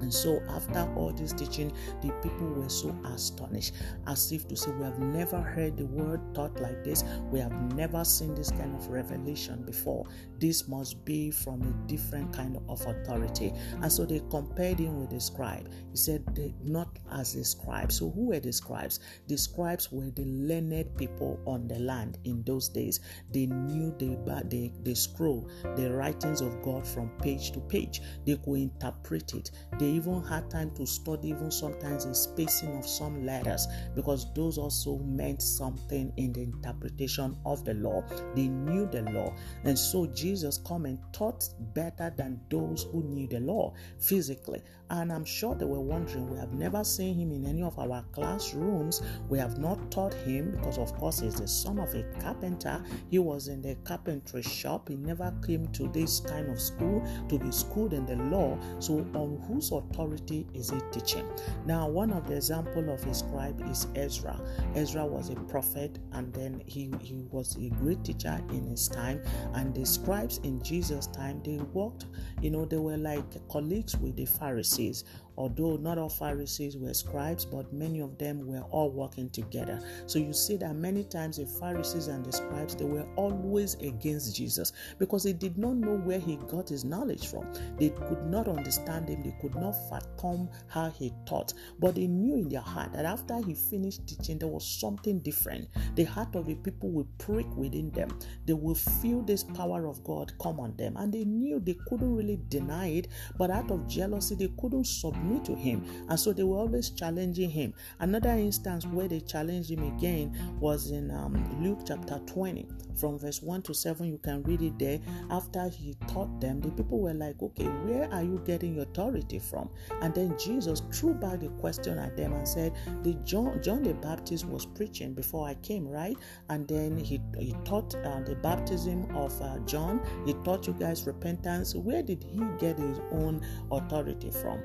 And 0.00 0.12
so, 0.12 0.42
after 0.48 0.80
all 0.96 1.12
this 1.12 1.32
teaching, 1.32 1.72
the 2.02 2.10
people 2.22 2.48
were 2.48 2.68
so 2.68 2.90
astonished, 3.04 3.74
as 4.06 4.32
if 4.32 4.48
to 4.48 4.56
say, 4.56 4.70
We 4.72 4.84
have 4.84 4.98
never 4.98 5.40
heard 5.40 5.76
the 5.76 5.86
word 5.86 6.20
taught 6.34 6.58
like 6.60 6.82
this. 6.82 7.04
We 7.30 7.38
have 7.38 7.52
never 7.74 8.04
seen 8.04 8.34
this 8.34 8.50
kind 8.50 8.74
of 8.74 8.88
revelation 8.88 9.62
before. 9.64 10.06
This 10.38 10.66
must 10.66 11.04
be 11.04 11.30
from 11.30 11.62
a 11.62 11.88
different 11.88 12.32
kind 12.32 12.56
of 12.68 12.80
authority. 12.86 13.52
And 13.80 13.92
so, 13.92 14.04
they 14.04 14.20
compared 14.30 14.80
him 14.80 15.00
with 15.00 15.10
the 15.10 15.20
scribe. 15.20 15.68
He 15.90 15.96
said, 15.96 16.24
Not 16.62 16.98
as 17.12 17.34
the 17.34 17.44
scribe. 17.44 17.92
So, 17.92 18.10
who 18.10 18.26
were 18.26 18.40
the 18.40 18.52
scribes? 18.52 19.00
The 19.28 19.38
scribes 19.38 19.92
were 19.92 20.10
the 20.10 20.24
learned 20.24 20.96
people 20.96 21.40
on 21.46 21.68
the 21.68 21.78
land 21.78 22.18
in 22.24 22.42
those 22.42 22.68
days. 22.68 23.00
They 23.32 23.46
knew 23.46 23.94
the, 23.98 24.16
the, 24.48 24.72
the 24.82 24.94
scroll, 24.94 25.48
the 25.76 25.92
writings 25.92 26.40
of 26.40 26.60
God 26.62 26.86
from 26.86 27.10
page 27.20 27.52
to 27.52 27.60
page. 27.60 28.00
They 28.26 28.36
could 28.36 28.58
interpret 28.58 29.34
it. 29.34 29.50
They 29.78 29.86
even 29.86 30.22
had 30.22 30.50
time 30.50 30.70
to 30.72 30.86
study 30.86 31.30
even 31.30 31.50
sometimes 31.50 32.04
the 32.04 32.14
spacing 32.14 32.76
of 32.76 32.86
some 32.86 33.24
letters 33.24 33.66
because 33.94 34.32
those 34.34 34.58
also 34.58 34.98
meant 34.98 35.42
something 35.42 36.12
in 36.16 36.32
the 36.32 36.42
interpretation 36.42 37.36
of 37.46 37.64
the 37.64 37.74
law. 37.74 38.04
They 38.34 38.48
knew 38.48 38.86
the 38.86 39.02
law. 39.02 39.34
And 39.64 39.78
so 39.78 40.06
Jesus 40.06 40.58
come 40.58 40.86
and 40.86 40.98
taught 41.12 41.48
better 41.74 42.12
than 42.16 42.40
those 42.50 42.84
who 42.92 43.02
knew 43.02 43.26
the 43.26 43.40
law 43.40 43.74
physically. 43.98 44.62
And 44.90 45.10
I'm 45.10 45.24
sure 45.24 45.54
they 45.54 45.64
were 45.64 45.80
wondering, 45.80 46.28
we 46.28 46.36
have 46.36 46.52
never 46.52 46.84
seen 46.84 47.14
him 47.14 47.32
in 47.32 47.46
any 47.46 47.62
of 47.62 47.78
our 47.78 48.04
classrooms. 48.12 49.00
We 49.28 49.38
have 49.38 49.58
not 49.58 49.90
taught 49.90 50.12
him 50.12 50.50
because, 50.50 50.76
of 50.76 50.92
course, 50.98 51.20
he's 51.20 51.36
the 51.36 51.48
son 51.48 51.78
of 51.78 51.94
a 51.94 52.02
carpenter. 52.20 52.84
He 53.10 53.18
was 53.18 53.48
in 53.48 53.62
the 53.62 53.74
carpentry 53.84 54.42
shop. 54.42 54.90
He 54.90 54.96
never 54.96 55.32
came 55.46 55.68
to 55.68 55.88
this 55.88 56.20
kind 56.20 56.50
of 56.50 56.60
school 56.60 57.02
to 57.30 57.38
be 57.38 57.50
schooled 57.50 57.94
in 57.94 58.04
the 58.04 58.16
law. 58.16 58.58
So, 58.80 58.98
on 59.14 59.42
whose 59.48 59.61
authority 59.70 60.46
is 60.54 60.70
he 60.70 60.80
teaching? 60.90 61.26
Now, 61.66 61.88
one 61.88 62.10
of 62.12 62.26
the 62.26 62.36
example 62.36 62.90
of 62.90 63.04
his 63.04 63.18
scribe 63.18 63.62
is 63.70 63.86
Ezra. 63.94 64.40
Ezra 64.74 65.06
was 65.06 65.30
a 65.30 65.34
prophet, 65.34 65.98
and 66.12 66.32
then 66.32 66.62
he, 66.66 66.90
he 67.00 67.26
was 67.30 67.56
a 67.56 67.68
great 67.70 68.02
teacher 68.04 68.40
in 68.50 68.66
his 68.66 68.88
time. 68.88 69.22
And 69.54 69.74
the 69.74 69.86
scribes 69.86 70.38
in 70.38 70.62
Jesus' 70.62 71.06
time, 71.06 71.42
they 71.44 71.58
worked, 71.72 72.06
you 72.40 72.50
know, 72.50 72.64
they 72.64 72.78
were 72.78 72.96
like 72.96 73.48
colleagues 73.48 73.96
with 73.96 74.16
the 74.16 74.26
Pharisees. 74.26 75.04
Although 75.36 75.76
not 75.76 75.98
all 75.98 76.08
Pharisees 76.08 76.76
were 76.76 76.94
scribes, 76.94 77.44
but 77.44 77.72
many 77.72 78.00
of 78.00 78.18
them 78.18 78.46
were 78.46 78.62
all 78.70 78.90
working 78.90 79.30
together. 79.30 79.80
So 80.06 80.18
you 80.18 80.32
see 80.32 80.56
that 80.58 80.74
many 80.74 81.04
times 81.04 81.38
the 81.38 81.46
Pharisees 81.46 82.08
and 82.08 82.24
the 82.24 82.32
scribes 82.32 82.74
they 82.74 82.84
were 82.84 83.06
always 83.16 83.74
against 83.76 84.36
Jesus 84.36 84.72
because 84.98 85.24
they 85.24 85.32
did 85.32 85.56
not 85.56 85.76
know 85.76 85.96
where 85.96 86.18
he 86.18 86.36
got 86.48 86.68
his 86.68 86.84
knowledge 86.84 87.28
from. 87.28 87.46
They 87.78 87.90
could 87.90 88.24
not 88.26 88.48
understand 88.48 89.08
him, 89.08 89.22
they 89.22 89.34
could 89.40 89.54
not 89.54 89.74
fathom 89.88 90.48
how 90.68 90.90
he 90.90 91.12
taught. 91.26 91.54
But 91.80 91.94
they 91.94 92.06
knew 92.06 92.36
in 92.36 92.48
their 92.48 92.60
heart 92.60 92.92
that 92.92 93.04
after 93.04 93.40
he 93.42 93.54
finished 93.54 94.06
teaching, 94.06 94.38
there 94.38 94.48
was 94.48 94.66
something 94.66 95.20
different. 95.20 95.68
The 95.94 96.04
heart 96.04 96.34
of 96.34 96.46
the 96.46 96.54
people 96.56 96.90
will 96.90 97.08
prick 97.18 97.46
within 97.56 97.90
them. 97.90 98.18
They 98.46 98.52
will 98.52 98.74
feel 98.74 99.22
this 99.22 99.44
power 99.44 99.86
of 99.86 100.04
God 100.04 100.32
come 100.40 100.60
on 100.60 100.76
them. 100.76 100.96
And 100.96 101.12
they 101.12 101.24
knew 101.24 101.58
they 101.58 101.76
couldn't 101.88 102.14
really 102.14 102.40
deny 102.48 102.88
it, 102.88 103.08
but 103.38 103.50
out 103.50 103.70
of 103.70 103.88
jealousy, 103.88 104.34
they 104.34 104.52
couldn't 104.60 104.86
submit 104.86 105.21
to 105.44 105.54
him. 105.54 105.84
And 106.08 106.18
so 106.18 106.32
they 106.32 106.42
were 106.42 106.58
always 106.58 106.90
challenging 106.90 107.50
him. 107.50 107.74
Another 108.00 108.30
instance 108.30 108.86
where 108.86 109.08
they 109.08 109.20
challenged 109.20 109.70
him 109.70 109.82
again 109.96 110.56
was 110.60 110.90
in 110.90 111.10
um, 111.10 111.62
Luke 111.62 111.80
chapter 111.86 112.20
20, 112.26 112.66
from 112.96 113.18
verse 113.18 113.42
1 113.42 113.62
to 113.62 113.74
7. 113.74 114.06
You 114.06 114.18
can 114.18 114.42
read 114.42 114.62
it 114.62 114.78
there. 114.78 115.00
After 115.30 115.68
he 115.68 115.96
taught 116.08 116.40
them, 116.40 116.60
the 116.60 116.70
people 116.70 117.00
were 117.00 117.14
like, 117.14 117.40
Okay, 117.42 117.64
where 117.64 118.12
are 118.12 118.22
you 118.22 118.40
getting 118.44 118.74
your 118.74 118.84
authority 118.84 119.38
from? 119.38 119.68
And 120.00 120.14
then 120.14 120.36
Jesus 120.38 120.82
threw 120.92 121.14
back 121.14 121.40
the 121.40 121.48
question 121.48 121.98
at 121.98 122.16
them 122.16 122.32
and 122.32 122.46
said, 122.46 122.72
the 123.02 123.14
John, 123.24 123.60
John 123.62 123.82
the 123.82 123.94
Baptist 123.94 124.46
was 124.46 124.66
preaching 124.66 125.14
before 125.14 125.48
I 125.48 125.54
came, 125.54 125.86
right? 125.88 126.16
And 126.48 126.66
then 126.68 126.96
he, 126.96 127.20
he 127.38 127.54
taught 127.64 127.94
uh, 127.94 128.20
the 128.20 128.36
baptism 128.42 129.14
of 129.16 129.40
uh, 129.40 129.58
John. 129.60 130.00
He 130.26 130.34
taught 130.44 130.66
you 130.66 130.74
guys 130.74 131.06
repentance. 131.06 131.74
Where 131.74 132.02
did 132.02 132.24
he 132.24 132.42
get 132.58 132.78
his 132.78 132.98
own 133.10 133.44
authority 133.70 134.30
from? 134.30 134.60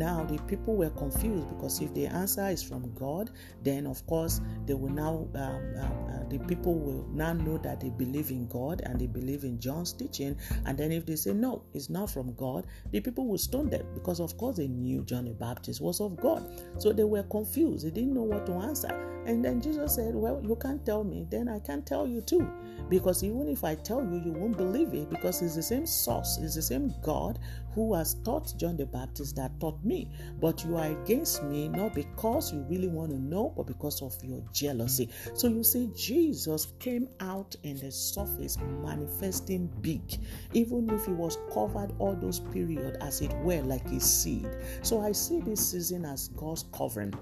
Now 0.00 0.24
the 0.24 0.38
people 0.44 0.76
were 0.76 0.88
confused 0.88 1.46
because 1.50 1.82
if 1.82 1.92
the 1.92 2.06
answer 2.06 2.48
is 2.48 2.62
from 2.62 2.90
God, 2.94 3.28
then 3.62 3.86
of 3.86 4.06
course 4.06 4.40
they 4.64 4.72
will 4.72 4.88
now 4.88 5.28
um, 5.34 5.74
uh, 5.76 5.80
uh, 5.80 6.28
the 6.30 6.38
people 6.48 6.74
will 6.74 7.06
now 7.12 7.34
know 7.34 7.58
that 7.58 7.80
they 7.80 7.90
believe 7.90 8.30
in 8.30 8.46
God 8.46 8.80
and 8.86 8.98
they 8.98 9.06
believe 9.06 9.44
in 9.44 9.60
John's 9.60 9.92
teaching. 9.92 10.38
And 10.64 10.78
then 10.78 10.90
if 10.90 11.04
they 11.04 11.16
say 11.16 11.34
no, 11.34 11.64
it's 11.74 11.90
not 11.90 12.08
from 12.08 12.32
God, 12.36 12.66
the 12.92 13.00
people 13.00 13.26
will 13.26 13.36
stone 13.36 13.68
them 13.68 13.84
because 13.92 14.20
of 14.20 14.38
course 14.38 14.56
they 14.56 14.68
knew 14.68 15.04
John 15.04 15.26
the 15.26 15.32
Baptist 15.32 15.82
was 15.82 16.00
of 16.00 16.16
God. 16.16 16.50
So 16.78 16.94
they 16.94 17.04
were 17.04 17.24
confused. 17.24 17.84
They 17.84 17.90
didn't 17.90 18.14
know 18.14 18.22
what 18.22 18.46
to 18.46 18.52
answer. 18.54 19.10
And 19.26 19.44
then 19.44 19.60
Jesus 19.60 19.96
said, 19.96 20.14
Well, 20.14 20.40
you 20.42 20.56
can't 20.56 20.84
tell 20.86 21.04
me, 21.04 21.26
then 21.28 21.46
I 21.46 21.58
can't 21.58 21.86
tell 21.86 22.08
you 22.08 22.22
too. 22.22 22.48
Because 22.88 23.22
even 23.22 23.48
if 23.48 23.64
I 23.64 23.74
tell 23.74 24.02
you, 24.02 24.20
you 24.24 24.32
won't 24.32 24.56
believe 24.56 24.94
it 24.94 25.10
because 25.10 25.42
it's 25.42 25.56
the 25.56 25.62
same 25.62 25.86
source, 25.86 26.38
it's 26.40 26.54
the 26.54 26.62
same 26.62 26.94
God 27.02 27.38
who 27.74 27.94
has 27.94 28.14
taught 28.24 28.52
John 28.56 28.76
the 28.76 28.86
Baptist 28.86 29.36
that 29.36 29.58
taught 29.60 29.82
me. 29.84 30.10
But 30.40 30.64
you 30.64 30.76
are 30.76 30.90
against 31.02 31.42
me 31.44 31.68
not 31.68 31.94
because 31.94 32.52
you 32.52 32.64
really 32.68 32.88
want 32.88 33.10
to 33.10 33.18
know, 33.18 33.52
but 33.56 33.66
because 33.66 34.02
of 34.02 34.14
your 34.22 34.42
jealousy. 34.52 35.08
So 35.34 35.48
you 35.48 35.62
see, 35.62 35.90
Jesus 35.94 36.68
came 36.78 37.08
out 37.20 37.54
in 37.62 37.76
the 37.76 37.90
surface 37.90 38.58
manifesting 38.82 39.70
big, 39.80 40.02
even 40.52 40.90
if 40.90 41.06
he 41.06 41.12
was 41.12 41.38
covered 41.52 41.92
all 41.98 42.14
those 42.14 42.40
period 42.40 42.96
as 43.00 43.20
it 43.20 43.32
were 43.38 43.62
like 43.62 43.86
a 43.86 44.00
seed. 44.00 44.48
So 44.82 45.02
I 45.02 45.12
see 45.12 45.40
this 45.40 45.70
season 45.70 46.04
as 46.04 46.28
God's 46.28 46.64
covering. 46.72 47.14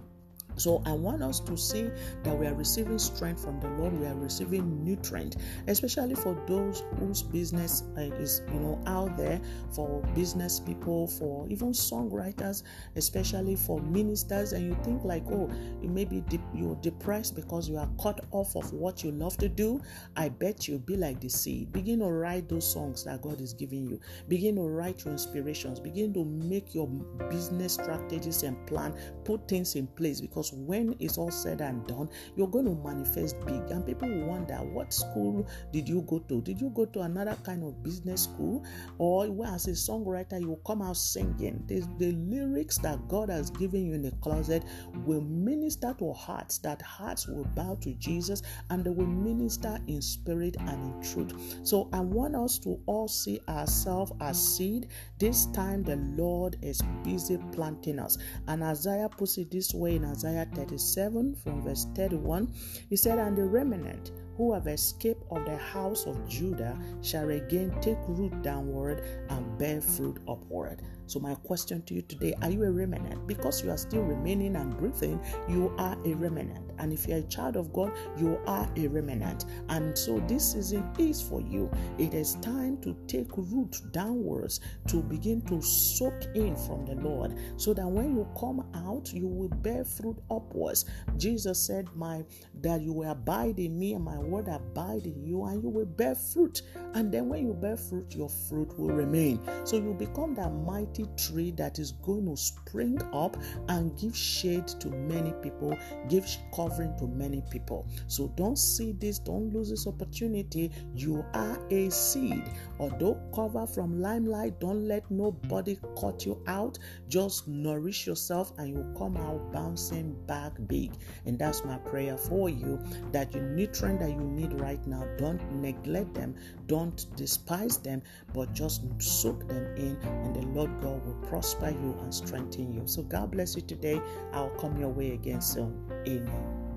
So 0.59 0.83
I 0.85 0.92
want 0.92 1.23
us 1.23 1.40
to 1.40 1.57
see 1.57 1.90
that 2.25 2.37
we 2.37 2.47
are 2.47 2.55
receiving 2.55 2.99
strength 2.99 3.42
from 3.42 3.61
the 3.61 3.68
Lord. 3.71 3.92
We 3.99 4.07
are 4.07 4.14
receiving 4.14 4.85
nutrient, 4.85 5.37
especially 5.66 6.14
for 6.14 6.37
those 6.47 6.83
whose 6.99 7.23
business 7.23 7.85
uh, 7.97 8.01
is 8.01 8.42
you 8.53 8.61
know 8.61 8.81
out 8.87 9.16
there, 9.16 9.40
for 9.71 10.03
business 10.14 10.61
people, 10.61 11.07
for 11.07 11.47
even 11.49 11.68
songwriters, 11.73 12.62
especially 12.97 13.57
for 13.57 13.81
ministers. 13.81 14.53
And 14.53 14.64
you 14.66 14.77
think 14.83 15.05
like, 15.05 15.25
oh, 15.31 15.51
you 15.81 15.88
may 15.88 16.05
be 16.05 16.21
de- 16.23 16.40
you're 16.55 16.77
depressed 16.77 17.37
because 17.37 17.68
you 17.68 17.77
are 17.79 17.88
cut 18.03 18.25
off 18.33 18.57
of 18.57 18.73
what 18.73 19.05
you 19.05 19.12
love 19.12 19.37
to 19.38 19.49
do. 19.49 19.81
I 20.16 20.29
bet 20.29 20.68
you 20.68 20.79
be 20.79 20.97
like 20.97 21.21
the 21.21 21.29
seed. 21.29 21.73
Begin 21.73 22.01
to 22.01 22.07
write 22.07 22.49
those 22.49 22.71
songs 22.71 23.05
that 23.05 23.23
God 23.23 23.40
is 23.40 23.53
giving 23.53 23.87
you. 23.87 24.01
Begin 24.29 24.57
to 24.57 24.62
write 24.62 25.05
your 25.05 25.12
inspirations. 25.12 25.81
Begin 25.81 26.12
to 26.14 26.25
make 26.25 26.75
your 26.75 26.88
business 27.31 27.75
strategies 27.75 28.42
and 28.42 28.66
plan. 28.66 28.94
Put 29.25 29.49
things 29.49 29.75
in 29.77 29.87
place 29.88 30.21
because 30.21 30.47
because 30.48 30.66
when 30.66 30.96
it's 30.98 31.18
all 31.18 31.30
said 31.30 31.61
and 31.61 31.87
done, 31.87 32.08
you're 32.37 32.48
going 32.48 32.64
to 32.64 32.74
manifest 32.74 33.37
big. 33.46 33.70
And 33.70 33.84
people 33.84 34.08
will 34.08 34.26
wonder, 34.26 34.54
what 34.56 34.92
school 34.92 35.46
did 35.72 35.88
you 35.88 36.02
go 36.02 36.18
to? 36.20 36.40
Did 36.42 36.61
you 36.61 36.70
go 36.70 36.84
to 36.87 37.00
another 37.00 37.37
kind 37.42 37.62
of 37.64 37.82
business 37.82 38.24
school? 38.24 38.64
Or 38.98 39.24
as 39.46 39.66
a 39.66 39.72
songwriter, 39.72 40.40
you 40.40 40.48
will 40.48 40.62
come 40.66 40.82
out 40.82 40.96
singing. 40.96 41.62
The, 41.66 41.80
the 41.98 42.12
lyrics 42.12 42.78
that 42.78 43.06
God 43.08 43.30
has 43.30 43.50
given 43.50 43.87
you 43.87 43.94
in 43.94 44.02
the 44.02 44.12
closet 44.22 44.64
will 45.04 45.20
minister 45.22 45.94
to 45.98 46.12
hearts, 46.12 46.58
that 46.58 46.80
hearts 46.82 47.26
will 47.26 47.44
bow 47.54 47.76
to 47.82 47.94
Jesus 47.94 48.42
and 48.70 48.84
they 48.84 48.90
will 48.90 49.06
minister 49.06 49.78
in 49.87 50.02
spirit 50.02 50.56
and 50.61 50.70
in 50.70 51.02
truth. 51.02 51.32
So 51.62 51.88
I 51.92 52.00
want 52.00 52.37
us 52.37 52.58
to 52.61 52.80
all 52.87 53.08
see 53.08 53.40
ourselves 53.48 54.12
as 54.20 54.56
seed. 54.56 54.88
This 55.18 55.46
time 55.46 55.82
the 55.82 55.96
Lord 55.96 56.56
is 56.62 56.80
busy 57.04 57.38
planting 57.52 57.98
us. 57.98 58.18
And 58.46 58.62
Isaiah 58.62 59.08
puts 59.08 59.38
it 59.38 59.50
this 59.50 59.74
way 59.74 59.96
in 59.96 60.04
Isaiah 60.04 60.38
Isaiah 60.38 60.55
37 60.55 61.35
from 61.35 61.62
verse 61.62 61.87
31, 61.96 62.53
he 62.88 62.94
said, 62.94 63.18
And 63.18 63.37
the 63.37 63.44
remnant 63.44 64.12
who 64.37 64.53
have 64.53 64.68
escaped 64.68 65.24
of 65.33 65.44
the 65.44 65.57
house 65.57 66.07
of 66.07 66.29
Judah 66.29 66.79
shall 67.03 67.31
again 67.31 67.74
take 67.81 67.98
root 68.07 68.40
downward 68.42 69.03
and 69.31 69.59
bear 69.59 69.81
fruit 69.81 70.18
upward. 70.29 70.83
So, 71.09 71.21
my 71.21 71.35
question 71.37 71.83
to 71.83 71.94
you 71.94 72.03
today 72.03 72.35
are 72.42 72.51
you 72.51 72.64
a 72.64 72.71
remnant? 72.71 73.27
Because 73.27 73.64
you 73.64 73.71
are 73.71 73.79
still 73.79 74.03
remaining 74.03 74.57
and 74.57 74.77
breathing, 74.77 75.21
you 75.49 75.75
are 75.79 75.97
a 76.05 76.14
remnant. 76.14 76.71
And 76.79 76.92
if 76.92 77.09
you're 77.09 77.18
a 77.18 77.23
child 77.23 77.57
of 77.57 77.73
God, 77.73 77.92
you 78.18 78.38
are 78.47 78.71
a 78.77 78.87
remnant. 78.88 79.47
And 79.68 79.97
so, 79.97 80.21
this 80.29 80.53
season 80.53 80.88
is 80.98 81.23
for 81.23 81.40
you. 81.40 81.71
It 81.98 82.15
is 82.15 82.35
time 82.37 82.79
to 82.83 82.96
take 83.06 83.31
root 83.37 83.81
downwards 83.92 84.61
to 84.88 85.02
begin 85.02 85.40
to 85.42 85.63
soak 85.63 86.25
in 86.35 86.54
from 86.56 86.85
the 86.85 86.94
Lord 86.96 87.37
so 87.56 87.73
that 87.75 87.87
when 87.87 88.15
you 88.15 88.29
come 88.38 88.67
out, 88.75 89.13
you 89.13 89.27
will 89.27 89.48
bear 89.48 89.85
fruit 89.85 90.19
upwards. 90.31 90.85
Jesus 91.17 91.59
said, 91.61 91.88
My 91.96 92.25
that 92.61 92.83
you 92.83 92.92
will 92.92 93.11
abide 93.11 93.59
in 93.59 93.79
me 93.79 93.94
and 93.94 94.04
my 94.04 94.19
word 94.19 94.48
abide 94.48 95.06
in 95.06 95.25
you, 95.25 95.44
and 95.44 95.63
you 95.63 95.69
will 95.69 95.87
bear 95.87 96.15
fruit. 96.15 96.63
And 96.94 97.13
then 97.13 97.29
when 97.29 97.46
you 97.46 97.54
bear 97.54 97.77
fruit, 97.77 98.15
your 98.15 98.29
fruit 98.29 98.79
will 98.79 98.94
remain. 98.94 99.40
So 99.65 99.77
you 99.77 99.94
become 99.94 100.35
that 100.35 100.50
mighty 100.50 100.98
tree 101.17 101.51
that 101.53 101.79
is 101.79 101.92
going 101.92 102.27
to 102.27 102.37
spring 102.37 103.01
up 103.13 103.37
and 103.69 103.99
give 103.99 104.17
shade 104.17 104.67
to 104.69 104.88
many 104.88 105.33
people, 105.42 105.77
give 106.09 106.27
covering 106.55 106.96
to 106.99 107.07
many 107.07 107.42
people. 107.51 107.87
So 108.07 108.33
don't 108.37 108.59
see 108.59 108.92
this, 108.92 109.19
don't 109.19 109.53
lose 109.53 109.71
this 109.71 109.87
opportunity. 109.87 110.71
You 110.94 111.25
are 111.35 111.59
a 111.71 111.90
seed. 111.90 112.44
Although 112.79 113.21
cover 113.35 113.67
from 113.67 114.01
limelight, 114.01 114.61
don't 114.61 114.88
let 114.88 115.11
nobody 115.11 115.79
cut 116.01 116.25
you 116.25 116.42
out. 116.46 116.79
Just 117.09 117.46
nourish 117.49 118.07
yourself 118.07 118.53
and 118.59 118.69
you'll 118.69 118.94
come 118.96 119.17
out 119.17 119.53
bouncing 119.53 120.17
back 120.27 120.53
big. 120.67 120.92
And 121.27 121.38
that's 121.38 121.65
my 121.65 121.79
prayer 121.79 122.17
for 122.17 122.49
you 122.49 122.79
that 123.13 123.35
you 123.35 123.40
nutrient 123.42 124.01
that 124.01 124.11
you 124.11 124.21
need 124.21 124.53
right 124.61 124.85
now, 124.87 125.05
don't 125.19 125.40
neglect 125.61 126.15
them, 126.15 126.35
don't 126.67 127.07
despise 127.17 127.79
them, 127.79 128.03
but 128.35 128.53
just 128.53 128.83
soak 128.99 129.46
them 129.49 129.65
in, 129.77 129.96
and 130.03 130.35
the 130.35 130.46
Lord 130.49 130.71
God 130.81 130.87
will 130.92 131.28
prosper 131.28 131.70
you 131.70 131.96
and 132.02 132.14
strengthen 132.14 132.72
you. 132.72 132.82
So, 132.86 133.02
God 133.02 133.30
bless 133.30 133.56
you 133.56 133.62
today. 133.62 134.00
I'll 134.32 134.50
come 134.50 134.78
your 134.78 134.90
way 134.90 135.12
again 135.12 135.40
soon. 135.40 135.74
Amen. 136.06 136.68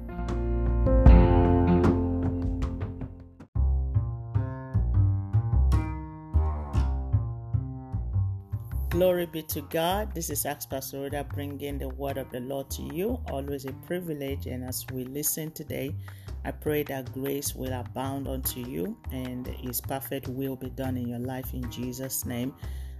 Glory 8.91 9.25
be 9.25 9.41
to 9.43 9.61
God. 9.61 10.13
This 10.13 10.29
is 10.29 10.45
Ask 10.45 10.69
Pastor 10.69 10.99
Rhoda 10.99 11.23
bringing 11.23 11.77
the 11.77 11.87
word 11.87 12.17
of 12.17 12.29
the 12.29 12.41
Lord 12.41 12.69
to 12.71 12.81
you. 12.81 13.21
Always 13.31 13.63
a 13.63 13.71
privilege. 13.87 14.47
And 14.47 14.65
as 14.65 14.85
we 14.91 15.05
listen 15.05 15.49
today, 15.51 15.95
I 16.43 16.51
pray 16.51 16.83
that 16.83 17.13
grace 17.13 17.55
will 17.55 17.71
abound 17.71 18.27
unto 18.27 18.59
you 18.59 18.97
and 19.11 19.47
His 19.47 19.79
perfect 19.79 20.27
will 20.27 20.57
be 20.57 20.71
done 20.71 20.97
in 20.97 21.07
your 21.07 21.19
life 21.19 21.53
in 21.53 21.71
Jesus' 21.71 22.25
name. 22.25 22.53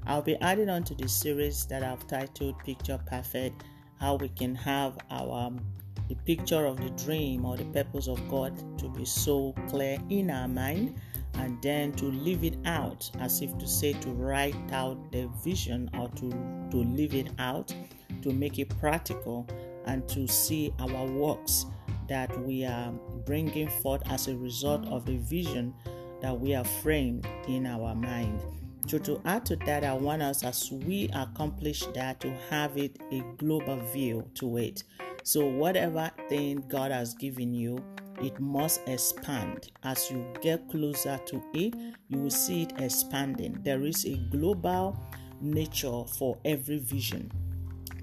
I'll 0.05 0.21
be 0.21 0.35
adding 0.41 0.69
on 0.69 0.83
to 0.85 0.95
the 0.95 1.07
series 1.07 1.65
that 1.65 1.83
I've 1.83 2.05
titled 2.07 2.57
Picture 2.65 2.99
Perfect, 3.05 3.63
how 3.99 4.15
we 4.15 4.29
can 4.29 4.55
have 4.55 4.97
our 5.09 5.47
um, 5.47 5.61
the 6.09 6.15
picture 6.25 6.65
of 6.65 6.77
the 6.77 6.89
dream 7.05 7.45
or 7.45 7.55
the 7.55 7.65
purpose 7.65 8.07
of 8.09 8.19
God 8.29 8.53
to 8.79 8.89
be 8.89 9.05
so 9.05 9.53
clear 9.69 9.97
in 10.09 10.29
our 10.29 10.47
mind 10.47 10.99
and 11.35 11.61
then 11.61 11.93
to 11.93 12.05
live 12.05 12.43
it 12.43 12.57
out 12.65 13.09
as 13.19 13.41
if 13.41 13.57
to 13.59 13.67
say 13.67 13.93
to 13.93 14.09
write 14.09 14.55
out 14.73 15.11
the 15.11 15.29
vision 15.41 15.89
or 15.97 16.09
to 16.09 16.29
to 16.71 16.77
live 16.77 17.13
it 17.13 17.29
out 17.39 17.73
to 18.21 18.33
make 18.33 18.59
it 18.59 18.69
practical 18.77 19.47
and 19.85 20.07
to 20.09 20.27
see 20.27 20.73
our 20.79 21.05
works 21.05 21.65
that 22.09 22.37
we 22.43 22.65
are 22.65 22.91
bringing 23.25 23.69
forth 23.81 24.01
as 24.11 24.27
a 24.27 24.35
result 24.35 24.85
of 24.87 25.05
the 25.05 25.15
vision 25.17 25.73
that 26.21 26.37
we 26.37 26.51
have 26.51 26.67
framed 26.67 27.25
in 27.47 27.65
our 27.65 27.95
mind. 27.95 28.41
So, 28.87 28.97
to 28.97 29.21
add 29.25 29.45
to 29.45 29.55
that, 29.57 29.83
I 29.83 29.93
want 29.93 30.21
us 30.21 30.43
as 30.43 30.71
we 30.71 31.09
accomplish 31.13 31.85
that 31.93 32.19
to 32.21 32.31
have 32.49 32.77
it 32.77 32.97
a 33.11 33.21
global 33.37 33.79
view 33.93 34.25
to 34.35 34.57
it. 34.57 34.83
So, 35.23 35.45
whatever 35.45 36.11
thing 36.29 36.63
God 36.67 36.91
has 36.91 37.13
given 37.13 37.53
you, 37.53 37.83
it 38.21 38.39
must 38.39 38.81
expand. 38.87 39.71
As 39.83 40.09
you 40.11 40.25
get 40.41 40.67
closer 40.69 41.19
to 41.25 41.43
it, 41.53 41.75
you 42.09 42.19
will 42.19 42.29
see 42.29 42.63
it 42.63 42.73
expanding. 42.79 43.57
There 43.63 43.83
is 43.83 44.05
a 44.05 44.15
global 44.29 44.99
nature 45.39 46.03
for 46.17 46.37
every 46.43 46.79
vision. 46.79 47.31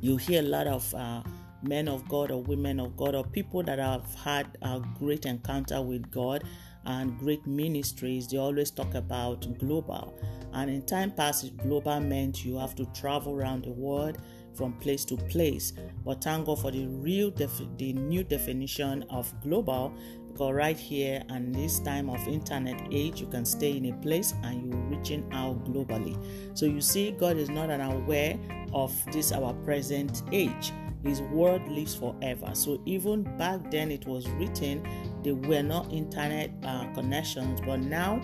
You 0.00 0.16
hear 0.16 0.40
a 0.40 0.46
lot 0.46 0.66
of 0.66 0.94
uh, 0.94 1.22
men 1.62 1.88
of 1.88 2.08
God 2.08 2.30
or 2.30 2.42
women 2.42 2.80
of 2.80 2.96
God 2.96 3.14
or 3.14 3.24
people 3.24 3.62
that 3.64 3.78
have 3.78 4.14
had 4.14 4.58
a 4.62 4.80
great 4.98 5.26
encounter 5.26 5.82
with 5.82 6.10
God 6.10 6.44
and 6.88 7.16
great 7.18 7.46
ministries, 7.46 8.26
they 8.26 8.38
always 8.38 8.70
talk 8.70 8.94
about 8.94 9.58
global. 9.58 10.18
And 10.54 10.70
in 10.70 10.82
time 10.86 11.12
past, 11.12 11.56
global 11.58 12.00
meant 12.00 12.44
you 12.44 12.56
have 12.56 12.74
to 12.76 12.86
travel 12.86 13.34
around 13.34 13.64
the 13.64 13.70
world 13.70 14.18
from 14.54 14.72
place 14.78 15.04
to 15.04 15.16
place. 15.16 15.74
But 16.04 16.24
thank 16.24 16.46
God 16.46 16.60
for 16.60 16.70
the 16.70 16.86
real, 16.86 17.30
the 17.30 17.92
new 17.92 18.24
definition 18.24 19.04
of 19.10 19.32
global, 19.42 19.92
because 20.26 20.54
right 20.54 20.76
here 20.76 21.22
and 21.28 21.54
this 21.54 21.78
time 21.78 22.08
of 22.08 22.26
internet 22.26 22.80
age, 22.90 23.20
you 23.20 23.26
can 23.26 23.44
stay 23.44 23.76
in 23.76 23.86
a 23.86 23.92
place 23.98 24.34
and 24.42 24.72
you're 24.72 24.82
reaching 24.84 25.28
out 25.32 25.64
globally. 25.64 26.16
So 26.54 26.64
you 26.64 26.80
see, 26.80 27.10
God 27.12 27.36
is 27.36 27.50
not 27.50 27.70
unaware 27.70 28.38
of 28.72 28.92
this 29.12 29.30
our 29.32 29.52
present 29.52 30.22
age. 30.32 30.72
His 31.04 31.22
word 31.22 31.68
lives 31.68 31.94
forever. 31.94 32.50
So 32.54 32.80
even 32.84 33.22
back 33.36 33.70
then, 33.70 33.92
it 33.92 34.06
was 34.06 34.28
written. 34.30 34.84
They 35.22 35.32
were 35.32 35.62
not 35.62 35.92
internet 35.92 36.50
uh, 36.64 36.92
connections, 36.94 37.60
but 37.60 37.80
now 37.80 38.20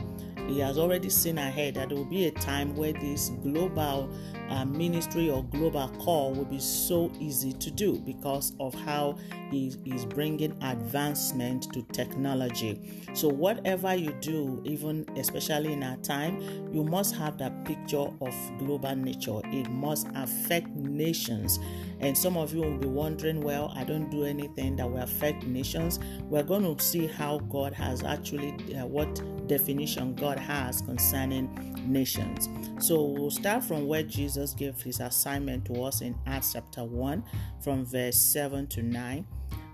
he 0.48 0.60
has 0.60 0.78
already 0.78 1.10
seen 1.10 1.38
ahead 1.38 1.74
that 1.74 1.88
there 1.88 1.98
will 1.98 2.04
be 2.04 2.26
a 2.26 2.30
time 2.30 2.76
where 2.76 2.92
this 2.92 3.30
global 3.42 4.10
uh, 4.50 4.64
ministry 4.64 5.30
or 5.30 5.44
global 5.44 5.88
call 5.98 6.32
will 6.32 6.44
be 6.44 6.60
so 6.60 7.10
easy 7.18 7.52
to 7.52 7.70
do 7.70 7.98
because 8.00 8.52
of 8.60 8.74
how 8.74 9.16
he 9.50 9.74
is 9.84 10.04
bringing 10.04 10.52
advancement 10.62 11.72
to 11.72 11.82
technology. 11.92 13.04
So, 13.14 13.28
whatever 13.28 13.94
you 13.94 14.12
do, 14.20 14.60
even 14.64 15.06
especially 15.16 15.72
in 15.72 15.82
our 15.82 15.96
time, 15.98 16.40
you 16.72 16.82
must 16.82 17.14
have 17.16 17.38
that 17.38 17.64
picture 17.64 18.10
of 18.20 18.34
global 18.58 18.94
nature. 18.96 19.40
It 19.44 19.70
must 19.70 20.08
affect 20.14 20.68
nations. 20.68 21.58
And 22.00 22.16
some 22.16 22.36
of 22.36 22.52
you 22.52 22.60
will 22.60 22.76
be 22.76 22.88
wondering, 22.88 23.40
well, 23.40 23.72
I 23.76 23.84
don't 23.84 24.10
do 24.10 24.24
anything 24.24 24.76
that 24.76 24.90
will 24.90 25.02
affect 25.02 25.44
nations. 25.44 26.00
We're 26.24 26.42
going 26.42 26.62
to 26.62 26.82
see 26.82 27.06
how 27.06 27.38
God 27.38 27.72
has 27.72 28.02
actually, 28.02 28.54
uh, 28.76 28.86
what 28.86 29.22
definition 29.46 30.14
God 30.14 30.38
has 30.38 30.82
concerning 30.82 31.48
nations. 31.86 32.48
So 32.78 33.02
we'll 33.02 33.30
start 33.30 33.62
from 33.64 33.86
where 33.86 34.02
Jesus 34.02 34.33
gave 34.56 34.80
his 34.80 35.00
assignment 35.00 35.64
to 35.66 35.82
us 35.82 36.00
in 36.00 36.14
Acts 36.26 36.52
chapter 36.52 36.84
1, 36.84 37.24
from 37.60 37.84
verse 37.84 38.16
7 38.16 38.66
to 38.68 38.82
9. 38.82 39.26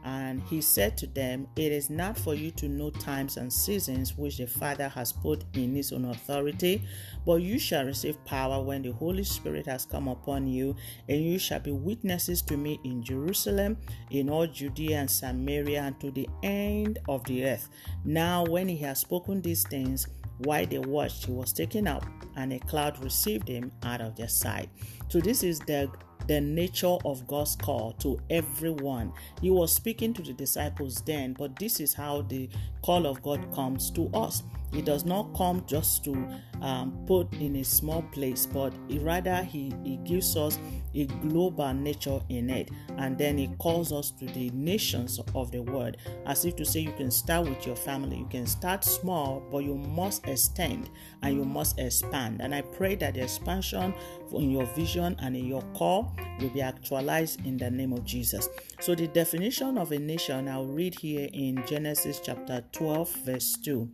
And 0.03 0.43
he 0.45 0.63
said 0.63 0.97
to 0.99 1.07
them, 1.07 1.47
It 1.57 1.73
is 1.73 1.91
not 1.91 2.17
for 2.17 2.35
you 2.35 2.51
to 2.53 2.69
know 2.69 2.89
times 2.91 3.37
and 3.37 3.53
seasons 3.53 4.17
which 4.17 4.39
the 4.39 4.47
Father 4.47 4.89
has 4.89 5.13
put 5.13 5.45
in 5.53 5.75
his 5.75 5.93
own 5.93 6.07
authority, 6.07 6.83
but 7.27 7.43
you 7.43 7.59
shall 7.59 7.85
receive 7.85 8.25
power 8.25 8.63
when 8.63 8.81
the 8.81 8.93
Holy 8.93 9.25
Spirit 9.25 9.67
has 9.67 9.85
come 9.85 10.09
upon 10.09 10.47
you, 10.47 10.75
and 11.09 11.23
you 11.23 11.39
shall 11.39 11.61
be 11.61 11.73
witnesses 11.73 12.41
to 12.43 12.57
me 12.57 12.81
in 12.83 13.03
Jerusalem, 13.03 13.77
in 14.11 14.31
all 14.31 14.47
Judea 14.47 15.01
and 15.01 15.11
Samaria, 15.11 15.83
and 15.83 16.01
to 16.01 16.11
the 16.11 16.29
end 16.43 16.99
of 17.07 17.23
the 17.25 17.45
earth. 17.45 17.69
Now, 18.03 18.47
when 18.47 18.69
he 18.69 18.79
has 18.79 19.01
spoken 19.01 19.43
these 19.43 19.65
things, 19.65 20.07
while 20.45 20.67
they 20.67 20.79
watched, 20.79 21.27
he 21.27 21.33
was 21.33 21.53
taken 21.53 21.87
up, 21.87 22.05
and 22.37 22.53
a 22.53 22.59
cloud 22.61 23.03
received 23.03 23.49
him 23.49 23.73
out 23.83 24.01
of 24.01 24.17
their 24.17 24.29
sight. 24.29 24.69
So, 25.09 25.21
this 25.21 25.43
is 25.43 25.59
the 25.61 25.91
the 26.27 26.41
nature 26.41 26.97
of 27.05 27.27
God's 27.27 27.57
call 27.57 27.93
to 27.95 28.21
everyone. 28.31 29.13
He 29.41 29.51
was 29.51 29.73
speaking 29.75 30.13
to 30.15 30.23
the 30.23 30.33
disciples 30.33 31.01
then, 31.01 31.33
but 31.33 31.59
this 31.59 31.81
is 31.81 31.93
how 31.95 32.23
the 32.23 32.49
call 32.83 33.07
of 33.07 33.21
God 33.23 33.53
comes 33.53 33.91
to 33.93 34.09
us. 34.15 34.43
It 34.73 34.85
does 34.85 35.05
not 35.05 35.35
come 35.35 35.65
just 35.67 36.05
to 36.05 36.29
um, 36.61 37.05
put 37.07 37.33
in 37.35 37.57
a 37.57 37.65
small 37.65 38.03
place, 38.03 38.47
but 38.47 38.73
rather 39.01 39.43
he, 39.43 39.73
he 39.85 39.97
gives 39.99 40.37
us 40.37 40.59
a 40.95 41.07
global 41.07 41.73
nature 41.73 42.21
in 42.29 42.51
it. 42.51 42.71
And 42.97 43.17
then 43.17 43.39
he 43.39 43.49
calls 43.59 43.93
us 43.93 44.11
to 44.13 44.27
the 44.27 44.51
nations 44.51 45.21
of 45.35 45.51
the 45.51 45.63
world, 45.63 45.97
as 46.27 46.45
if 46.45 46.57
to 46.57 46.65
say 46.65 46.81
you 46.81 46.93
can 46.93 47.11
start 47.11 47.49
with 47.49 47.67
your 47.67 47.77
family. 47.77 48.19
You 48.19 48.29
can 48.29 48.47
start 48.47 48.85
small, 48.85 49.43
but 49.51 49.59
you 49.59 49.75
must 49.75 50.27
extend 50.27 50.91
and 51.23 51.35
you 51.35 51.45
must 51.45 51.79
expand. 51.79 52.41
And 52.41 52.55
I 52.55 52.63
pray 52.63 52.95
that 52.97 53.15
the 53.15 53.23
expansion 53.23 53.95
in 54.33 54.51
your 54.51 54.67
vision 54.67 55.17
and 55.21 55.37
in 55.37 55.47
your 55.47 55.63
call 55.75 56.15
will 56.41 56.51
be 56.51 56.63
actualized 56.63 57.45
in 57.45 57.57
the 57.57 57.71
name 57.71 57.93
of 57.93 58.05
Jesus. 58.05 58.49
So, 58.81 58.95
the 58.95 59.09
definition 59.09 59.79
of 59.79 59.93
a 59.93 59.99
nation 59.99 60.49
I'll 60.49 60.67
read 60.67 60.99
here 60.99 61.29
in 61.33 61.65
Genesis 61.67 62.21
chapter 62.23 62.65
12, 62.73 63.11
verse 63.25 63.57
2. 63.57 63.91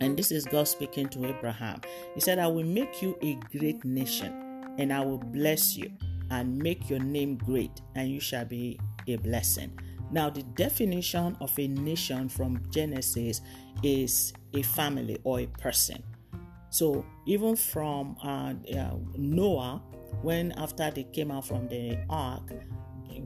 And 0.00 0.16
this 0.16 0.32
is 0.32 0.44
God 0.46 0.66
speaking 0.66 1.08
to 1.10 1.26
Abraham. 1.26 1.80
He 2.14 2.20
said, 2.20 2.38
I 2.38 2.46
will 2.46 2.64
make 2.64 3.02
you 3.02 3.16
a 3.22 3.34
great 3.56 3.84
nation, 3.84 4.32
and 4.78 4.92
I 4.92 5.04
will 5.04 5.18
bless 5.18 5.76
you 5.76 5.90
and 6.30 6.56
make 6.56 6.88
your 6.88 7.00
name 7.00 7.36
great, 7.36 7.82
and 7.94 8.08
you 8.08 8.20
shall 8.20 8.44
be 8.44 8.78
a 9.06 9.16
blessing. 9.16 9.78
Now, 10.10 10.30
the 10.30 10.42
definition 10.42 11.36
of 11.40 11.56
a 11.58 11.68
nation 11.68 12.28
from 12.28 12.62
Genesis 12.70 13.42
is 13.82 14.32
a 14.54 14.62
family 14.62 15.18
or 15.22 15.40
a 15.40 15.46
person. 15.46 16.02
So, 16.70 17.04
even 17.26 17.56
from 17.56 18.16
uh, 18.22 18.54
uh, 18.76 18.96
Noah, 19.16 19.82
when 20.22 20.52
after 20.52 20.90
they 20.90 21.04
came 21.04 21.30
out 21.30 21.46
from 21.46 21.68
the 21.68 21.98
ark, 22.08 22.50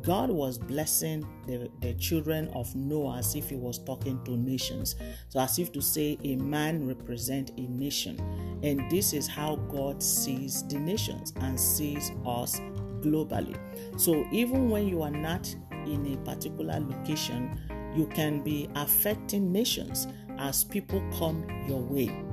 God 0.03 0.31
was 0.31 0.59
blessing 0.59 1.27
the, 1.47 1.71
the 1.81 1.95
children 1.95 2.49
of 2.55 2.75
Noah 2.75 3.19
as 3.19 3.35
if 3.35 3.51
he 3.51 3.57
was 3.57 3.79
talking 3.79 4.23
to 4.25 4.37
nations. 4.37 4.97
So, 5.29 5.41
as 5.41 5.59
if 5.59 5.73
to 5.73 5.81
say, 5.81 6.19
a 6.25 6.37
man 6.37 6.87
represent 6.87 7.51
a 7.57 7.63
nation. 7.63 8.19
And 8.63 8.91
this 8.91 9.13
is 9.13 9.27
how 9.27 9.57
God 9.57 10.03
sees 10.03 10.67
the 10.69 10.79
nations 10.79 11.33
and 11.37 11.59
sees 11.59 12.13
us 12.27 12.61
globally. 13.01 13.59
So, 14.01 14.27
even 14.33 14.71
when 14.71 14.89
you 14.89 15.03
are 15.03 15.11
not 15.11 15.55
in 15.87 16.15
a 16.15 16.17
particular 16.25 16.81
location, 16.81 17.61
you 17.95 18.07
can 18.07 18.43
be 18.43 18.69
affecting 18.75 19.53
nations 19.53 20.09
as 20.39 20.65
people 20.65 21.03
come 21.19 21.47
your 21.69 21.81
way. 21.81 22.25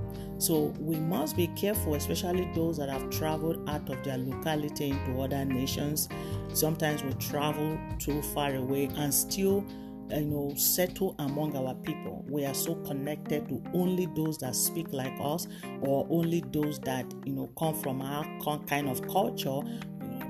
So 0.41 0.73
we 0.79 0.95
must 0.95 1.37
be 1.37 1.45
careful, 1.49 1.93
especially 1.93 2.49
those 2.55 2.77
that 2.77 2.89
have 2.89 3.11
traveled 3.11 3.69
out 3.69 3.87
of 3.91 4.03
their 4.03 4.17
locality 4.17 4.89
into 4.89 5.21
other 5.21 5.45
nations. 5.45 6.09
Sometimes 6.51 7.03
we 7.03 7.13
travel 7.13 7.77
too 7.99 8.23
far 8.33 8.55
away 8.55 8.85
and 8.95 9.13
still 9.13 9.63
you 10.09 10.25
know 10.25 10.51
settle 10.55 11.15
among 11.19 11.55
our 11.55 11.73
people 11.75 12.25
we 12.27 12.45
are 12.45 12.53
so 12.53 12.75
connected 12.83 13.47
to 13.47 13.63
only 13.73 14.07
those 14.07 14.37
that 14.37 14.53
speak 14.53 14.91
like 14.91 15.13
us 15.21 15.47
or 15.79 16.05
only 16.09 16.43
those 16.51 16.79
that 16.79 17.05
you 17.25 17.31
know 17.31 17.47
come 17.57 17.73
from 17.73 18.01
our 18.01 18.25
kind 18.67 18.89
of 18.89 19.01
culture 19.07 19.61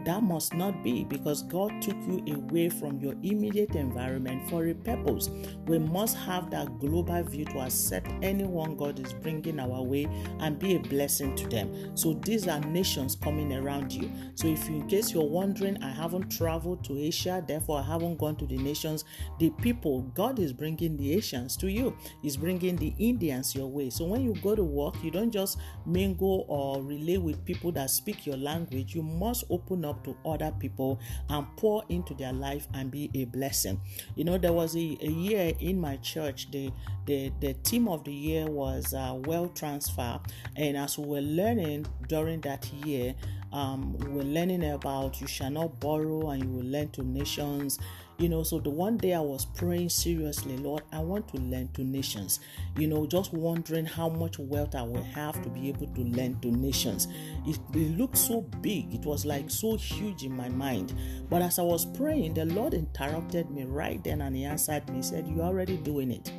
that 0.06 0.24
must 0.24 0.54
not 0.54 0.84
be 0.84 1.04
because 1.04 1.44
God 1.44 1.82
took 1.82 1.96
you 2.08 2.24
away 2.34 2.70
from 2.70 3.00
your 3.00 3.14
immediate 3.24 3.76
environment 3.76 4.50
for 4.50 4.68
a 4.68 4.74
purpose. 4.74 5.30
We 5.66 5.80
must 5.80 6.18
have 6.18 6.50
that 6.52 6.80
global 6.80 7.24
view 7.24 7.46
to 7.46 7.60
accept 7.60 8.12
anyone 8.22 8.76
God 8.76 9.00
is 9.00 9.14
bringing 9.14 9.60
our 9.60 9.82
way 9.82 10.08
and 10.40 10.58
be 10.58 10.76
a 10.76 10.80
blessing 10.80 11.36
to 11.36 11.48
them. 11.48 11.96
So 11.96 12.14
these 12.14 12.48
are 12.48 12.60
nations 12.60 13.16
coming 13.16 13.54
around 13.54 13.92
you. 13.92 14.12
So 14.36 14.48
if 14.48 14.68
in 14.68 14.88
case 14.88 15.12
you're 15.14 15.24
wondering, 15.24 15.82
I 15.84 15.92
haven't 15.92 16.30
traveled 16.30 16.84
to 16.86 16.98
Asia, 16.98 17.44
therefore 17.46 17.80
I 17.80 17.84
haven't 17.84 18.18
gone 18.18 18.36
to 18.38 18.46
the 18.46 18.58
nations, 18.58 19.06
the 19.40 19.50
people 19.62 20.02
God 20.14 20.40
is 20.40 20.54
bringing 20.54 20.98
the 20.98 21.14
Asians 21.14 21.56
to 21.58 21.72
you. 21.72 21.96
He's 22.22 22.38
bringing 22.38 22.76
the 22.76 22.94
Indians 22.98 23.56
your 23.56 23.68
way. 23.68 23.90
So 23.90 24.06
when 24.06 24.22
you 24.22 24.36
go 24.42 24.56
to 24.56 24.64
work, 24.64 24.96
you 25.04 25.12
don't 25.12 25.32
just 25.32 25.60
mingle 25.86 26.46
or 26.48 26.82
relate 26.82 27.22
with 27.22 27.44
people 27.46 27.72
that 27.74 27.90
speak 27.90 28.26
your 28.26 28.38
language. 28.38 28.96
You 28.96 29.04
must 29.04 29.44
open 29.50 29.86
up 29.86 29.91
up 29.92 30.04
to 30.06 30.16
other 30.26 30.52
people 30.60 31.00
and 31.30 31.46
pour 31.58 31.84
into 31.90 32.14
their 32.16 32.34
life 32.34 32.68
and 32.74 32.90
be 32.90 33.12
a 33.14 33.26
blessing. 33.26 33.80
You 34.16 34.24
know, 34.24 34.38
there 34.38 34.54
was 34.54 34.76
a, 34.76 34.98
a 35.02 35.10
year 35.10 35.54
in 35.60 35.80
my 35.80 35.98
church, 35.98 36.50
the, 36.52 36.72
the, 37.06 37.32
the 37.40 37.54
theme 37.64 37.88
of 37.88 38.04
the 38.04 38.14
year 38.14 38.46
was 38.46 38.94
uh, 38.94 39.20
wealth 39.26 39.54
transfer. 39.54 40.20
And 40.56 40.78
as 40.78 40.98
we 40.98 41.06
were 41.06 41.22
learning 41.22 41.86
during 42.08 42.42
that 42.42 42.66
year, 42.86 43.14
um, 43.54 43.98
we 43.98 44.08
were 44.10 44.24
learning 44.24 44.64
about 44.64 45.20
you 45.20 45.28
shall 45.28 45.52
not 45.52 45.80
borrow 45.80 46.30
and 46.30 46.44
you 46.44 46.50
will 46.50 46.66
lend 46.66 46.94
to 46.94 47.04
nations 47.04 47.80
you 48.22 48.30
know 48.30 48.44
so 48.44 48.60
the 48.60 48.70
one 48.70 48.98
day 48.98 49.16
i 49.16 49.20
was 49.20 49.46
praying 49.46 49.90
seriously 49.90 50.56
lord 50.58 50.84
i 50.94 51.00
want 51.00 51.28
to 51.28 51.38
lend 51.38 51.74
to 51.74 51.84
nations. 51.84 52.40
You 52.78 52.88
know 52.88 53.08
just 53.08 53.34
wondering 53.34 53.86
how 53.86 54.10
much 54.10 54.38
wealth 54.38 54.76
i 54.76 54.84
will 54.84 55.02
have 55.02 55.42
to 55.42 55.50
be 55.50 55.70
able 55.70 55.88
to 55.88 56.02
lend 56.04 56.42
to 56.44 56.50
nations. 56.50 57.08
It, 57.48 57.60
it 57.74 57.98
looked 57.98 58.18
so 58.18 58.42
big. 58.42 58.94
It 58.94 59.06
was 59.06 59.26
like 59.26 59.50
so 59.50 59.76
huge 59.76 60.24
in 60.24 60.38
my 60.38 60.50
mind. 60.50 60.94
But 61.32 61.42
as 61.42 61.58
i 61.58 61.64
was 61.64 61.86
praying 61.86 62.36
the 62.36 62.46
lord 62.46 62.76
interrupted 62.76 63.50
me 63.50 63.64
right 63.64 64.04
then 64.04 64.22
and 64.22 64.36
he 64.36 64.46
answered 64.46 64.88
me. 64.90 64.98
He 64.98 65.04
said 65.04 65.28
you're 65.28 65.44
already 65.44 65.78
doing 65.78 66.12
it. 66.12 66.32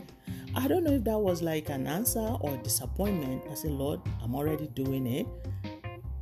I 0.55 0.69
don't 0.69 0.85
know 0.85 0.93
if 0.93 1.05
that 1.05 1.19
was 1.19 1.43
like 1.43 1.69
an 1.69 1.89
answer 1.89 2.37
or 2.41 2.57
disappointment. 2.59 3.43
I 3.51 3.55
said, 3.55 3.71
Lord, 3.71 4.01
I'm 4.23 4.35
already 4.35 4.67
doing 4.69 5.07
it 5.07 5.27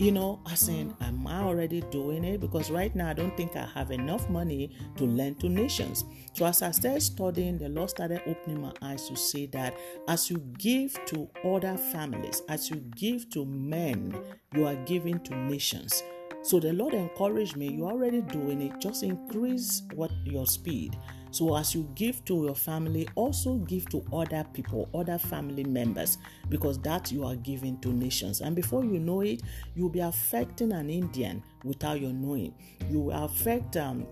you 0.00 0.10
know, 0.10 0.40
I 0.46 0.54
saying, 0.54 0.96
am 1.02 1.26
I 1.26 1.42
already 1.42 1.82
doing 1.82 2.24
it? 2.24 2.40
Because 2.40 2.70
right 2.70 2.94
now 2.96 3.10
I 3.10 3.12
don't 3.12 3.36
think 3.36 3.54
I 3.54 3.66
have 3.74 3.90
enough 3.90 4.30
money 4.30 4.74
to 4.96 5.04
lend 5.04 5.40
to 5.40 5.48
nations. 5.50 6.06
So 6.32 6.46
as 6.46 6.62
I 6.62 6.70
started 6.70 7.02
studying, 7.02 7.58
the 7.58 7.68
Lord 7.68 7.90
started 7.90 8.22
opening 8.26 8.62
my 8.62 8.72
eyes 8.80 9.06
to 9.08 9.16
see 9.16 9.44
that 9.48 9.76
as 10.08 10.30
you 10.30 10.38
give 10.56 10.98
to 11.04 11.28
other 11.44 11.76
families, 11.76 12.42
as 12.48 12.70
you 12.70 12.76
give 12.96 13.28
to 13.30 13.44
men, 13.44 14.18
you 14.54 14.66
are 14.66 14.76
giving 14.86 15.20
to 15.20 15.36
nations. 15.36 16.02
So 16.42 16.58
the 16.58 16.72
Lord 16.72 16.94
encouraged 16.94 17.56
me, 17.56 17.70
you're 17.72 17.90
already 17.90 18.22
doing 18.22 18.62
it, 18.62 18.80
just 18.80 19.02
increase 19.02 19.82
what 19.94 20.10
your 20.24 20.46
speed. 20.46 20.96
So, 21.32 21.56
as 21.56 21.74
you 21.74 21.88
give 21.94 22.24
to 22.24 22.44
your 22.44 22.56
family, 22.56 23.08
also 23.14 23.56
give 23.58 23.88
to 23.90 24.04
other 24.12 24.44
people, 24.52 24.88
other 24.92 25.16
family 25.16 25.62
members, 25.62 26.18
because 26.48 26.78
that 26.80 27.12
you 27.12 27.24
are 27.24 27.36
giving 27.36 27.78
to 27.80 27.92
nations. 27.92 28.40
And 28.40 28.56
before 28.56 28.84
you 28.84 28.98
know 28.98 29.20
it, 29.20 29.42
you'll 29.76 29.90
be 29.90 30.00
affecting 30.00 30.72
an 30.72 30.90
Indian 30.90 31.42
without 31.62 32.00
your 32.00 32.12
knowing. 32.12 32.54
You 32.90 33.00
will 33.00 33.24
affect 33.24 33.76
um, 33.76 34.06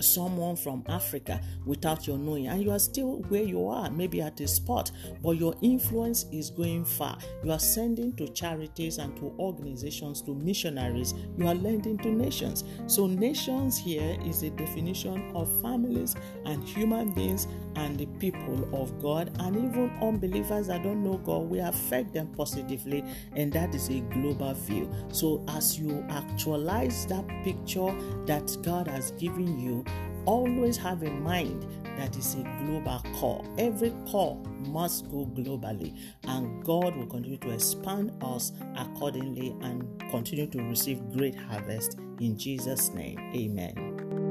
someone 0.00 0.56
from 0.56 0.84
Africa 0.88 1.40
without 1.64 2.06
your 2.06 2.18
knowing, 2.18 2.48
and 2.48 2.62
you 2.62 2.70
are 2.70 2.78
still 2.78 3.18
where 3.28 3.42
you 3.42 3.66
are, 3.68 3.90
maybe 3.90 4.20
at 4.20 4.40
a 4.40 4.48
spot, 4.48 4.90
but 5.22 5.32
your 5.32 5.54
influence 5.62 6.26
is 6.32 6.50
going 6.50 6.84
far. 6.84 7.18
You 7.44 7.52
are 7.52 7.58
sending 7.58 8.14
to 8.16 8.28
charities 8.28 8.98
and 8.98 9.16
to 9.16 9.34
organizations, 9.38 10.22
to 10.22 10.34
missionaries, 10.34 11.14
you 11.36 11.46
are 11.46 11.54
lending 11.54 11.98
to 11.98 12.08
nations. 12.08 12.64
So, 12.86 13.06
nations 13.06 13.78
here 13.78 14.16
is 14.24 14.42
a 14.42 14.50
definition 14.50 15.30
of 15.34 15.48
families 15.62 16.14
and 16.44 16.62
human 16.64 17.12
beings 17.12 17.46
and 17.76 17.96
the 17.98 18.06
people 18.18 18.68
of 18.74 19.00
God, 19.00 19.30
and 19.40 19.56
even 19.56 19.90
unbelievers 20.02 20.66
that 20.66 20.82
don't 20.82 21.02
know 21.02 21.18
God, 21.18 21.48
we 21.48 21.60
affect 21.60 22.12
them 22.12 22.28
positively, 22.36 23.04
and 23.34 23.52
that 23.52 23.74
is 23.74 23.88
a 23.88 24.00
global 24.00 24.54
view. 24.54 24.90
So, 25.12 25.44
as 25.48 25.78
you 25.78 26.04
actualize 26.08 27.06
that 27.06 27.26
picture 27.44 27.94
that 28.26 28.56
God 28.62 28.88
has 28.88 29.12
given 29.12 29.58
you, 29.58 29.84
always 30.24 30.76
have 30.76 31.02
in 31.02 31.22
mind 31.22 31.66
that 31.96 32.16
is 32.16 32.34
a 32.34 32.42
global 32.64 33.02
call. 33.14 33.44
Every 33.58 33.90
call 34.06 34.36
must 34.68 35.10
go 35.10 35.26
globally, 35.26 35.98
and 36.24 36.64
God 36.64 36.96
will 36.96 37.06
continue 37.06 37.38
to 37.38 37.50
expand 37.50 38.12
us 38.22 38.52
accordingly 38.76 39.56
and 39.62 40.00
continue 40.10 40.46
to 40.46 40.62
receive 40.62 41.00
great 41.16 41.34
harvest 41.34 41.98
in 42.20 42.38
Jesus' 42.38 42.90
name. 42.90 43.18
Amen. 43.34 44.27